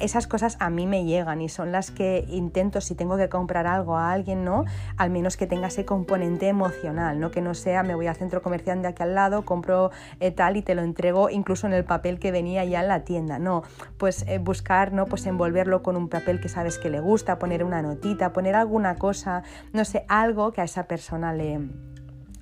esas 0.00 0.26
cosas 0.26 0.56
a 0.60 0.68
mí 0.68 0.86
me 0.86 1.04
llegan 1.04 1.40
y 1.40 1.48
son 1.48 1.72
las 1.72 1.90
que 1.90 2.26
intento, 2.28 2.80
si 2.80 2.94
tengo 2.94 3.16
que 3.16 3.28
comprar 3.28 3.66
algo 3.66 3.96
a 3.96 4.12
alguien, 4.12 4.44
¿no? 4.44 4.64
Al 4.96 5.10
menos 5.10 5.36
que 5.36 5.46
tenga 5.46 5.68
ese 5.68 5.84
componente 5.84 6.48
emocional, 6.48 7.18
¿no? 7.18 7.30
Que 7.30 7.40
no 7.40 7.54
sea, 7.54 7.82
me 7.82 7.94
voy 7.94 8.08
al 8.08 8.16
centro 8.16 8.42
comercial 8.42 8.82
de 8.82 8.88
aquí 8.88 9.02
al 9.02 9.14
lado, 9.14 9.44
compro 9.44 9.90
eh, 10.20 10.32
tal 10.32 10.56
y 10.56 10.62
te 10.62 10.74
lo 10.74 10.82
entrego 10.82 11.30
incluso 11.30 11.66
en 11.66 11.72
el 11.72 11.84
papel 11.84 12.18
que 12.18 12.32
venía 12.32 12.64
ya 12.64 12.80
en 12.80 12.88
la 12.88 13.04
tienda. 13.04 13.38
No, 13.38 13.62
pues 13.96 14.24
eh, 14.26 14.38
buscar, 14.38 14.92
¿no? 14.92 15.06
Pues 15.06 15.24
envolverlo 15.26 15.82
con 15.82 15.96
un 15.96 16.08
papel 16.08 16.40
que 16.40 16.48
sabes 16.48 16.78
que 16.78 16.90
le 16.90 17.00
gusta, 17.00 17.38
poner 17.38 17.64
una 17.64 17.80
notita, 17.80 18.32
poner 18.32 18.54
alguna 18.56 18.96
cosa, 18.96 19.44
no 19.72 19.84
sé, 19.84 20.04
algo 20.08 20.52
que 20.52 20.60
a 20.60 20.64
esa 20.64 20.86
persona 20.86 21.32
le 21.32 21.60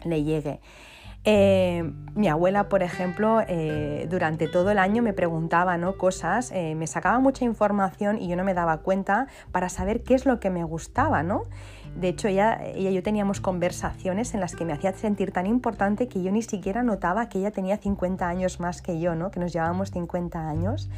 le 0.04 0.24
llegue. 0.24 0.60
Eh, 1.26 1.90
mi 2.14 2.28
abuela, 2.28 2.68
por 2.68 2.82
ejemplo, 2.82 3.40
eh, 3.48 4.06
durante 4.10 4.46
todo 4.46 4.70
el 4.70 4.78
año 4.78 5.02
me 5.02 5.14
preguntaba 5.14 5.78
¿no? 5.78 5.96
cosas, 5.96 6.52
eh, 6.52 6.74
me 6.74 6.86
sacaba 6.86 7.18
mucha 7.18 7.46
información 7.46 8.18
y 8.20 8.28
yo 8.28 8.36
no 8.36 8.44
me 8.44 8.52
daba 8.52 8.78
cuenta 8.78 9.28
para 9.50 9.70
saber 9.70 10.02
qué 10.02 10.14
es 10.14 10.26
lo 10.26 10.38
que 10.38 10.50
me 10.50 10.64
gustaba. 10.64 11.22
¿no? 11.22 11.44
De 11.96 12.08
hecho, 12.08 12.28
ella, 12.28 12.60
ella 12.62 12.90
y 12.90 12.94
yo 12.94 13.02
teníamos 13.02 13.40
conversaciones 13.40 14.34
en 14.34 14.40
las 14.40 14.54
que 14.54 14.66
me 14.66 14.74
hacía 14.74 14.92
sentir 14.92 15.32
tan 15.32 15.46
importante 15.46 16.08
que 16.08 16.22
yo 16.22 16.30
ni 16.30 16.42
siquiera 16.42 16.82
notaba 16.82 17.30
que 17.30 17.38
ella 17.38 17.50
tenía 17.50 17.78
50 17.78 18.28
años 18.28 18.60
más 18.60 18.82
que 18.82 19.00
yo, 19.00 19.14
¿no? 19.14 19.30
que 19.30 19.40
nos 19.40 19.52
llevábamos 19.52 19.92
50 19.92 20.46
años. 20.46 20.90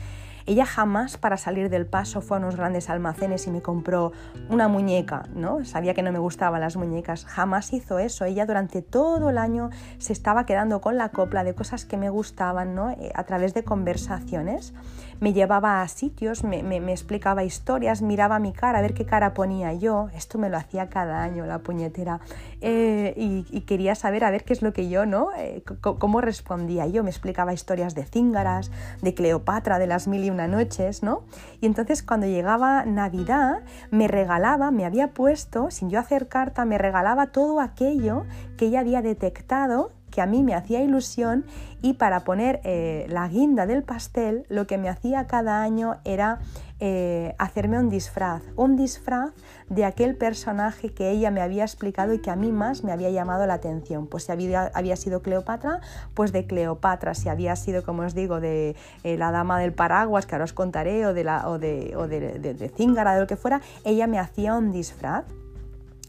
Ella 0.46 0.64
jamás 0.64 1.16
para 1.16 1.36
salir 1.36 1.70
del 1.70 1.86
paso 1.86 2.20
fue 2.20 2.36
a 2.36 2.40
unos 2.40 2.54
grandes 2.54 2.88
almacenes 2.88 3.48
y 3.48 3.50
me 3.50 3.62
compró 3.62 4.12
una 4.48 4.68
muñeca, 4.68 5.24
¿no? 5.34 5.64
Sabía 5.64 5.92
que 5.92 6.02
no 6.02 6.12
me 6.12 6.20
gustaban 6.20 6.60
las 6.60 6.76
muñecas, 6.76 7.24
jamás 7.24 7.72
hizo 7.72 7.98
eso. 7.98 8.24
Ella 8.24 8.46
durante 8.46 8.80
todo 8.80 9.30
el 9.30 9.38
año 9.38 9.70
se 9.98 10.12
estaba 10.12 10.46
quedando 10.46 10.80
con 10.80 10.96
la 10.96 11.08
copla 11.08 11.42
de 11.42 11.54
cosas 11.54 11.84
que 11.84 11.96
me 11.96 12.10
gustaban, 12.10 12.76
¿no? 12.76 12.90
Eh, 12.90 13.10
a 13.16 13.24
través 13.24 13.54
de 13.54 13.64
conversaciones. 13.64 14.72
Me 15.20 15.32
llevaba 15.32 15.82
a 15.82 15.88
sitios, 15.88 16.44
me, 16.44 16.60
explicaba 16.92 17.44
historias, 17.44 18.02
miraba 18.02 18.38
mi 18.38 18.52
cara, 18.52 18.78
a 18.78 18.82
ver 18.82 18.94
qué 18.94 19.04
cara 19.04 19.34
ponía 19.34 19.72
yo. 19.72 20.08
Esto 20.14 20.38
me 20.38 20.50
lo 20.50 20.56
hacía 20.56 20.88
cada 20.88 21.22
año 21.22 21.46
la 21.46 21.60
puñetera. 21.60 22.20
Eh, 22.60 23.14
y, 23.16 23.60
quería 23.62 23.94
saber 23.94 24.22
a 24.22 24.30
ver 24.30 24.44
qué 24.44 24.52
es 24.52 24.62
lo 24.62 24.72
que 24.72 24.88
yo, 24.88 25.06
¿no? 25.06 25.30
Eh, 25.36 25.62
cómo 25.80 26.20
respondía 26.20 26.86
yo. 26.86 27.02
Me 27.02 27.10
explicaba 27.10 27.52
historias 27.52 27.94
de 27.94 28.04
Cíngaras, 28.04 28.70
de 29.02 29.14
Cleopatra, 29.14 29.78
de 29.78 29.86
las 29.86 30.06
mil 30.06 30.24
y 30.24 30.30
noches, 30.30 31.02
¿no? 31.02 31.24
Y 31.60 31.66
entonces 31.66 32.02
cuando 32.02 32.26
llegaba 32.26 32.84
Navidad 32.84 33.62
me 33.90 34.08
regalaba, 34.08 34.70
me 34.70 34.84
había 34.84 35.08
puesto, 35.08 35.70
sin 35.70 35.90
yo 35.90 35.98
hacer 35.98 36.28
carta, 36.28 36.64
me 36.64 36.78
regalaba 36.78 37.28
todo 37.28 37.60
aquello 37.60 38.24
que 38.56 38.66
ella 38.66 38.80
había 38.80 39.02
detectado 39.02 39.92
que 40.16 40.22
a 40.22 40.26
mí 40.26 40.42
me 40.42 40.54
hacía 40.54 40.80
ilusión 40.80 41.44
y 41.82 41.92
para 41.92 42.20
poner 42.20 42.62
eh, 42.64 43.04
la 43.10 43.28
guinda 43.28 43.66
del 43.66 43.82
pastel 43.82 44.46
lo 44.48 44.66
que 44.66 44.78
me 44.78 44.88
hacía 44.88 45.26
cada 45.26 45.62
año 45.62 45.96
era 46.06 46.38
eh, 46.80 47.34
hacerme 47.38 47.78
un 47.78 47.90
disfraz, 47.90 48.42
un 48.56 48.76
disfraz 48.76 49.32
de 49.68 49.84
aquel 49.84 50.16
personaje 50.16 50.94
que 50.94 51.10
ella 51.10 51.30
me 51.30 51.42
había 51.42 51.64
explicado 51.64 52.14
y 52.14 52.18
que 52.22 52.30
a 52.30 52.36
mí 52.36 52.50
más 52.50 52.82
me 52.82 52.92
había 52.92 53.10
llamado 53.10 53.46
la 53.46 53.52
atención. 53.52 54.06
Pues 54.06 54.24
si 54.24 54.32
había, 54.32 54.70
había 54.72 54.96
sido 54.96 55.20
Cleopatra, 55.20 55.82
pues 56.14 56.32
de 56.32 56.46
Cleopatra, 56.46 57.14
si 57.14 57.28
había 57.28 57.54
sido, 57.54 57.82
como 57.82 58.00
os 58.00 58.14
digo, 58.14 58.40
de 58.40 58.74
eh, 59.04 59.18
la 59.18 59.32
dama 59.32 59.60
del 59.60 59.74
paraguas, 59.74 60.24
que 60.24 60.34
ahora 60.34 60.44
os 60.44 60.54
contaré, 60.54 61.04
o 61.04 61.12
de, 61.12 61.24
la, 61.24 61.46
o 61.46 61.58
de, 61.58 61.92
o 61.94 62.08
de, 62.08 62.38
de, 62.38 62.54
de 62.54 62.68
de 62.68 63.20
lo 63.20 63.26
que 63.26 63.36
fuera, 63.36 63.60
ella 63.84 64.06
me 64.06 64.18
hacía 64.18 64.54
un 64.54 64.72
disfraz 64.72 65.26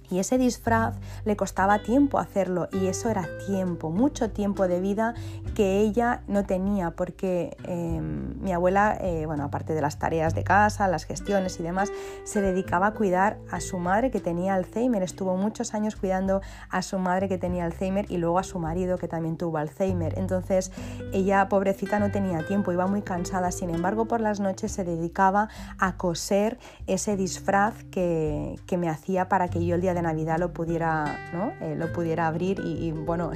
y 0.09 0.19
ese 0.19 0.37
disfraz 0.37 0.95
le 1.25 1.35
costaba 1.35 1.79
tiempo 1.79 2.19
hacerlo 2.19 2.69
y 2.71 2.87
eso 2.87 3.09
era 3.09 3.27
tiempo, 3.45 3.89
mucho 3.89 4.29
tiempo 4.31 4.67
de 4.67 4.79
vida 4.79 5.13
que 5.55 5.79
ella 5.79 6.21
no 6.27 6.45
tenía 6.45 6.91
porque 6.91 7.57
em, 7.63 8.39
mi 8.41 8.53
abuela, 8.53 8.97
eh, 9.01 9.25
bueno, 9.25 9.43
aparte 9.43 9.73
de 9.73 9.81
las 9.81 9.99
tareas 9.99 10.35
de 10.35 10.43
casa, 10.43 10.87
las 10.87 11.05
gestiones 11.05 11.59
y 11.59 11.63
demás, 11.63 11.91
se 12.23 12.41
dedicaba 12.41 12.87
a 12.87 12.93
cuidar 12.93 13.37
a 13.51 13.59
su 13.59 13.77
madre 13.79 14.11
que 14.11 14.19
tenía 14.19 14.53
Alzheimer. 14.55 15.03
Estuvo 15.03 15.35
muchos 15.35 15.73
años 15.73 15.95
cuidando 15.95 16.41
a 16.69 16.81
su 16.81 16.99
madre 16.99 17.27
que 17.27 17.37
tenía 17.37 17.65
Alzheimer 17.65 18.05
y 18.09 18.17
luego 18.17 18.39
a 18.39 18.43
su 18.43 18.59
marido 18.59 18.97
que 18.97 19.07
también 19.07 19.37
tuvo 19.37 19.57
Alzheimer. 19.57 20.17
Entonces 20.17 20.71
ella, 21.13 21.49
pobrecita, 21.49 21.99
no 21.99 22.11
tenía 22.11 22.45
tiempo, 22.45 22.71
iba 22.71 22.87
muy 22.87 23.01
cansada. 23.01 23.51
Sin 23.51 23.69
embargo, 23.69 24.05
por 24.05 24.21
las 24.21 24.39
noches 24.39 24.71
se 24.71 24.83
dedicaba 24.83 25.49
a 25.79 25.97
coser 25.97 26.59
ese 26.85 27.17
disfraz 27.17 27.83
que, 27.85 28.55
que 28.65 28.77
me 28.77 28.89
hacía 28.89 29.29
para 29.29 29.47
que 29.49 29.65
yo 29.65 29.75
el 29.75 29.81
día 29.81 29.93
de 29.93 29.96
Navidad 30.01 30.39
lo 30.39 30.53
pudiera, 30.53 31.29
¿no? 31.33 31.53
Eh, 31.61 31.75
lo 31.75 31.91
pudiera 31.93 32.27
abrir 32.27 32.59
y, 32.59 32.91
bueno, 32.91 33.31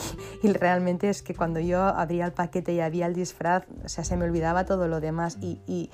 y, 0.42 0.52
realmente 0.52 1.08
es 1.08 1.22
que 1.22 1.34
cuando 1.34 1.60
yo 1.60 1.82
abría 1.82 2.24
el 2.24 2.32
paquete 2.32 2.72
y 2.72 2.80
había 2.80 3.06
el 3.06 3.14
disfraz, 3.14 3.64
o 3.84 3.88
sea, 3.88 4.04
se 4.04 4.16
me 4.16 4.24
olvidaba 4.24 4.64
todo 4.64 4.88
lo 4.88 5.00
demás 5.00 5.38
y, 5.40 5.60
y 5.66 5.90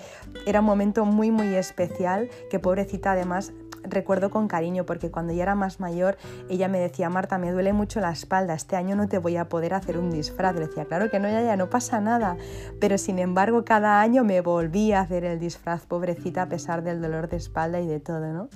era 0.46 0.60
un 0.60 0.66
momento 0.66 1.04
muy, 1.04 1.30
muy 1.30 1.54
especial 1.54 2.28
que 2.50 2.58
pobrecita 2.58 3.12
además 3.12 3.52
recuerdo 3.84 4.30
con 4.30 4.48
cariño 4.48 4.84
porque 4.84 5.10
cuando 5.10 5.32
ya 5.32 5.42
era 5.42 5.54
más 5.54 5.80
mayor 5.80 6.16
ella 6.48 6.68
me 6.68 6.78
decía, 6.78 7.10
Marta, 7.10 7.38
me 7.38 7.50
duele 7.50 7.72
mucho 7.72 8.00
la 8.00 8.10
espalda, 8.10 8.54
este 8.54 8.76
año 8.76 8.96
no 8.96 9.08
te 9.08 9.18
voy 9.18 9.36
a 9.36 9.48
poder 9.48 9.74
hacer 9.74 9.98
un 9.98 10.10
disfraz. 10.10 10.54
Le 10.54 10.66
decía, 10.66 10.84
claro 10.84 11.10
que 11.10 11.18
no, 11.18 11.28
ya, 11.28 11.42
ya 11.42 11.56
no 11.56 11.70
pasa 11.70 12.00
nada. 12.00 12.36
Pero 12.80 12.98
sin 12.98 13.18
embargo 13.18 13.64
cada 13.64 14.00
año 14.00 14.24
me 14.24 14.40
volví 14.40 14.92
a 14.92 15.00
hacer 15.00 15.24
el 15.24 15.38
disfraz, 15.38 15.86
pobrecita, 15.86 16.42
a 16.42 16.48
pesar 16.48 16.82
del 16.82 17.00
dolor 17.00 17.28
de 17.28 17.36
espalda 17.36 17.80
y 17.80 17.86
de 17.86 18.00
todo, 18.00 18.32
¿no? 18.32 18.48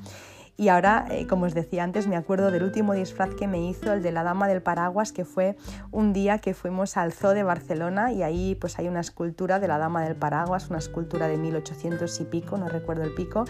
Y 0.58 0.68
ahora, 0.68 1.06
eh, 1.10 1.26
como 1.26 1.44
os 1.44 1.54
decía 1.54 1.84
antes, 1.84 2.06
me 2.06 2.16
acuerdo 2.16 2.50
del 2.50 2.62
último 2.62 2.94
disfraz 2.94 3.34
que 3.34 3.46
me 3.46 3.68
hizo, 3.68 3.92
el 3.92 4.02
de 4.02 4.10
la 4.10 4.22
Dama 4.22 4.48
del 4.48 4.62
Paraguas, 4.62 5.12
que 5.12 5.26
fue 5.26 5.56
un 5.90 6.14
día 6.14 6.38
que 6.38 6.54
fuimos 6.54 6.96
al 6.96 7.12
Zoo 7.12 7.34
de 7.34 7.42
Barcelona 7.42 8.12
y 8.12 8.22
ahí 8.22 8.54
pues 8.54 8.78
hay 8.78 8.88
una 8.88 9.00
escultura 9.00 9.60
de 9.60 9.68
la 9.68 9.76
Dama 9.76 10.02
del 10.02 10.16
Paraguas, 10.16 10.70
una 10.70 10.78
escultura 10.78 11.28
de 11.28 11.36
1800 11.36 12.20
y 12.20 12.24
pico, 12.24 12.56
no 12.56 12.68
recuerdo 12.68 13.04
el 13.04 13.12
pico, 13.12 13.44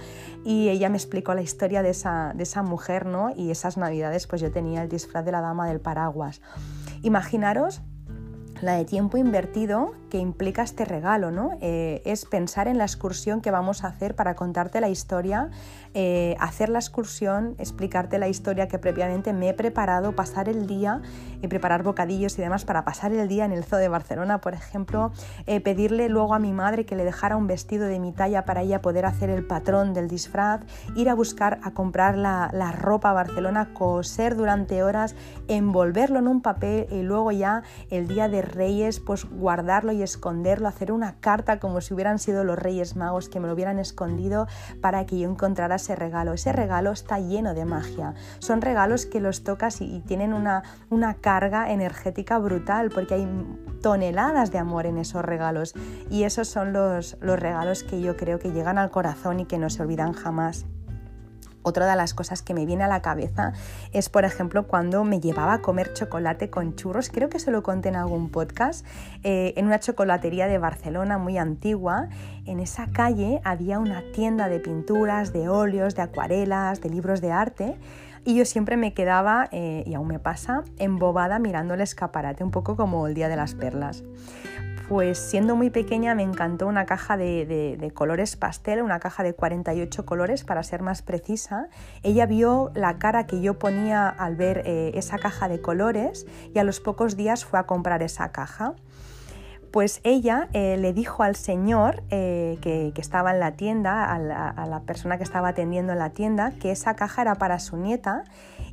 y 0.45 0.69
ella 0.69 0.89
me 0.89 0.97
explicó 0.97 1.33
la 1.35 1.43
historia 1.43 1.83
de 1.83 1.91
esa, 1.91 2.33
de 2.35 2.43
esa 2.43 2.63
mujer, 2.63 3.07
¿no? 3.07 3.33
Y 3.37 3.53
esas 3.53 3.77
navidades 3.77 4.27
pues 4.27 4.41
yo 4.41 4.51
tenía 4.51 4.83
el 4.83 4.89
disfraz 4.89 5.25
de 5.25 5.31
la 5.31 5.41
Dama 5.41 5.69
del 5.69 5.81
Paraguas. 5.81 6.41
Imaginaros 7.03 7.83
la 8.63 8.73
de 8.73 8.85
tiempo 8.85 9.17
invertido 9.17 9.93
que 10.11 10.19
implica 10.19 10.63
este 10.63 10.85
regalo, 10.85 11.31
¿no? 11.31 11.51
Eh, 11.61 12.03
es 12.05 12.25
pensar 12.25 12.69
en 12.69 12.79
la 12.79 12.85
excursión 12.85 13.41
que 13.41 13.51
vamos 13.51 13.85
a 13.85 13.89
hacer 13.89 14.15
para 14.15 14.35
contarte 14.35 14.81
la 14.81 14.89
historia, 14.89 15.51
eh, 15.95 16.37
hacer 16.39 16.69
la 16.69 16.79
excursión, 16.79 17.55
explicarte 17.59 18.19
la 18.19 18.29
historia 18.29 18.69
que 18.69 18.79
previamente 18.79 19.33
me 19.33 19.49
he 19.49 19.55
preparado, 19.55 20.15
pasar 20.15 20.49
el 20.49 20.67
día 20.67 21.01
y 21.43 21.49
preparar 21.49 21.83
bocadillos 21.83 22.39
y 22.39 22.43
demás 22.43 22.65
para 22.65 22.85
pasar 22.85 23.13
el 23.13 23.27
día 23.29 23.45
en 23.45 23.53
el 23.53 23.65
Zoo 23.65 23.79
de 23.79 23.89
Barcelona, 23.89 24.41
por 24.41 24.55
ejemplo, 24.55 25.13
eh, 25.47 25.61
pedirle 25.61 26.09
luego 26.09 26.35
a 26.35 26.39
mi 26.39 26.53
madre 26.53 26.87
que 26.87 26.97
le 26.97 27.05
dejara 27.05 27.37
un 27.37 27.47
vestido 27.47 27.87
de 27.87 27.99
mi 27.99 28.13
talla 28.13 28.45
para 28.45 28.63
ella 28.63 28.83
poder 28.83 29.07
hacer 29.07 29.31
el 29.31 29.47
patrón 29.47 29.95
del 29.95 30.09
disfraz, 30.09 30.61
ir 30.95 31.09
a 31.09 31.15
buscar, 31.15 31.59
a 31.63 31.73
comprar 31.73 32.17
la, 32.17 32.51
la 32.53 32.73
ropa 32.73 33.11
a 33.11 33.15
Barcelona, 33.15 33.73
coser 33.75 34.37
durante 34.37 34.83
horas, 34.83 35.15
envolverlo 35.49 36.19
en 36.19 36.29
un 36.29 36.43
papel 36.43 36.87
y 36.91 37.03
luego 37.03 37.33
ya 37.33 37.63
el 37.91 38.07
día 38.07 38.29
de 38.29 38.43
Reyes 38.43 39.01
pues 39.01 39.25
guardarlo 39.25 39.93
y 39.93 40.03
esconderlo, 40.07 40.69
hacer 40.69 40.91
una 40.93 41.17
carta 41.21 41.59
como 41.61 41.83
si 41.83 41.93
hubieran 41.93 42.19
sido 42.19 42.45
los 42.45 42.59
Reyes 42.59 42.97
Magos 42.97 43.29
que 43.29 43.41
me 43.41 43.47
lo 43.47 43.53
hubieran 43.53 43.79
escondido 43.79 44.47
para 44.81 45.05
que 45.05 45.19
yo 45.19 45.29
encontrara 45.29 45.77
ese 45.77 45.95
regalo. 45.95 46.33
Ese 46.33 46.53
regalo 46.53 46.93
está 46.93 47.19
lleno 47.19 47.53
de 47.53 47.67
magia. 47.67 48.15
Son 48.39 48.63
regalos 48.63 49.05
que 49.07 49.21
los 49.21 49.45
tocas 49.45 49.81
y, 49.81 50.01
tienen 50.07 50.33
una, 50.33 50.63
una 50.89 51.15
carga 51.15 51.71
energética 51.71 52.39
brutal 52.39 52.91
porque 52.91 53.15
hay 53.15 53.29
toneladas 53.83 54.51
de 54.51 54.59
amor 54.59 54.87
en 54.87 54.99
esos 54.99 55.25
regalos. 55.25 55.75
Y 56.11 56.23
esos 56.23 56.49
son 56.49 56.73
los, 56.73 57.17
los 57.21 57.39
regalos 57.39 57.83
que 57.83 58.01
yo 58.01 58.17
creo 58.17 58.39
que 58.39 58.53
llegan 58.53 58.79
al 58.79 58.91
corazón 58.91 59.41
y 59.41 59.47
que 59.47 59.59
no 59.59 59.71
se 59.71 59.83
olvidan 59.83 60.13
jamás. 60.13 60.67
Otra 61.67 61.85
de 61.91 61.97
las 61.97 62.15
cosas 62.15 62.43
que 62.43 62.55
me 62.55 62.65
viene 62.65 62.85
a 62.85 62.87
la 62.87 63.03
cabeza 63.03 63.53
es, 63.93 64.09
por 64.09 64.25
ejemplo, 64.25 64.69
cuando 64.69 65.03
me 65.03 65.19
llevaba 65.19 65.55
a 65.55 65.63
comer 65.63 65.93
chocolate 65.95 66.49
con 66.49 66.77
churros, 66.77 67.11
creo 67.11 67.29
que 67.29 67.41
se 67.41 67.51
lo 67.51 67.65
conté 67.65 67.89
en 67.89 67.97
algún 67.97 68.31
podcast, 68.31 68.87
eh, 69.25 69.53
en 69.57 69.67
una 69.67 69.81
chocolatería 69.81 70.47
de 70.47 70.59
Barcelona 70.59 71.19
muy 71.19 71.39
antigua. 71.39 72.09
En 72.45 72.61
esa 72.61 72.87
calle 72.87 73.41
había 73.43 73.81
una 73.81 74.01
tienda 74.13 74.49
de 74.49 74.61
pinturas, 74.61 75.33
de 75.33 75.49
óleos, 75.49 75.97
de 75.97 76.03
acuarelas, 76.03 76.81
de 76.81 76.89
libros 76.89 77.21
de 77.21 77.33
arte. 77.33 77.77
Y 78.25 78.37
yo 78.37 78.45
siempre 78.45 78.77
me 78.77 78.95
quedaba, 78.95 79.49
eh, 79.51 79.83
y 79.87 79.95
aún 79.95 80.07
me 80.07 80.21
pasa, 80.21 80.63
embobada 80.79 81.41
mirando 81.41 81.75
el 81.75 81.81
escaparate, 81.81 82.45
un 82.45 82.53
poco 82.53 82.77
como 82.77 83.09
el 83.09 83.15
Día 83.15 83.29
de 83.29 83.35
las 83.35 83.57
Perlas. 83.57 84.05
Pues 84.89 85.19
siendo 85.19 85.57
muy 85.57 85.71
pequeña 85.71 86.15
me 86.15 86.23
encantó 86.23 86.69
una 86.69 86.87
caja 86.87 87.17
de, 87.17 87.91
colores 87.93 88.37
pastel, 88.37 88.83
una 88.83 89.01
caja 89.01 89.25
de 89.25 89.35
48 89.35 90.07
colores 90.07 90.45
para 90.45 90.63
ser 90.63 90.83
más 90.83 91.03
precisa. 91.03 91.69
Ella 92.05 92.25
vio 92.27 92.71
la 92.75 92.97
cara 92.99 93.27
que 93.27 93.41
yo 93.41 93.59
ponía 93.59 94.09
al 94.09 94.37
ver 94.37 94.63
eh, 94.65 94.93
esa 94.95 95.19
caja 95.19 95.49
de 95.49 95.61
colores 95.61 96.25
y 96.55 96.61
a 96.61 96.65
los 96.65 96.79
pocos 96.79 97.17
días 97.17 97.45
fue 97.45 97.59
a 97.59 97.65
comprar 97.65 98.05
esa 98.05 98.31
caja. 98.31 98.75
Pues 99.71 100.01
ella 100.05 100.49
eh, 100.53 100.77
le 100.79 100.93
dijo 100.93 101.23
al 101.23 101.37
señor 101.37 102.03
eh, 102.11 102.59
que, 102.61 102.93
estaba 102.97 103.33
en 103.33 103.41
la 103.41 103.53
tienda, 103.53 104.05
a 104.13 104.19
la, 104.19 104.81
persona 104.87 105.19
que 105.19 105.25
estaba 105.25 105.49
atendiendo 105.49 105.93
en 105.93 105.99
la 105.99 106.11
tienda, 106.11 106.53
que 106.53 106.71
esa 106.71 106.95
caja 106.97 107.23
era 107.23 107.35
para 107.35 107.59
su 107.59 107.77
nieta. 107.77 108.25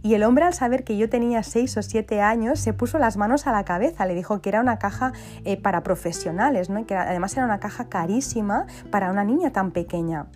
Y 0.02 0.16
el 0.16 0.24
hombre 0.24 0.46
al 0.46 0.54
saber 0.54 0.84
que 0.84 0.98
yo 0.98 1.10
tenía 1.10 1.44
6 1.44 1.78
o 1.78 1.82
7 1.82 2.22
años 2.22 2.60
se 2.60 2.74
puso 2.74 3.00
las 3.00 3.18
manos 3.18 3.48
a 3.48 3.52
la 3.52 3.64
cabeza, 3.64 4.06
le 4.06 4.16
dijo 4.16 4.42
que 4.42 4.50
era 4.50 4.62
una 4.62 4.78
caja 4.78 5.14
eh, 5.46 5.58
para 5.58 5.84
profesionales, 5.84 6.70
¿no? 6.70 6.86
que 6.86 6.96
además 6.96 7.36
era 7.36 7.46
una 7.46 7.60
caja 7.60 7.90
carísima 7.90 8.66
para 8.92 9.12
una 9.12 9.24
niña 9.24 9.52
tan 9.52 9.72
pequeña. 9.72 10.28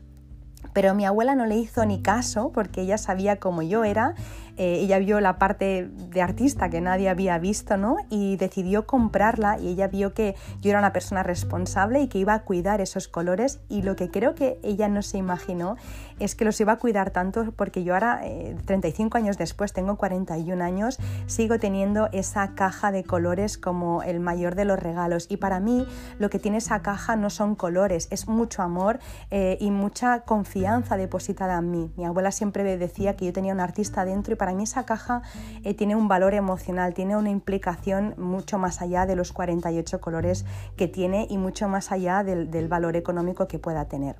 Pero 0.73 0.93
mi 0.93 1.05
abuela 1.05 1.35
no 1.35 1.45
le 1.45 1.55
hizo 1.55 1.85
ni 1.85 2.01
caso 2.01 2.51
porque 2.53 2.81
ella 2.81 2.97
sabía 2.97 3.37
cómo 3.37 3.61
yo 3.61 3.83
era 3.83 4.15
eh, 4.57 4.79
ella 4.81 4.99
vio 4.99 5.19
la 5.19 5.37
parte 5.37 5.87
de 5.87 6.21
artista 6.21 6.69
que 6.69 6.81
nadie 6.81 7.09
había 7.09 7.37
visto, 7.37 7.77
¿no? 7.77 7.97
Y 8.09 8.37
decidió 8.37 8.85
comprarla 8.85 9.59
y 9.59 9.69
ella 9.69 9.87
vio 9.87 10.13
que 10.13 10.35
yo 10.61 10.71
era 10.71 10.79
una 10.79 10.93
persona 10.93 11.23
responsable 11.23 12.01
y 12.01 12.07
que 12.07 12.17
iba 12.17 12.33
a 12.33 12.43
cuidar 12.43 12.81
esos 12.81 13.07
colores 13.07 13.59
y 13.69 13.83
lo 13.83 13.95
que 13.95 14.09
creo 14.09 14.35
que 14.35 14.59
ella 14.63 14.87
no 14.87 15.01
se 15.01 15.17
imaginó 15.17 15.75
es 16.19 16.35
que 16.35 16.45
los 16.45 16.59
iba 16.59 16.73
a 16.73 16.77
cuidar 16.77 17.11
tanto 17.11 17.51
porque 17.55 17.83
yo 17.83 17.93
ahora, 17.93 18.21
35 18.65 19.17
eh, 19.17 19.21
años 19.21 19.37
después, 19.37 19.73
tengo 19.73 19.97
41 19.97 20.63
años, 20.63 20.97
sigo 21.27 21.59
teniendo 21.59 22.09
esa 22.11 22.55
caja 22.55 22.91
de 22.91 23.03
colores 23.03 23.57
como 23.57 24.01
el 24.01 24.19
mayor 24.19 24.55
de 24.55 24.65
los 24.65 24.79
regalos 24.79 25.27
y 25.29 25.37
para 25.37 25.59
mí 25.59 25.85
lo 26.17 26.29
que 26.29 26.39
tiene 26.39 26.57
esa 26.57 26.81
caja 26.81 27.15
no 27.15 27.29
son 27.29 27.55
colores, 27.55 28.07
es 28.09 28.27
mucho 28.27 28.63
amor 28.63 28.99
eh, 29.29 29.57
y 29.61 29.71
mucha 29.71 30.21
confianza 30.21 30.97
depositada 30.97 31.59
en 31.59 31.71
mí. 31.71 31.91
Mi 31.95 32.05
abuela 32.05 32.31
siempre 32.31 32.77
decía 32.77 33.15
que 33.15 33.25
yo 33.25 33.33
tenía 33.33 33.53
un 33.53 33.59
artista 33.59 34.05
dentro 34.05 34.33
y 34.33 34.35
para 34.37 34.46
mí 34.53 34.63
esa 34.63 34.85
caja 34.85 35.21
eh, 35.63 35.73
tiene 35.73 35.95
un 35.95 36.07
valor 36.07 36.33
emocional, 36.33 36.93
tiene 36.93 37.15
una 37.15 37.29
implicación 37.29 38.15
mucho 38.17 38.57
más 38.57 38.81
allá 38.81 39.05
de 39.05 39.15
los 39.15 39.31
48 39.31 40.01
colores 40.01 40.45
que 40.75 40.87
tiene 40.87 41.27
y 41.29 41.37
mucho 41.37 41.67
más 41.67 41.91
allá 41.91 42.23
del 42.23 42.67
valor 42.67 42.95
económico 42.95 43.47
que 43.47 43.59
pueda 43.59 43.85
tener. 43.85 44.15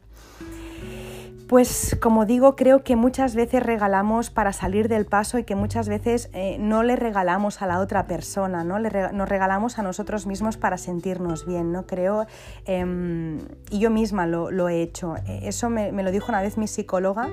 Pues 1.48 1.96
como 2.02 2.26
digo, 2.26 2.58
creo 2.58 2.84
que 2.84 2.98
muchas 2.98 3.34
veces 3.34 3.64
regalamos 3.64 4.30
para 4.30 4.52
salir 4.52 4.90
del 4.90 5.06
paso 5.06 5.40
y 5.40 5.46
que 5.46 5.56
muchas 5.56 5.88
veces 5.88 6.30
eh, 6.34 6.58
no 6.60 6.84
le 6.84 6.98
regalamos 6.98 7.62
a 7.62 7.68
la 7.68 7.80
otra 7.80 8.06
persona, 8.06 8.66
¿no? 8.66 8.80
nos 8.80 9.30
regalamos 9.30 9.80
a 9.80 9.82
nosotros 9.82 10.28
mismos 10.28 10.58
para 10.58 10.78
sentirnos 10.78 11.46
bien, 11.46 11.72
¿no? 11.72 11.86
Creo, 11.86 12.26
em, 12.66 13.40
y 13.70 13.80
yo 13.80 13.90
misma 13.90 14.28
lo, 14.28 14.68
he 14.68 14.82
hecho. 14.82 15.16
E, 15.26 15.48
eso 15.48 15.70
me, 15.70 15.92
lo 15.92 16.12
dijo 16.12 16.26
una 16.28 16.42
vez 16.42 16.58
mi 16.58 16.68
psicóloga 16.68 17.30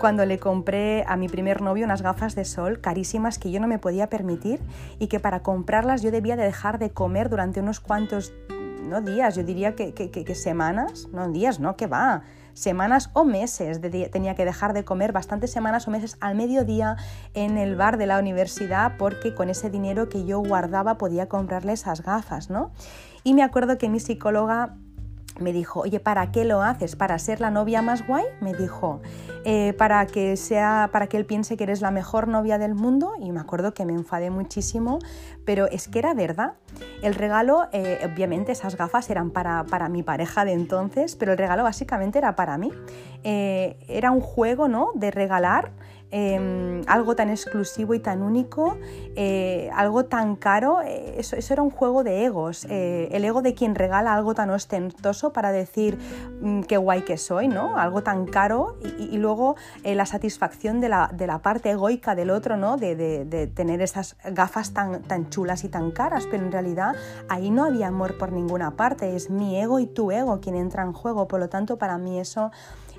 cuando 0.00 0.24
le 0.24 0.38
compré 0.38 1.04
a 1.06 1.18
mi 1.18 1.28
primer 1.28 1.60
novio 1.60 1.84
unas 1.84 2.00
gafas 2.00 2.34
de 2.34 2.46
sol 2.46 2.80
carísimas 2.80 3.38
que 3.38 3.50
yo 3.50 3.60
no 3.60 3.68
me 3.68 3.78
podía 3.78 4.08
permitir 4.08 4.60
y 4.98 5.08
que 5.08 5.20
para 5.20 5.42
comprarlas 5.42 6.00
yo 6.00 6.10
debía 6.10 6.36
de 6.36 6.44
dejar 6.44 6.78
de 6.78 6.88
comer 6.88 7.28
durante 7.28 7.60
unos 7.60 7.80
cuantos 7.80 8.32
no 8.88 9.02
días, 9.02 9.36
yo 9.36 9.44
diría 9.44 9.74
que, 9.74 9.92
que, 9.92 10.34
semanas, 10.34 11.08
no 11.12 11.28
días, 11.30 11.60
no, 11.60 11.76
que 11.76 11.86
va, 11.86 12.22
semanas 12.58 13.10
o 13.12 13.24
meses. 13.24 13.80
tenía 13.80 14.34
que 14.34 14.44
dejar 14.44 14.72
de 14.72 14.84
comer 14.84 15.12
bastantes 15.12 15.50
semanas 15.50 15.88
o 15.88 15.90
meses 15.90 16.16
al 16.20 16.34
mediodía 16.34 16.96
en 17.34 17.58
el 17.58 17.76
bar 17.76 17.96
de 17.96 18.06
la 18.06 18.18
universidad 18.18 18.92
porque 18.98 19.34
con 19.34 19.50
ese 19.50 19.70
dinero 19.70 20.08
que 20.08 20.24
yo 20.24 20.40
guardaba 20.40 20.98
podía 20.98 21.28
comprarle 21.28 21.72
esas 21.72 22.02
gafas, 22.02 22.50
¿no? 22.50 22.72
Y 23.24 23.34
me 23.34 23.42
acuerdo 23.42 23.78
que 23.78 23.88
mi 23.88 24.00
psicóloga 24.00 24.76
me 25.40 25.52
dijo, 25.52 25.80
oye, 25.80 26.00
¿para 26.00 26.30
qué 26.30 26.44
lo 26.44 26.62
haces? 26.62 26.96
¿Para 26.96 27.18
ser 27.18 27.40
la 27.40 27.50
novia 27.50 27.82
más 27.82 28.06
guay? 28.06 28.24
Me 28.40 28.54
dijo, 28.54 29.00
eh, 29.44 29.74
para 29.78 30.06
que 30.06 30.36
sea, 30.36 30.90
para 30.92 31.06
que 31.06 31.16
él 31.16 31.26
piense 31.26 31.56
que 31.56 31.64
eres 31.64 31.80
la 31.80 31.90
mejor 31.90 32.28
novia 32.28 32.58
del 32.58 32.74
mundo. 32.74 33.12
Y 33.20 33.32
me 33.32 33.40
acuerdo 33.40 33.74
que 33.74 33.84
me 33.84 33.92
enfadé 33.92 34.30
muchísimo, 34.30 34.98
pero 35.44 35.66
es 35.66 35.88
que 35.88 35.98
era 35.98 36.14
verdad. 36.14 36.54
El 37.02 37.14
regalo, 37.14 37.68
eh, 37.72 38.00
obviamente, 38.04 38.52
esas 38.52 38.76
gafas 38.76 39.08
eran 39.10 39.30
para, 39.30 39.64
para, 39.64 39.88
mi 39.88 40.02
pareja 40.02 40.44
de 40.44 40.52
entonces, 40.52 41.16
pero 41.16 41.32
el 41.32 41.38
regalo 41.38 41.62
básicamente 41.62 42.18
era 42.18 42.36
para 42.36 42.58
mí. 42.58 42.70
Eh, 43.24 43.78
era 43.88 44.10
un 44.10 44.20
juego, 44.20 44.68
¿no? 44.68 44.90
De 44.94 45.10
regalar 45.10 45.72
Em, 46.10 46.80
algo 46.86 47.14
tan 47.16 47.28
exclusivo 47.28 47.92
y 47.92 47.98
tan 47.98 48.22
único, 48.22 48.78
eh, 49.14 49.68
algo 49.74 50.06
tan 50.06 50.36
caro, 50.36 50.80
eh, 50.80 51.16
eso, 51.18 51.36
era 51.52 51.60
un 51.60 51.68
juego 51.70 52.02
de 52.02 52.24
egos, 52.24 52.66
eh, 52.70 53.10
el 53.12 53.26
ego 53.26 53.42
de 53.42 53.52
quien 53.52 53.74
regala 53.74 54.14
algo 54.14 54.34
tan 54.34 54.48
ostentoso 54.48 55.34
para 55.34 55.52
decir 55.52 55.98
mm, 56.40 56.62
qué 56.62 56.78
guay 56.78 57.02
que 57.02 57.18
soy, 57.18 57.46
¿no? 57.46 57.76
Algo 57.76 58.02
tan 58.02 58.24
caro 58.24 58.78
y, 58.98 59.18
luego 59.18 59.56
la 59.84 60.06
satisfacción 60.06 60.80
de 60.80 60.88
la, 60.88 61.40
parte 61.42 61.70
egoica 61.70 62.14
del 62.14 62.30
otro, 62.30 62.56
¿no? 62.56 62.78
De, 62.78 63.50
tener 63.54 63.82
esas 63.82 64.16
gafas 64.24 64.72
tan 64.72 65.28
chulas 65.28 65.64
y 65.64 65.68
tan 65.68 65.90
caras, 65.90 66.26
pero 66.30 66.44
en 66.44 66.52
realidad 66.52 66.94
ahí 67.28 67.50
no 67.50 67.64
había 67.64 67.88
amor 67.88 68.16
por 68.16 68.32
ninguna 68.32 68.76
parte, 68.76 69.14
es 69.14 69.28
mi 69.28 69.60
ego 69.60 69.78
y 69.78 69.86
tu 69.86 70.10
ego 70.10 70.40
quien 70.40 70.54
entra 70.54 70.84
en 70.84 70.92
juego, 70.92 71.28
por 71.28 71.40
lo 71.40 71.48
tanto 71.48 71.76
para 71.76 71.98
mí 71.98 72.18
eso 72.18 72.50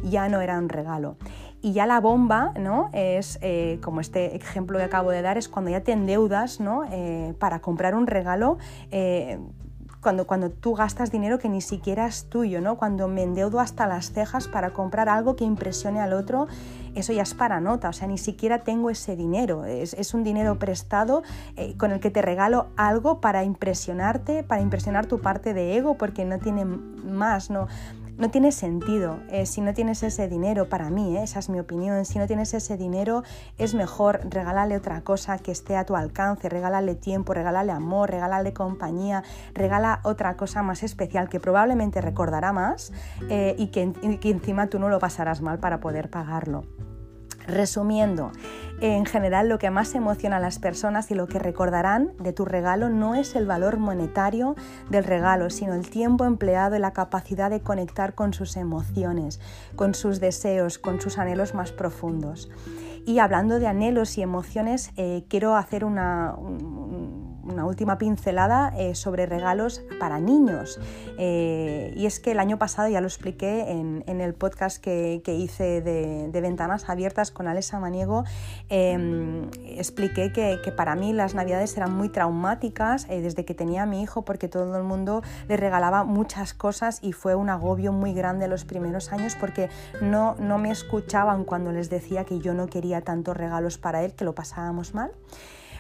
ya 0.03 0.30
no 0.30 0.41
era 0.41 0.57
un 0.57 0.70
regalo. 0.70 1.18
Y 1.62 1.74
ya 1.74 1.86
la 1.86 1.99
bomba, 1.99 2.53
¿no? 2.57 2.89
Es, 2.93 3.38
eh, 3.41 3.80
como 3.84 3.99
este 3.99 4.36
ejemplo 4.36 4.78
que 4.78 4.86
acabo 4.86 5.12
de 5.12 5.22
dar, 5.22 5.38
es 5.38 5.49
cuando 5.49 5.72
ya 5.72 5.82
te 5.82 5.91
endeudas, 5.91 6.60
¿no? 6.60 6.86
Eh, 6.91 7.34
para 7.38 7.60
comprar 7.60 7.95
un 7.95 8.07
regalo. 8.07 8.57
Eh, 8.91 9.39
cuando, 10.01 10.26
cuando 10.26 10.49
tú 10.49 10.76
gastas 10.76 11.12
dinero 11.12 11.39
que 11.39 11.49
ni 11.49 11.60
siquiera 11.60 12.07
es 12.07 12.30
tuyo, 12.30 12.62
¿no? 12.62 12.78
Cuando 12.78 13.10
me 13.10 13.24
endeudo 13.24 13.60
hasta 13.60 13.86
las 13.86 14.14
cejas 14.14 14.47
para 14.47 14.70
comprar 14.70 15.10
algo 15.10 15.36
que 15.36 15.43
impresione 15.43 15.99
al 15.99 16.14
otro, 16.14 16.47
eso 16.95 17.12
ya 17.12 17.24
es 17.24 17.34
para 17.34 17.60
nota, 17.60 17.89
o 17.89 17.93
sea, 17.93 18.07
ni 18.07 18.18
siquiera 18.18 18.60
tengo 18.60 18.89
ese 18.89 19.18
dinero, 19.18 19.66
es, 19.66 19.93
es 19.93 20.14
un 20.14 20.24
dinero 20.24 20.57
prestado 20.57 21.22
con 21.78 21.91
el 21.91 21.99
que 21.99 22.12
te 22.12 22.22
regalo 22.22 22.68
algo 22.78 23.20
para 23.20 23.43
impresionarte, 23.43 24.43
para 24.43 24.62
impresionar 24.62 25.05
tu 25.05 25.20
parte 25.20 25.53
de 25.53 25.76
ego, 25.76 25.95
porque 25.95 26.24
no 26.24 26.39
tiene 26.39 26.64
más, 26.64 27.49
¿no? 27.49 27.68
No 28.20 28.30
tiene 28.30 28.51
sentido 28.51 29.20
eh, 29.30 29.45
si 29.45 29.61
no 29.61 29.74
tienes 29.74 30.03
ese 30.03 30.28
dinero, 30.28 30.67
para 30.67 30.89
mí, 30.89 31.17
eh, 31.17 31.24
esa 31.24 31.39
es 31.39 31.49
mi 31.49 31.59
opinión, 31.59 32.05
si 32.05 32.20
no 32.20 32.28
tienes 32.28 32.53
ese 32.53 32.78
dinero 32.78 33.24
es 33.57 33.74
mejor 33.74 34.20
regalarle 34.30 34.76
otra 34.76 35.01
cosa 35.01 35.38
que 35.38 35.51
esté 35.51 35.78
a 35.78 35.86
tu 35.86 35.95
alcance, 35.95 36.49
regálale 36.49 36.95
tiempo, 36.95 37.34
regálale 37.34 37.72
amor, 37.72 38.11
regálale 38.11 38.53
compañía, 38.53 39.24
regala 39.53 40.01
otra 40.03 40.36
cosa 40.36 40.61
más 40.61 40.84
especial 40.84 41.30
que 41.30 41.39
probablemente 41.39 42.01
recordará 42.01 42.51
más 42.51 42.91
eh, 43.30 43.55
y, 43.57 43.67
que, 43.67 43.93
y 44.01 44.17
que 44.17 44.30
encima 44.30 44.67
tú 44.67 44.80
no 44.80 44.89
lo 44.89 44.99
pasarás 44.99 45.41
mal 45.41 45.59
para 45.59 45.80
poder 45.80 46.09
pagarlo. 46.09 46.65
Resumiendo, 47.50 48.32
en 48.80 49.06
general 49.06 49.50
lo 49.50 49.60
que 49.60 49.72
más 49.72 49.95
emociona 49.95 50.38
a 50.38 50.39
las 50.39 50.60
personas 50.60 51.10
y 51.12 51.16
lo 51.16 51.28
que 51.28 51.39
recordarán 51.39 52.12
de 52.20 52.32
tu 52.32 52.45
regalo 52.45 52.89
no 52.89 53.16
es 53.16 53.36
el 53.36 53.45
valor 53.45 53.78
monetario 53.78 54.56
del 54.89 55.04
regalo, 55.04 55.50
sino 55.50 55.74
el 55.74 55.89
tiempo 55.89 56.26
empleado 56.26 56.76
y 56.76 56.80
la 56.80 56.93
capacidad 56.93 57.50
de 57.50 57.62
conectar 57.62 58.14
con 58.14 58.34
sus 58.34 58.56
emociones, 58.56 59.39
con 59.76 59.95
sus 59.95 60.20
deseos, 60.20 60.78
con 60.78 61.02
sus 61.02 61.18
anhelos 61.18 61.54
más 61.54 61.72
profundos. 61.72 62.50
Y 63.06 63.20
hablando 63.20 63.60
de 63.60 63.68
anhelos 63.68 64.18
y 64.18 64.22
emociones, 64.22 64.91
eh, 64.95 65.26
quiero 65.28 65.56
hacer 65.56 65.84
una, 65.84 66.36
una 67.52 67.66
última 67.66 67.97
pincelada 67.97 68.74
eh, 68.78 68.95
sobre 68.95 69.26
regalos 69.26 69.82
para 70.00 70.20
niños. 70.20 70.80
Eh, 71.18 71.93
y 71.95 72.06
es 72.06 72.20
que 72.20 72.32
el 72.32 72.39
año 72.39 72.58
pasado 72.58 72.89
ya 72.89 73.02
lo 73.02 73.08
expliqué 73.08 73.72
en, 73.72 74.22
el 74.22 74.34
podcast 74.34 74.82
que, 74.82 75.22
hice 75.26 75.82
de, 75.82 76.41
Ventanas 76.41 76.89
Abiertas 76.89 77.32
con 77.32 77.47
Alesa 77.47 77.80
Maniego. 77.80 78.24
Em, 78.70 79.50
expliqué 79.66 80.32
que, 80.32 80.72
para 80.72 80.95
mí 80.95 81.14
las 81.14 81.34
navidades 81.34 81.76
eran 81.76 81.95
muy 81.95 82.10
traumáticas 82.10 83.08
eh, 83.10 83.22
desde 83.22 83.43
que 83.43 83.54
tenía 83.54 83.84
a 83.84 83.86
mi 83.86 84.02
hijo 84.02 84.24
porque 84.24 84.47
todo 84.47 84.78
el 84.78 84.84
mundo 84.84 85.24
le 85.47 85.58
regalaba 85.58 86.04
muchas 86.04 86.54
cosas 86.54 87.00
y 87.02 87.12
fue 87.12 87.36
un 87.36 87.50
agobio 87.50 87.91
muy 87.91 88.14
grande 88.14 88.47
los 88.47 88.66
primeros 88.66 89.12
años 89.12 89.36
porque 89.39 89.70
no, 90.02 90.36
no 90.39 90.58
me 90.58 90.72
escuchaban 90.72 91.43
cuando 91.43 91.72
les 91.72 91.89
decía 91.89 92.24
que 92.24 92.39
yo 92.39 92.54
no 92.54 92.68
quería 92.68 93.02
tantos 93.02 93.36
regalos 93.36 93.78
para 93.78 94.04
él, 94.04 94.14
que 94.14 94.26
lo 94.26 94.36
pasábamos 94.36 94.93
mal. 94.93 95.12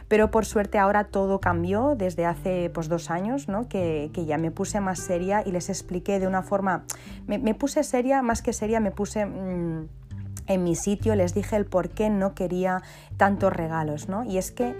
Pero 0.09 0.31
por 0.31 0.45
suerte 0.45 0.77
ahora 0.77 1.05
todo 1.05 1.39
cambió 1.39 1.95
desde 1.95 2.25
hace 2.25 2.69
pues, 2.73 2.89
dos 2.89 3.09
años, 3.09 3.47
¿no? 3.47 3.69
que, 3.69 4.11
ya 4.27 4.37
me 4.37 4.51
puse 4.51 4.81
más 4.81 4.99
seria 4.99 5.43
y 5.45 5.51
les 5.51 5.69
expliqué 5.69 6.19
de 6.19 6.27
una 6.27 6.43
forma, 6.43 6.83
me, 7.27 7.53
puse 7.53 7.83
seria, 7.83 8.21
más 8.21 8.41
que 8.41 8.51
seria, 8.51 8.81
me 8.81 8.91
puse... 8.91 9.25
Mm, 9.25 9.87
en 10.47 10.63
mi 10.63 10.75
sitio 10.75 11.15
les 11.15 11.35
dije 11.35 11.55
el 11.55 11.65
por 11.67 11.89
qué 11.89 12.09
no 12.09 12.33
quería 12.33 12.81
tantos 13.17 13.53
regalos, 13.53 14.09
¿no? 14.09 14.23
Y 14.23 14.39
es 14.39 14.51
que 14.51 14.75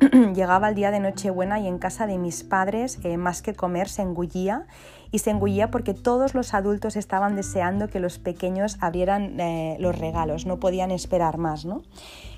llegaba 0.34 0.68
el 0.68 0.74
día 0.74 0.90
de 0.90 1.00
Nochebuena 1.00 1.58
y 1.60 1.66
en 1.66 1.78
casa 1.78 2.06
de 2.06 2.18
mis 2.18 2.44
padres, 2.44 2.98
eh, 3.04 3.16
más 3.16 3.42
que 3.42 3.54
comer, 3.54 3.88
se 3.88 4.02
engullía 4.02 4.66
y 5.10 5.20
se 5.20 5.30
engullía 5.30 5.70
porque 5.70 5.94
todos 5.94 6.34
los 6.34 6.54
adultos 6.54 6.96
estaban 6.96 7.36
deseando 7.36 7.88
que 7.88 8.00
los 8.00 8.18
pequeños 8.18 8.76
abrieran 8.80 9.38
eh, 9.40 9.76
los 9.78 9.96
regalos, 9.96 10.44
no 10.44 10.58
podían 10.58 10.90
esperar 10.90 11.38
más. 11.38 11.64
¿no? 11.64 11.82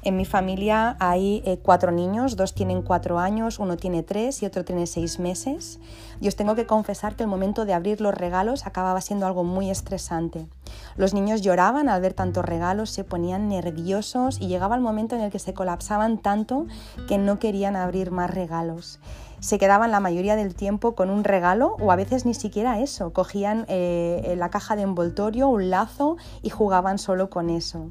En 0.07 0.17
mi 0.17 0.25
familia 0.25 0.97
hay 1.01 1.43
eh, 1.45 1.59
cuatro 1.61 1.91
niños, 1.91 2.37
dos 2.37 2.55
tienen 2.55 2.83
cuatro 2.83 3.19
años, 3.19 3.59
uno 3.59 3.77
tiene 3.77 4.05
tres 4.05 4.41
y 4.41 4.47
otro 4.47 4.65
tiene 4.65 4.87
seis 4.87 5.19
meses. 5.19 5.81
Y 6.21 6.29
os 6.29 6.37
tengo 6.37 6.55
que 6.55 6.65
confesar 6.65 7.17
que 7.17 7.25
el 7.25 7.29
momento 7.29 7.65
de 7.65 7.75
abrir 7.75 8.01
los 8.01 8.15
regalos 8.15 8.69
acababa 8.69 9.01
siendo 9.01 9.27
algo 9.27 9.43
muy 9.43 9.69
estresante. 9.69 10.47
Los 10.95 11.13
niños 11.13 11.43
lloraban 11.43 11.89
al 11.89 12.01
ver 12.01 12.15
tantos 12.15 12.45
regalos, 12.45 12.91
se 12.91 13.03
ponían 13.03 13.49
nerviosos 13.49 14.41
y 14.41 14.47
llegaba 14.47 14.77
el 14.77 14.81
momento 14.81 15.17
en 15.17 15.23
el 15.23 15.33
que 15.33 15.41
se 15.41 15.55
colapsaban 15.55 16.19
tanto 16.19 16.67
que 17.09 17.19
no 17.19 17.41
querían 17.41 17.75
abrir 17.75 18.13
más 18.13 18.31
regalos 18.31 19.01
se 19.39 19.59
quedaban 19.59 19.91
la 19.91 20.01
mayoría 20.01 20.35
del 20.35 20.55
tiempo 20.55 20.95
con 20.95 21.11
un 21.11 21.23
regalo 21.23 21.77
o 21.79 21.93
a 21.93 21.97
veces 21.97 22.25
ni 22.25 22.33
siquiera 22.33 22.81
eso, 22.81 23.13
cogían 23.13 23.67
eh, 23.69 24.35
la 24.39 24.49
caja 24.49 24.77
de 24.77 24.83
envoltorio, 24.83 25.49
un 25.49 25.69
lazo 25.69 26.17
y 26.43 26.49
jugaban 26.49 26.99
solo 26.99 27.29
con 27.29 27.51
eso 27.51 27.91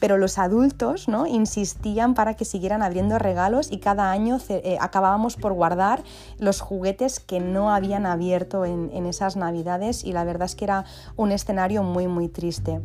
pero 0.00 0.18
los 0.18 0.38
adultos 0.38 1.08
¿no? 1.08 1.26
insistían 1.26 2.14
para 2.14 2.34
que 2.34 2.44
siguieran 2.44 2.82
abriendo 2.82 3.18
regalos 3.18 3.70
y 3.70 3.78
cada 3.78 4.10
año 4.10 4.38
eh, 4.48 4.78
acabábamos 4.80 5.36
por 5.36 5.52
guardar 5.52 6.02
los 6.38 6.60
juguetes 6.60 7.20
que 7.20 7.40
no 7.40 7.72
habían 7.72 8.06
abierto 8.06 8.64
en, 8.64 8.90
en 8.92 9.06
esas 9.06 9.36
navidades 9.36 10.04
y 10.04 10.12
la 10.12 10.24
verdad 10.24 10.46
es 10.46 10.54
que 10.54 10.64
era 10.64 10.84
un 11.16 11.32
escenario 11.32 11.82
muy 11.82 12.08
muy 12.08 12.28
triste 12.28 12.80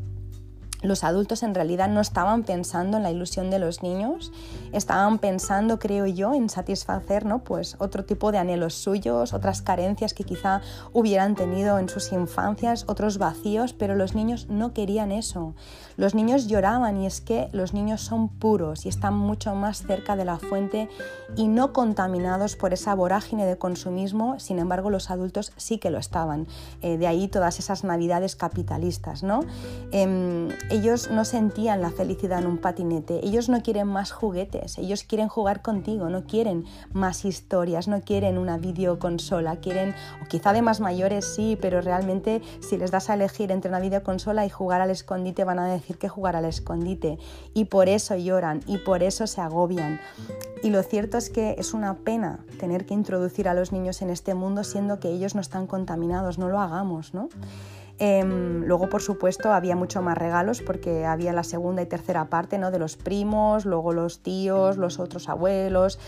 los 0.81 1.03
adultos 1.03 1.43
en 1.43 1.53
realidad 1.53 1.89
no 1.89 2.01
estaban 2.01 2.43
pensando 2.43 2.97
en 2.97 3.03
la 3.03 3.11
ilusión 3.11 3.49
de 3.49 3.59
los 3.59 3.83
niños, 3.83 4.31
estaban 4.71 5.19
pensando, 5.19 5.79
creo 5.79 6.05
yo, 6.05 6.33
en 6.33 6.49
satisfacer 6.49 7.25
¿no? 7.25 7.43
pues 7.43 7.75
otro 7.79 8.05
tipo 8.05 8.31
de 8.31 8.37
anhelos 8.37 8.73
suyos, 8.73 9.33
otras 9.33 9.61
carencias 9.61 10.13
que 10.13 10.23
quizá 10.23 10.61
hubieran 10.93 11.35
tenido 11.35 11.79
en 11.79 11.89
sus 11.89 12.11
infancias, 12.11 12.85
otros 12.87 13.17
vacíos, 13.17 13.73
pero 13.73 13.95
los 13.95 14.15
niños 14.15 14.47
no 14.49 14.73
querían 14.73 15.11
eso. 15.11 15.53
Los 15.97 16.15
niños 16.15 16.47
lloraban 16.47 17.01
y 17.01 17.05
es 17.05 17.21
que 17.21 17.49
los 17.51 17.73
niños 17.73 18.01
son 18.01 18.29
puros 18.29 18.85
y 18.85 18.89
están 18.89 19.15
mucho 19.15 19.53
más 19.55 19.83
cerca 19.85 20.15
de 20.15 20.25
la 20.25 20.37
fuente 20.37 20.89
y 21.35 21.47
no 21.47 21.73
contaminados 21.73 22.55
por 22.55 22.73
esa 22.73 22.95
vorágine 22.95 23.45
de 23.45 23.57
consumismo, 23.57 24.39
sin 24.39 24.59
embargo 24.59 24.89
los 24.89 25.11
adultos 25.11 25.51
sí 25.57 25.77
que 25.77 25.91
lo 25.91 25.99
estaban. 25.99 26.47
Eh, 26.81 26.97
de 26.97 27.07
ahí 27.07 27.27
todas 27.27 27.59
esas 27.59 27.83
navidades 27.83 28.35
capitalistas. 28.35 29.21
¿no? 29.23 29.41
Em, 29.91 30.49
ellos 30.71 31.11
no 31.11 31.25
sentían 31.25 31.81
la 31.81 31.91
felicidad 31.91 32.39
en 32.39 32.47
un 32.47 32.57
patinete, 32.57 33.19
ellos 33.25 33.49
no 33.49 33.61
quieren 33.61 33.87
más 33.87 34.11
juguetes, 34.11 34.77
ellos 34.77 35.03
quieren 35.03 35.27
jugar 35.27 35.61
contigo, 35.61 36.09
no 36.09 36.23
quieren 36.23 36.65
más 36.93 37.25
historias, 37.25 37.87
no 37.87 38.01
quieren 38.01 38.37
una 38.37 38.57
videoconsola, 38.57 39.57
quieren, 39.57 39.93
o 40.23 40.27
quizá 40.27 40.53
de 40.53 40.61
más 40.61 40.79
mayores 40.79 41.25
sí, 41.25 41.57
pero 41.61 41.81
realmente 41.81 42.41
si 42.61 42.77
les 42.77 42.89
das 42.89 43.09
a 43.09 43.15
elegir 43.15 43.51
entre 43.51 43.69
una 43.69 43.79
videoconsola 43.79 44.45
y 44.45 44.49
jugar 44.49 44.81
al 44.81 44.91
escondite 44.91 45.43
van 45.43 45.59
a 45.59 45.67
decir 45.67 45.97
que 45.97 46.09
jugar 46.09 46.35
al 46.35 46.45
escondite. 46.45 47.17
Y 47.53 47.65
por 47.65 47.89
eso 47.89 48.15
lloran 48.15 48.61
y 48.65 48.77
por 48.77 49.03
eso 49.03 49.27
se 49.27 49.41
agobian. 49.41 49.99
Y 50.63 50.69
lo 50.69 50.83
cierto 50.83 51.17
es 51.17 51.29
que 51.29 51.55
es 51.57 51.73
una 51.73 51.95
pena 51.95 52.39
tener 52.59 52.85
que 52.85 52.93
introducir 52.93 53.49
a 53.49 53.53
los 53.53 53.71
niños 53.71 54.01
en 54.01 54.09
este 54.09 54.35
mundo 54.35 54.63
siendo 54.63 54.99
que 54.99 55.09
ellos 55.09 55.35
no 55.35 55.41
están 55.41 55.67
contaminados, 55.67 56.37
no 56.37 56.49
lo 56.49 56.59
hagamos, 56.59 57.13
¿no? 57.13 57.29
Em, 58.03 58.65
luego, 58.65 58.89
por 58.89 59.03
supuesto, 59.03 59.53
había 59.53 59.75
mucho 59.75 60.01
más 60.01 60.17
regalos 60.17 60.63
porque 60.63 61.05
había 61.05 61.33
la 61.33 61.43
segunda 61.43 61.83
y 61.83 61.85
tercera 61.85 62.25
parte 62.31 62.57
¿no? 62.57 62.71
de 62.71 62.79
los 62.79 62.97
primos, 62.97 63.63
luego 63.63 63.93
los 63.93 64.23
tíos, 64.23 64.77
los 64.77 64.97
otros 64.97 65.29
abuelos, 65.29 65.99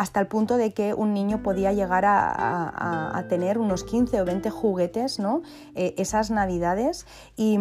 hasta 0.00 0.18
el 0.18 0.28
punto 0.28 0.56
de 0.56 0.72
que 0.72 0.94
un 0.94 1.12
niño 1.12 1.42
podía 1.42 1.74
llegar 1.74 2.06
a, 2.06 3.26
tener 3.28 3.58
unos 3.58 3.84
15 3.84 4.22
o 4.22 4.24
20 4.24 4.48
juguetes 4.48 5.18
¿no? 5.18 5.42
Eh, 5.74 5.94
esas 5.98 6.30
navidades 6.30 7.06
y, 7.36 7.58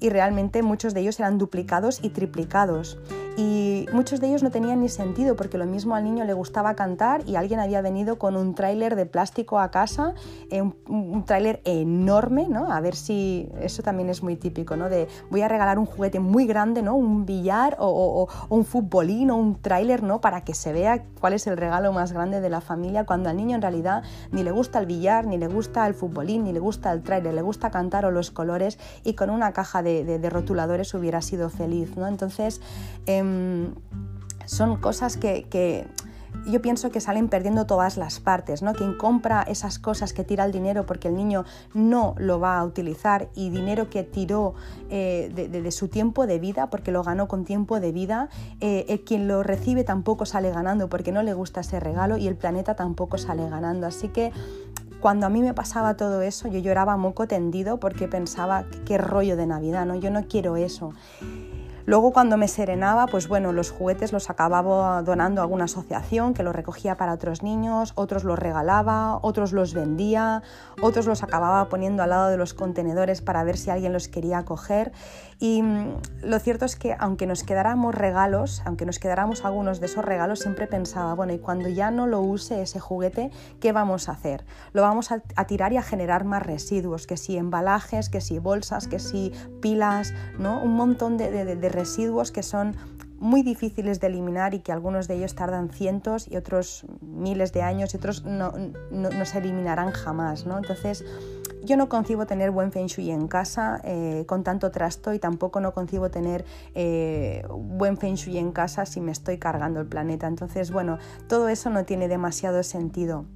y 0.00 0.08
realmente 0.08 0.62
muchos 0.62 0.94
de 0.94 1.00
ellos 1.00 1.20
eran 1.20 1.36
duplicados 1.36 2.00
y 2.02 2.08
triplicados 2.08 2.98
y 3.36 3.86
muchos 3.92 4.20
de 4.20 4.28
ellos 4.28 4.42
no 4.42 4.50
tenían 4.50 4.80
ni 4.80 4.88
sentido 4.88 5.36
porque 5.36 5.56
lo 5.56 5.66
mismo 5.66 5.94
al 5.94 6.04
niño 6.04 6.24
le 6.24 6.34
gustaba 6.34 6.74
cantar 6.74 7.26
y 7.26 7.36
alguien 7.36 7.60
había 7.60 7.80
venido 7.80 8.18
con 8.18 8.36
un 8.36 8.54
tráiler 8.54 8.94
de 8.94 9.06
plástico 9.06 9.58
a 9.58 9.70
casa, 9.70 10.14
eh, 10.50 10.60
un, 10.60 11.24
tráiler 11.24 11.62
enorme, 11.64 12.48
¿no? 12.48 12.70
A 12.70 12.80
ver 12.80 12.94
si 12.94 13.48
eso 13.60 13.82
también 13.82 14.10
es 14.10 14.22
muy 14.22 14.36
típico, 14.36 14.76
¿no? 14.76 14.88
De 14.90 15.08
voy 15.30 15.40
a 15.40 15.48
regalar 15.48 15.78
un 15.78 15.86
juguete 15.86 16.20
muy 16.20 16.46
grande, 16.46 16.82
¿no? 16.82 16.94
Un 16.94 17.24
billar 17.24 17.76
o, 17.78 18.28
un 18.50 18.64
futbolín 18.64 19.30
o 19.30 19.36
un 19.36 19.60
tráiler, 19.60 20.02
¿no? 20.02 20.20
Para 20.20 20.42
que 20.44 20.54
se 20.54 20.72
vea 20.72 21.04
cuál 21.20 21.32
es 21.32 21.41
el 21.46 21.56
regalo 21.56 21.92
más 21.92 22.12
grande 22.12 22.40
de 22.40 22.50
la 22.50 22.60
familia 22.60 23.04
cuando 23.04 23.30
al 23.30 23.36
niño 23.36 23.56
en 23.56 23.62
realidad 23.62 24.02
ni 24.30 24.42
le 24.42 24.50
gusta 24.50 24.78
el 24.78 24.86
billar, 24.86 25.26
ni 25.26 25.38
le 25.38 25.48
gusta 25.48 25.86
el 25.86 25.94
futbolín, 25.94 26.44
ni 26.44 26.52
le 26.52 26.60
gusta 26.60 26.92
el 26.92 27.02
tráiler, 27.02 27.34
le 27.34 27.42
gusta 27.42 27.70
cantar 27.70 28.04
o 28.04 28.10
los 28.10 28.30
colores 28.30 28.78
y 29.04 29.14
con 29.14 29.30
una 29.30 29.52
caja 29.52 29.82
de, 29.82 30.30
rotuladores 30.30 30.94
hubiera 30.94 31.20
sido 31.20 31.50
feliz, 31.50 31.96
¿no? 31.96 32.06
Entonces, 32.06 32.60
Em, 33.06 33.74
son 34.46 34.76
cosas 34.76 35.16
que, 35.16 35.86
yo 36.46 36.60
pienso 36.60 36.90
que 36.90 37.00
salen 37.00 37.28
perdiendo 37.28 37.66
todas 37.66 37.96
las 37.96 38.20
partes, 38.20 38.62
¿no? 38.62 38.74
Quien 38.74 38.94
compra 38.94 39.42
esas 39.42 39.78
cosas 39.78 40.12
que 40.12 40.24
tira 40.24 40.44
el 40.44 40.52
dinero 40.52 40.86
porque 40.86 41.08
el 41.08 41.16
niño 41.16 41.44
no 41.74 42.14
lo 42.18 42.40
va 42.40 42.58
a 42.58 42.64
utilizar 42.64 43.28
y 43.34 43.50
dinero 43.50 43.90
que 43.90 44.02
tiró 44.02 44.54
eh, 44.90 45.30
de, 45.34 45.70
su 45.70 45.88
tiempo 45.88 46.26
de 46.26 46.38
vida 46.38 46.68
porque 46.68 46.90
lo 46.90 47.02
ganó 47.02 47.28
con 47.28 47.44
tiempo 47.44 47.80
de 47.80 47.92
vida, 47.92 48.28
eh, 48.60 49.02
quien 49.06 49.28
lo 49.28 49.42
recibe 49.42 49.84
tampoco 49.84 50.26
sale 50.26 50.50
ganando 50.50 50.88
porque 50.88 51.12
no 51.12 51.22
le 51.22 51.34
gusta 51.34 51.60
ese 51.60 51.80
regalo 51.80 52.16
y 52.16 52.26
el 52.26 52.36
planeta 52.36 52.74
tampoco 52.74 53.18
sale 53.18 53.48
ganando. 53.48 53.86
Así 53.86 54.08
que 54.08 54.32
cuando 55.02 55.26
a 55.26 55.28
mí 55.28 55.42
me 55.42 55.52
pasaba 55.52 55.96
todo 55.96 56.22
eso, 56.22 56.48
yo 56.48 56.60
lloraba 56.60 56.96
moco 56.96 57.26
tendido 57.26 57.78
porque 57.78 58.06
pensaba 58.06 58.64
qué 58.86 58.98
rollo 58.98 59.36
de 59.36 59.46
Navidad, 59.46 59.84
¿no? 59.84 59.96
Yo 59.96 60.10
no 60.10 60.28
quiero 60.28 60.56
eso. 60.56 60.92
Luego 61.84 62.12
cuando 62.12 62.36
me 62.36 62.46
serenaba, 62.46 63.06
pues 63.06 63.26
bueno, 63.26 63.52
los 63.52 63.70
juguetes 63.70 64.12
los 64.12 64.30
acababa 64.30 65.02
donando 65.02 65.40
a 65.40 65.44
alguna 65.44 65.64
asociación 65.64 66.32
que 66.32 66.42
los 66.42 66.54
recogía 66.54 66.96
para 66.96 67.12
otros 67.12 67.42
niños, 67.42 67.92
otros 67.96 68.22
los 68.22 68.38
regalaba, 68.38 69.18
otros 69.22 69.52
los 69.52 69.74
vendía, 69.74 70.42
otros 70.80 71.06
los 71.06 71.22
acababa 71.22 71.68
poniendo 71.68 72.02
al 72.02 72.10
lado 72.10 72.28
de 72.28 72.36
los 72.36 72.54
contenedores 72.54 73.20
para 73.20 73.42
ver 73.42 73.56
si 73.56 73.70
alguien 73.70 73.92
los 73.92 74.08
quería 74.08 74.44
coger. 74.44 74.92
Y 75.42 75.60
mm, 75.60 75.96
lo 76.22 76.38
cierto 76.38 76.64
es 76.64 76.76
que 76.76 76.94
aunque 77.00 77.26
nos 77.26 77.42
quedáramos 77.42 77.96
regalos, 77.96 78.62
aunque 78.64 78.86
nos 78.86 79.00
quedáramos 79.00 79.44
algunos 79.44 79.80
de 79.80 79.86
esos 79.86 80.04
regalos, 80.04 80.38
siempre 80.38 80.68
pensaba, 80.68 81.14
bueno, 81.14 81.32
y 81.32 81.40
cuando 81.40 81.68
ya 81.68 81.90
no 81.90 82.06
lo 82.06 82.20
use 82.20 82.62
ese 82.62 82.78
juguete, 82.78 83.32
¿qué 83.60 83.72
vamos 83.72 84.08
a 84.08 84.12
hacer? 84.12 84.44
Lo 84.72 84.82
vamos 84.82 85.10
a, 85.10 85.18
tirar 85.48 85.72
y 85.72 85.78
a 85.78 85.82
generar 85.82 86.24
más 86.24 86.44
residuos, 86.44 87.08
que 87.08 87.16
si 87.16 87.36
embalajes, 87.36 88.08
que 88.08 88.20
si 88.20 88.38
bolsas, 88.38 88.86
que 88.86 89.00
si 89.00 89.32
pilas, 89.60 90.14
¿no? 90.38 90.62
Un 90.62 90.74
montón 90.76 91.16
de, 91.16 91.56
de 91.56 91.68
residuos 91.68 92.30
que 92.30 92.44
son 92.44 92.76
muy 93.22 93.44
difíciles 93.44 94.00
de 94.00 94.08
eliminar 94.08 94.52
y 94.52 94.58
que 94.58 94.72
algunos 94.72 95.06
de 95.06 95.14
ellos 95.14 95.36
tardan 95.36 95.70
cientos 95.70 96.26
y 96.28 96.36
otros 96.36 96.84
miles 97.00 97.52
de 97.52 97.62
años 97.62 97.94
y 97.94 97.96
otros 97.96 98.24
no, 98.24 98.52
no, 98.90 99.24
se 99.24 99.38
eliminarán 99.38 99.92
jamás. 99.92 100.44
¿no? 100.44 100.58
Entonces, 100.58 101.04
yo 101.62 101.76
no 101.76 101.88
concibo 101.88 102.26
tener 102.26 102.50
buen 102.50 102.72
feng 102.72 102.86
shui 102.86 103.12
en 103.12 103.28
casa 103.28 103.80
eh, 103.84 104.24
con 104.26 104.42
tanto 104.42 104.72
trasto 104.72 105.14
y 105.14 105.20
tampoco 105.20 105.60
no 105.60 105.72
concibo 105.72 106.10
tener 106.10 106.44
eh, 106.74 107.46
buen 107.48 107.96
feng 107.96 108.16
shui 108.16 108.38
en 108.38 108.50
casa 108.50 108.86
si 108.86 109.00
me 109.00 109.12
estoy 109.12 109.38
cargando 109.38 109.78
el 109.80 109.86
planeta. 109.86 110.26
Entonces, 110.26 110.72
bueno, 110.72 110.98
todo 111.28 111.48
eso 111.48 111.70
no 111.70 111.84
tiene 111.84 112.08
demasiado 112.08 112.64
sentido. 112.64 113.26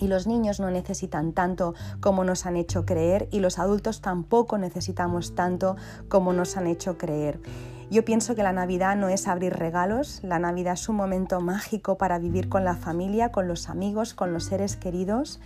Y 0.00 0.06
los 0.06 0.28
niños 0.28 0.60
no 0.60 0.70
necesitan 0.70 1.32
tanto 1.32 1.74
como 2.00 2.22
nos 2.22 2.46
han 2.46 2.56
hecho 2.56 2.86
creer 2.86 3.28
y 3.32 3.40
los 3.40 3.58
adultos 3.58 4.00
tampoco 4.00 4.58
necesitamos 4.58 5.34
tanto 5.34 5.74
como 6.08 6.32
nos 6.32 6.56
han 6.56 6.68
hecho 6.68 6.96
creer. 6.96 7.40
Yo 7.90 8.04
pienso 8.04 8.34
que 8.34 8.42
la 8.42 8.52
Navidad 8.52 8.96
no 8.96 9.08
es 9.08 9.28
abrir 9.28 9.54
regalos, 9.54 10.20
la 10.22 10.38
Navidad 10.38 10.74
es 10.74 10.90
un 10.90 10.96
momento 10.96 11.40
mágico 11.40 11.96
para 11.96 12.18
vivir 12.18 12.50
con 12.50 12.62
la 12.62 12.74
familia, 12.74 13.32
con 13.32 13.48
los 13.48 13.70
amigos, 13.70 14.12
con 14.12 14.34
los 14.34 14.44
seres 14.44 14.76
queridos. 14.76 15.40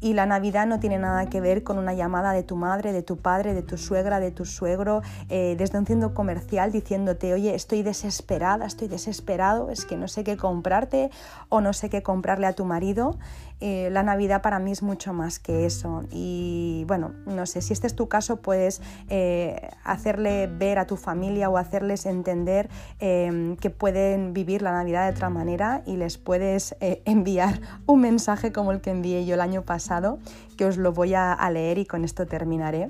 Y 0.00 0.12
la 0.12 0.26
Navidad 0.26 0.66
no 0.66 0.80
tiene 0.80 0.98
nada 0.98 1.30
que 1.30 1.40
ver 1.40 1.64
con 1.64 1.78
una 1.78 1.94
llamada 1.94 2.32
de 2.32 2.42
tu 2.42 2.56
madre, 2.56 2.92
de 2.92 3.02
tu 3.02 3.16
padre, 3.16 3.54
de 3.54 3.62
tu 3.62 3.78
suegra, 3.78 4.20
de 4.20 4.30
tu 4.30 4.44
suegro, 4.44 5.00
eh, 5.30 5.56
desde 5.58 5.78
un 5.78 5.86
centro 5.86 6.12
comercial 6.12 6.70
diciéndote, 6.70 7.32
oye, 7.32 7.54
estoy 7.54 7.82
desesperada, 7.82 8.66
estoy 8.66 8.86
desesperado, 8.88 9.70
es 9.70 9.86
que 9.86 9.96
no 9.96 10.06
sé 10.08 10.22
qué 10.24 10.36
comprarte 10.36 11.10
o 11.48 11.62
no 11.62 11.72
sé 11.72 11.88
qué 11.88 12.02
comprarle 12.02 12.46
a 12.46 12.52
tu 12.52 12.66
marido. 12.66 13.18
Eh, 13.60 13.88
la 13.90 14.02
Navidad 14.02 14.40
para 14.40 14.58
mí 14.58 14.70
es 14.70 14.82
mucho 14.82 15.12
más 15.12 15.38
que 15.38 15.66
eso. 15.66 16.04
Y 16.10 16.84
bueno, 16.86 17.12
no 17.26 17.46
sé, 17.46 17.60
si 17.62 17.72
este 17.72 17.86
es 17.86 17.96
tu 17.96 18.08
caso, 18.08 18.36
puedes 18.36 18.80
eh, 19.08 19.70
hacerle 19.84 20.46
ver 20.46 20.78
a 20.78 20.86
tu 20.86 20.96
familia 20.96 21.50
o 21.50 21.56
hacerles 21.56 22.06
entender 22.06 22.68
em, 23.00 23.56
que 23.56 23.70
pueden 23.70 24.32
vivir 24.32 24.62
la 24.62 24.72
Navidad 24.72 25.06
de 25.06 25.16
otra 25.16 25.30
manera 25.30 25.82
y 25.86 25.96
les 25.96 26.18
puedes 26.18 26.76
eh, 26.80 27.02
enviar 27.06 27.60
un 27.86 28.00
mensaje 28.00 28.52
como 28.52 28.72
el 28.72 28.80
que 28.80 28.90
envié 28.90 29.26
yo 29.26 29.34
el 29.34 29.40
año 29.40 29.62
pasado, 29.62 30.18
que 30.56 30.64
os 30.64 30.76
lo 30.76 30.92
voy 30.92 31.14
a 31.14 31.50
leer 31.50 31.78
y 31.78 31.86
con 31.86 32.04
esto 32.04 32.26
terminaré 32.26 32.88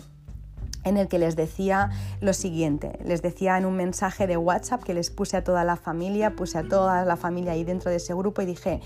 en 0.84 0.96
el 0.96 1.08
que 1.08 1.18
les 1.18 1.36
decía 1.36 1.90
lo 2.20 2.32
siguiente, 2.32 2.98
les 3.04 3.22
decía 3.22 3.58
en 3.58 3.66
un 3.66 3.76
mensaje 3.76 4.26
de 4.26 4.36
WhatsApp 4.36 4.82
que 4.82 4.94
les 4.94 5.10
puse 5.10 5.36
a 5.36 5.44
toda 5.44 5.64
la 5.64 5.76
familia, 5.76 6.34
puse 6.34 6.58
a 6.58 6.62
toda 6.62 7.04
la 7.04 7.16
familia 7.16 7.52
ahí 7.52 7.64
dentro 7.64 7.90
de 7.90 7.96
ese 7.98 8.14
grupo 8.14 8.42
y 8.42 8.46
dije, 8.46 8.80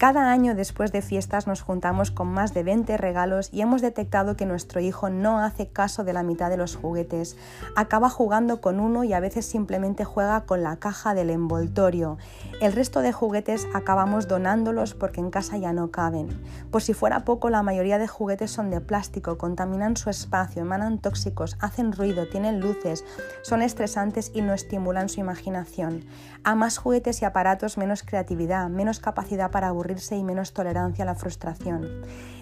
cada 0.00 0.32
año 0.32 0.54
después 0.54 0.92
de 0.92 1.02
fiestas 1.02 1.46
nos 1.46 1.60
juntamos 1.60 2.10
con 2.10 2.26
más 2.26 2.54
de 2.54 2.62
20 2.62 2.96
regalos 2.96 3.50
y 3.52 3.60
hemos 3.60 3.82
detectado 3.82 4.34
que 4.34 4.46
nuestro 4.46 4.80
hijo 4.80 5.10
no 5.10 5.40
hace 5.40 5.68
caso 5.68 6.04
de 6.04 6.14
la 6.14 6.22
mitad 6.22 6.48
de 6.48 6.56
los 6.56 6.74
juguetes. 6.74 7.36
Acaba 7.76 8.08
jugando 8.08 8.62
con 8.62 8.80
uno 8.80 9.04
y 9.04 9.12
a 9.12 9.20
veces 9.20 9.44
simplemente 9.44 10.06
juega 10.06 10.46
con 10.46 10.62
la 10.62 10.76
caja 10.76 11.12
del 11.12 11.28
envoltorio. 11.28 12.16
El 12.62 12.72
resto 12.72 13.02
de 13.02 13.12
juguetes 13.12 13.68
acabamos 13.74 14.26
donándolos 14.26 14.94
porque 14.94 15.20
en 15.20 15.30
casa 15.30 15.58
ya 15.58 15.74
no 15.74 15.90
caben. 15.90 16.28
Por 16.70 16.80
si 16.80 16.94
fuera 16.94 17.26
poco, 17.26 17.50
la 17.50 17.62
mayoría 17.62 17.98
de 17.98 18.08
juguetes 18.08 18.50
son 18.50 18.70
de 18.70 18.80
plástico, 18.80 19.36
contaminan 19.36 19.98
su 19.98 20.08
espacio, 20.08 20.62
emanan 20.62 20.96
tóxicos, 20.96 21.58
hacen 21.60 21.92
ruido, 21.92 22.26
tienen 22.26 22.60
luces, 22.60 23.04
son 23.42 23.60
estresantes 23.60 24.32
y 24.34 24.40
no 24.40 24.54
estimulan 24.54 25.10
su 25.10 25.20
imaginación. 25.20 26.06
A 26.42 26.54
más 26.54 26.78
juguetes 26.78 27.20
y 27.20 27.26
aparatos, 27.26 27.76
menos 27.76 28.02
creatividad, 28.02 28.70
menos 28.70 28.98
capacidad 28.98 29.50
para 29.50 29.68
aburrir 29.68 29.89
y 30.16 30.22
menos 30.22 30.52
tolerancia 30.52 31.04
a 31.04 31.06
la 31.06 31.14
frustración. 31.14 31.86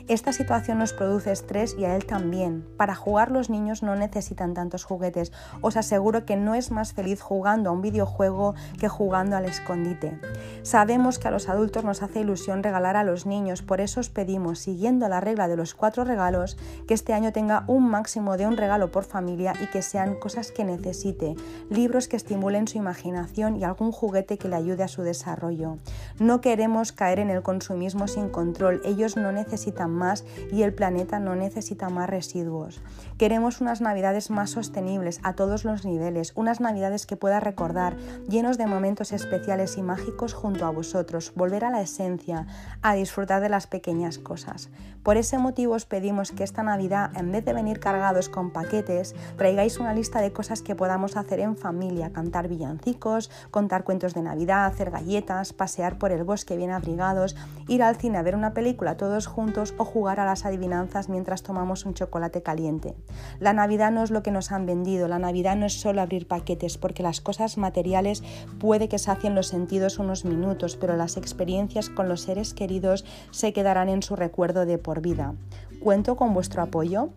Esta 0.09 0.33
situación 0.33 0.79
nos 0.79 0.95
produce 0.95 1.33
estrés 1.33 1.77
y 1.79 1.85
a 1.85 1.95
él 1.95 2.07
también. 2.07 2.65
Para 2.79 2.95
jugar 2.95 3.31
los 3.31 3.51
niños 3.51 3.83
no 3.83 3.95
necesitan 3.95 4.55
tantos 4.55 4.85
juguetes. 4.85 5.33
Os 5.61 5.77
aseguro 5.77 6.25
que 6.25 6.35
no 6.35 6.55
es 6.55 6.71
más 6.71 6.95
feliz 6.95 7.21
jugando 7.21 7.69
a 7.69 7.73
un 7.75 7.83
videojuego 7.83 8.55
que 8.81 8.89
jugando 8.89 9.37
al 9.37 9.45
escondite. 9.45 10.19
Sabemos 10.63 11.19
que 11.19 11.29
a 11.29 11.31
los 11.31 11.51
adultos 11.51 11.85
nos 11.85 12.03
hace 12.03 12.21
ilusión 12.21 12.63
regalar 12.63 12.97
a 12.97 13.05
los 13.05 13.27
niños, 13.27 13.61
por 13.61 13.83
eso 13.83 14.01
os 14.01 14.09
pedimos, 14.09 14.61
siguiendo 14.61 15.07
la 15.11 15.21
regla 15.21 15.47
de 15.47 15.57
los 15.57 15.75
cuatro 15.75 16.05
regalos, 16.05 16.57
que 16.87 16.95
este 16.95 17.13
año 17.13 17.31
tenga 17.33 17.65
un 17.67 17.87
máximo 17.91 18.39
de 18.39 18.47
un 18.47 18.57
regalo 18.57 18.91
por 18.91 19.05
familia 19.05 19.53
y 19.63 19.67
que 19.67 19.83
sean 19.83 20.15
cosas 20.15 20.53
que 20.53 20.65
necesite, 20.65 21.35
libros 21.69 22.09
que 22.09 22.17
estimulen 22.17 22.67
su 22.67 22.79
imaginación 22.79 23.57
y 23.57 23.65
algún 23.65 23.93
juguete 23.93 24.39
que 24.39 24.49
le 24.49 24.57
ayude 24.57 24.85
a 24.85 24.89
su 24.89 25.03
desarrollo. 25.03 25.77
No 26.19 26.41
queremos 26.41 26.93
caer 26.93 27.19
en 27.19 27.29
el 27.29 27.38
consumismo 27.43 28.09
sin 28.09 28.28
control, 28.28 28.80
ellos 28.84 29.16
no 29.16 29.32
necesitan 29.32 29.91
más 29.91 30.24
y 30.53 30.62
el 30.62 30.74
planeta 30.74 31.18
no 31.18 31.34
necesita 31.34 31.89
más 31.89 32.09
residuos. 32.09 32.80
Queremos 33.19 33.61
unas 33.61 33.81
navidades 33.81 34.31
más 34.31 34.51
sostenibles 34.51 35.19
a 35.25 35.33
todos 35.33 35.64
los 35.64 35.85
niveles, 35.85 36.31
unas 36.37 36.61
navidades 36.61 37.05
que 37.05 37.16
pueda 37.16 37.41
recordar, 37.41 37.97
llenos 38.29 38.59
de 38.59 38.69
momentos 38.69 39.11
especiales 39.11 39.77
y 39.77 39.83
mágicos 39.83 40.35
junto 40.35 40.64
a 40.66 40.71
vosotros, 40.71 41.33
volver 41.35 41.64
a 41.64 41.71
la 41.71 41.81
esencia, 41.81 42.47
a 42.81 42.95
disfrutar 42.95 43.43
de 43.43 43.49
las 43.49 43.66
pequeñas 43.66 44.19
cosas. 44.19 44.71
Por 45.03 45.16
ese 45.16 45.37
motivo 45.37 45.75
os 45.75 45.85
pedimos 45.85 46.31
que 46.31 46.45
esta 46.45 46.62
Navidad, 46.62 47.11
en 47.16 47.33
vez 47.33 47.45
de 47.45 47.55
venir 47.55 47.81
cargados 47.81 48.29
con 48.29 48.53
paquetes, 48.53 49.16
traigáis 49.37 49.79
una 49.79 49.95
lista 49.95 50.21
de 50.21 50.33
cosas 50.33 50.62
que 50.62 50.77
podamos 50.77 51.16
hacer 51.16 51.41
en 51.41 51.57
familia, 51.57 52.12
cantar 52.12 52.47
villancicos, 52.47 53.33
contar 53.51 53.83
cuentos 53.83 54.14
de 54.14 54.23
Navidad, 54.23 54.66
hacer 54.66 54.93
galletas, 54.93 55.53
pasear 55.53 55.99
por 55.99 56.12
el 56.12 56.23
bosque 56.23 56.57
bien 56.57 56.71
abrigados, 56.71 57.35
ir 57.66 57.83
al 57.83 57.97
cine 57.97 58.19
a 58.19 58.23
ver 58.23 58.37
una 58.37 58.55
película 58.55 58.97
todos 58.97 59.27
juntos 59.27 59.75
o 59.77 59.85
jugar 59.85 60.21
a 60.21 60.25
las 60.25 60.45
adivinanzas 60.45 61.09
mientras 61.09 61.43
tomamos 61.43 61.85
un 61.85 61.95
chocolate 61.95 62.43
caliente. 62.43 62.95
La 63.41 63.53
Navidad 63.53 63.91
no 63.91 64.03
es 64.03 64.11
lo 64.11 64.23
que 64.23 64.31
nos 64.31 64.53
han 64.53 64.67
vendido, 64.67 65.09
la 65.09 65.19
Navidad 65.19 65.57
no 65.57 65.67
es 65.67 65.81
solo 65.81 66.01
abrir 66.01 66.27
paquetes, 66.27 66.79
porque 66.79 67.03
las 67.03 67.21
cosas 67.21 67.59
materiales 67.59 68.23
puede 68.59 68.89
que 68.89 68.99
sacien 68.99 69.35
los 69.35 69.49
sentidos 69.49 69.99
unos 69.99 70.25
minutos, 70.25 70.77
pero 70.77 70.97
las 70.97 71.17
experiencias 71.17 71.89
con 71.89 72.09
los 72.09 72.23
seres 72.23 72.55
queridos 72.55 73.05
se 73.31 73.53
quedarán 73.53 73.89
en 73.89 74.03
su 74.03 74.17
recuerdo 74.17 74.67
de 74.67 74.79
por 74.79 75.01
vida. 75.01 75.35
¿Cuento 75.81 76.17
con 76.17 76.35
vuestro 76.35 76.63
apoyo? 76.63 77.11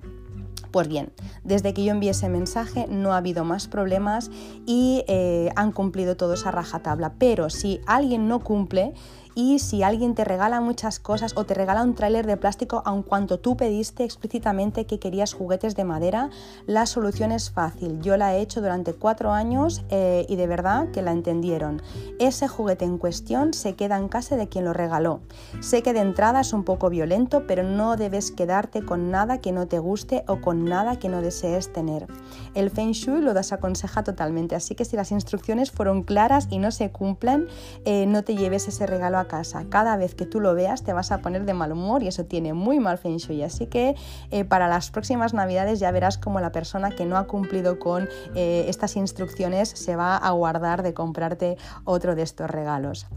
Pues 0.72 0.88
bien, 0.88 1.12
desde 1.44 1.74
que 1.74 1.84
yo 1.84 1.92
envié 1.92 2.12
ese 2.12 2.30
mensaje 2.30 2.88
no 2.88 3.14
ha 3.14 3.18
habido 3.18 3.44
más 3.44 3.68
problemas 3.68 4.32
y 4.66 5.04
eh, 5.08 5.50
han 5.58 5.74
cumplido 5.74 6.16
todos 6.16 6.46
a 6.46 6.52
rajatabla. 6.52 7.14
Pero 7.18 7.50
si 7.50 7.82
alguien 7.88 8.30
no 8.30 8.40
cumple, 8.40 8.94
y 9.36 9.60
si 9.60 9.84
alguien 9.84 10.16
te 10.16 10.24
regala 10.24 10.62
muchas 10.62 11.00
cosas 11.00 11.34
o 11.36 11.46
te 11.46 11.54
regala 11.54 11.84
un 11.84 11.96
tráiler 11.96 12.26
de 12.26 12.38
plástico 12.38 12.82
aun 12.86 13.04
cuanto 13.04 13.40
tú 13.40 13.58
pediste 13.58 14.04
explícitamente 14.04 14.86
que 14.86 15.00
querías 15.00 15.34
juguetes 15.34 15.76
de 15.76 15.84
madera, 15.84 16.30
la 16.66 16.86
solución 16.86 17.32
es 17.32 17.52
fácil. 17.52 18.00
Yo 18.02 18.18
la 18.18 18.36
he 18.36 18.42
hecho 18.42 18.62
durante 18.62 18.94
cuatro 18.94 19.32
años 19.32 19.84
eh, 19.90 20.26
y 20.28 20.36
de 20.36 20.48
verdad 20.48 20.92
que 20.92 21.02
la 21.02 21.12
entendieron. 21.12 21.82
Ese 22.20 22.48
juguete 22.48 22.86
en 22.86 22.98
cuestión 22.98 23.54
se 23.54 23.76
queda 23.76 23.98
en 23.98 24.10
casa 24.10 24.36
de 24.36 24.50
quien 24.50 24.66
lo 24.66 24.74
regaló. 24.74 25.22
Sé 25.60 25.82
que 25.82 25.94
de 25.94 26.00
entrada 26.00 26.42
es 26.42 26.54
un 26.54 26.64
poco 26.64 26.90
violento, 26.90 27.46
pero 27.48 27.64
no 27.64 27.96
debes 27.98 28.32
quedarte 28.32 28.84
con 28.84 29.12
nada 29.12 29.40
que 29.40 29.52
no 29.52 29.68
te 29.68 29.80
guste 29.80 30.24
o 30.28 30.42
con 30.42 30.66
nada 30.66 31.00
que 31.00 31.10
no 31.10 31.22
desees 31.22 31.72
tener. 31.72 32.08
El 32.54 32.70
Feng 32.70 32.92
Shui 32.92 33.22
lo 33.22 33.34
desaconseja 33.34 34.04
totalmente, 34.04 34.56
así 34.56 34.76
que 34.76 34.86
si 34.86 34.96
las 34.96 35.12
instrucciones 35.12 35.72
fueron 35.72 36.04
claras 36.04 36.48
y 36.50 36.60
no 36.60 36.72
se 36.72 36.92
cumplen, 36.92 37.48
eh, 37.86 38.06
no 38.06 38.24
te 38.24 38.36
lleves 38.36 38.68
ese 38.68 38.86
regalo 38.86 39.21
casa. 39.26 39.66
Cada 39.70 39.98
vez 39.98 40.16
que 40.16 40.26
tú 40.26 40.40
lo 40.40 40.56
veas 40.56 40.84
te 40.84 40.94
vas 40.94 41.12
a 41.12 41.20
poner 41.20 41.46
de 41.46 41.54
mal 41.54 41.72
humor 41.72 42.04
y 42.04 42.08
eso 42.08 42.26
tiene 42.26 42.54
muy 42.54 42.80
mal 42.80 42.98
feng 42.98 43.18
shui. 43.18 43.44
Así 43.44 43.68
que 43.68 43.96
eh, 44.32 44.46
para 44.46 44.68
las 44.68 44.92
próximas 44.92 45.34
navidades 45.34 45.80
ya 45.80 45.92
verás 45.92 46.18
como 46.18 46.40
la 46.40 46.52
persona 46.52 46.92
que 46.92 47.06
no 47.06 47.18
ha 47.18 47.28
cumplido 47.28 47.80
con 47.80 48.10
eh, 48.36 48.66
estas 48.68 48.96
instrucciones 48.96 49.70
se 49.70 49.96
va 49.96 50.18
a 50.18 50.32
guardar 50.32 50.84
de 50.84 50.94
comprarte 50.94 51.58
otro 51.86 52.16
de 52.16 52.24
estos 52.24 52.50
regalos. 52.50 53.08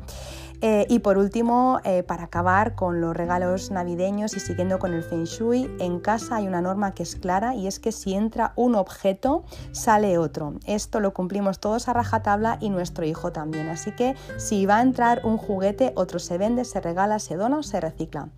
Eh, 0.60 0.86
y 0.88 1.00
por 1.00 1.18
último, 1.18 1.80
eh, 1.84 2.02
para 2.02 2.24
acabar 2.24 2.74
con 2.74 3.00
los 3.00 3.16
regalos 3.16 3.70
navideños 3.70 4.36
y 4.36 4.40
siguiendo 4.40 4.78
con 4.78 4.94
el 4.94 5.02
Feng 5.02 5.24
Shui, 5.24 5.70
en 5.78 6.00
casa 6.00 6.36
hay 6.36 6.46
una 6.46 6.60
norma 6.60 6.94
que 6.94 7.02
es 7.02 7.16
clara 7.16 7.54
y 7.54 7.66
es 7.66 7.78
que 7.78 7.92
si 7.92 8.14
entra 8.14 8.52
un 8.56 8.74
objeto, 8.74 9.44
sale 9.72 10.18
otro. 10.18 10.54
Esto 10.66 11.00
lo 11.00 11.12
cumplimos 11.12 11.58
todos 11.60 11.88
a 11.88 11.92
rajatabla 11.92 12.58
y 12.60 12.70
nuestro 12.70 13.04
hijo 13.04 13.32
también. 13.32 13.68
Así 13.68 13.92
que 13.92 14.14
si 14.36 14.66
va 14.66 14.78
a 14.78 14.82
entrar 14.82 15.22
un 15.24 15.36
juguete, 15.36 15.92
otro 15.96 16.18
se 16.18 16.38
vende, 16.38 16.64
se 16.64 16.80
regala, 16.80 17.18
se 17.18 17.36
dona 17.36 17.58
o 17.58 17.62
se 17.62 17.80
recicla. 17.80 18.28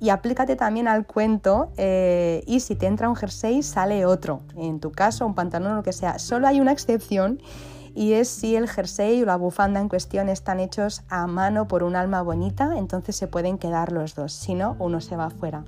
Y 0.00 0.08
aplícate 0.08 0.56
también 0.56 0.88
al 0.88 1.06
cuento 1.06 1.72
eh, 1.76 2.42
y 2.46 2.60
si 2.60 2.74
te 2.74 2.86
entra 2.86 3.08
un 3.08 3.16
jersey, 3.16 3.62
sale 3.62 4.06
otro. 4.06 4.40
En 4.56 4.80
tu 4.80 4.92
caso, 4.92 5.26
un 5.26 5.34
pantalón 5.34 5.72
o 5.72 5.76
lo 5.76 5.82
que 5.82 5.92
sea. 5.92 6.18
Solo 6.18 6.48
hay 6.48 6.58
una 6.58 6.72
excepción 6.72 7.38
y 7.94 8.12
es 8.14 8.28
si 8.28 8.56
el 8.56 8.68
jersey 8.68 9.22
o 9.22 9.26
la 9.26 9.36
bufanda 9.36 9.80
en 9.80 9.88
cuestión 9.88 10.28
están 10.28 10.60
hechos 10.60 11.02
a 11.08 11.26
mano 11.26 11.68
por 11.68 11.82
un 11.82 11.96
alma 11.96 12.22
bonita, 12.22 12.76
entonces 12.76 13.16
se 13.16 13.26
pueden 13.26 13.58
quedar 13.58 13.92
los 13.92 14.14
dos, 14.14 14.32
si 14.32 14.54
no, 14.54 14.76
uno 14.78 15.00
se 15.00 15.16
va 15.16 15.26
afuera. 15.26 15.64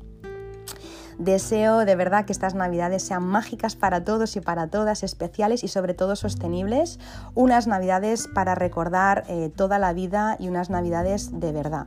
Deseo 1.18 1.84
de 1.84 1.94
verdad 1.94 2.24
que 2.24 2.32
estas 2.32 2.54
navidades 2.54 3.02
sean 3.02 3.24
mágicas 3.24 3.76
para 3.76 4.02
todos 4.02 4.34
y 4.36 4.40
para 4.40 4.68
todas, 4.68 5.02
especiales 5.02 5.62
y 5.62 5.68
sobre 5.68 5.94
todo 5.94 6.16
sostenibles, 6.16 6.98
unas 7.34 7.66
navidades 7.66 8.28
para 8.34 8.54
recordar 8.54 9.24
eh, 9.28 9.50
toda 9.54 9.78
la 9.78 9.92
vida 9.92 10.36
y 10.38 10.48
unas 10.48 10.70
navidades 10.70 11.38
de 11.38 11.52
verdad. 11.52 11.86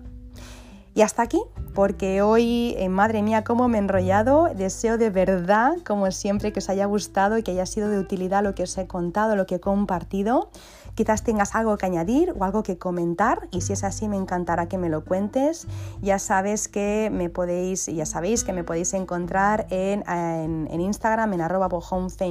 Y 0.95 1.01
hasta 1.01 1.23
aquí, 1.23 1.41
porque 1.73 2.21
hoy, 2.21 2.73
eh, 2.77 2.87
madre 2.87 3.21
mía, 3.21 3.43
cómo 3.43 3.67
me 3.67 3.77
he 3.77 3.81
enrollado. 3.81 4.49
Deseo 4.55 4.97
de 4.97 5.09
verdad, 5.09 5.73
como 5.85 6.09
siempre, 6.09 6.53
que 6.53 6.59
os 6.59 6.69
haya 6.69 6.85
gustado 6.85 7.37
y 7.37 7.43
que 7.43 7.51
haya 7.51 7.65
sido 7.65 7.89
de 7.89 7.99
utilidad 7.99 8.41
lo 8.41 8.55
que 8.55 8.63
os 8.63 8.77
he 8.77 8.87
contado, 8.87 9.35
lo 9.35 9.45
que 9.45 9.55
he 9.55 9.59
compartido. 9.59 10.49
Quizás 10.95 11.23
tengas 11.23 11.55
algo 11.55 11.77
que 11.77 11.85
añadir 11.85 12.33
o 12.39 12.43
algo 12.45 12.63
que 12.63 12.77
comentar 12.77 13.49
y 13.51 13.61
si 13.61 13.73
es 13.73 13.83
así 13.83 14.07
me 14.07 14.15
encantará 14.15 14.67
que 14.67 14.77
me 14.77 14.87
lo 14.89 15.03
cuentes. 15.03 15.67
Ya 16.01 16.19
sabes 16.19 16.69
que 16.69 17.09
me 17.11 17.29
podéis, 17.29 17.87
ya 17.87 18.05
sabéis 18.05 18.45
que 18.45 18.53
me 18.53 18.63
podéis 18.63 18.93
encontrar 18.93 19.67
en, 19.69 20.03
en, 20.07 20.81
Instagram 20.81 21.33
en 21.33 21.41
arroba 21.41 21.67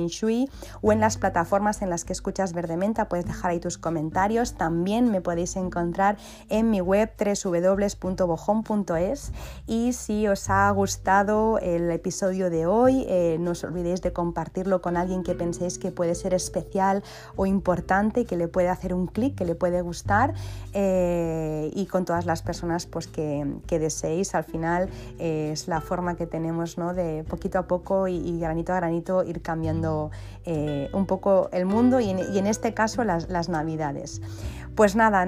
Shui 0.08 0.48
o 0.80 0.92
en 0.92 1.00
las 1.00 1.18
plataformas 1.18 1.82
en 1.82 1.90
las 1.90 2.06
que 2.06 2.14
escuchas 2.14 2.54
Verdementa, 2.54 3.08
puedes 3.08 3.26
dejar 3.26 3.50
ahí 3.50 3.60
tus 3.60 3.76
comentarios. 3.76 4.54
También 4.54 5.10
me 5.10 5.20
podéis 5.20 5.56
encontrar 5.56 6.16
en 6.48 6.70
mi 6.70 6.80
web 6.80 7.12
www.bojón.es 7.44 9.32
y 9.66 9.92
si 9.92 10.26
os 10.26 10.48
ha 10.48 10.70
gustado 10.70 11.58
el 11.58 11.90
episodio 11.90 12.48
de 12.48 12.66
hoy, 12.66 13.04
eh, 13.08 13.36
no 13.40 13.50
os 13.50 13.62
olvidéis 13.62 14.00
de 14.00 14.14
compartirlo 14.14 14.80
con 14.80 14.96
alguien 14.96 15.22
que 15.22 15.34
penséis 15.34 15.78
que 15.78 15.92
puede 15.92 16.14
ser 16.14 16.32
especial 16.32 17.02
o 17.36 17.44
importante 17.44 18.24
que 18.24 18.36
le 18.36 18.48
puede 18.54 18.68
hacer 18.68 18.94
un 18.94 19.08
clic, 19.08 19.34
que 19.34 19.44
le 19.44 19.56
puede 19.56 19.82
gustar 19.82 20.32
eh, 20.74 21.72
y 21.74 21.86
con 21.86 22.04
todas 22.04 22.24
las 22.24 22.40
personas 22.40 22.86
pues, 22.86 23.08
que, 23.08 23.44
deseéis. 23.68 24.36
Al 24.36 24.44
final 24.44 24.88
eh, 25.18 25.50
es 25.52 25.66
la 25.66 25.80
forma 25.80 26.14
que 26.14 26.28
tenemos 26.28 26.78
¿no? 26.78 26.94
de 26.94 27.24
poquito 27.24 27.58
a 27.58 27.66
poco 27.66 28.06
y, 28.06 28.38
granito 28.38 28.72
a 28.72 28.76
granito 28.76 29.24
ir 29.24 29.42
cambiando 29.42 30.12
un 30.46 31.06
poco 31.06 31.48
el 31.52 31.66
mundo 31.66 32.00
y 32.00 32.10
en, 32.10 32.46
este 32.46 32.74
caso 32.74 33.04
las, 33.04 33.28
las 33.28 33.48
navidades. 33.48 34.20
Pues 34.74 34.96
nada, 34.96 35.24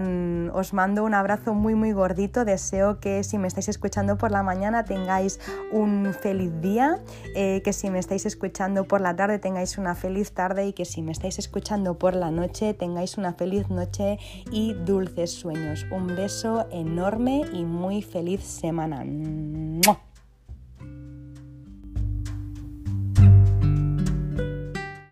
os 0.55 0.73
mando 0.73 1.05
un 1.05 1.15
abrazo 1.15 1.55
muy 1.55 1.77
muy 1.77 1.93
gordito, 1.93 2.45
deseo 2.45 2.99
que 2.99 3.23
si 3.23 3.39
me 3.39 3.47
estáis 3.47 3.69
escuchando 3.69 4.19
por 4.19 4.33
la 4.33 4.43
mañana 4.43 4.85
tengáis 4.85 5.39
un 5.71 6.13
feliz 6.21 6.51
día, 6.61 6.99
eh, 7.37 7.63
que 7.65 7.73
si 7.73 7.89
me 7.89 8.01
estáis 8.01 8.27
escuchando 8.27 8.89
por 8.89 9.01
la 9.01 9.15
tarde 9.15 9.39
tengáis 9.39 9.79
una 9.79 9.95
feliz 9.95 10.33
tarde 10.33 10.67
y 10.67 10.73
que 10.73 10.85
si 10.85 11.01
me 11.01 11.13
estáis 11.13 11.39
escuchando 11.39 11.97
por 11.97 12.17
la 12.17 12.33
noche 12.33 12.75
tengáis 12.75 13.19
una 13.19 13.35
feliz 13.35 13.71
noche 13.71 14.19
y 14.51 14.75
dulces 14.75 15.31
sueños. 15.31 15.87
Un 15.93 16.09
beso 16.09 16.67
enorme 16.73 17.43
y 17.53 17.65
muy 17.65 18.03
feliz 18.03 18.43
semana. 18.43 19.05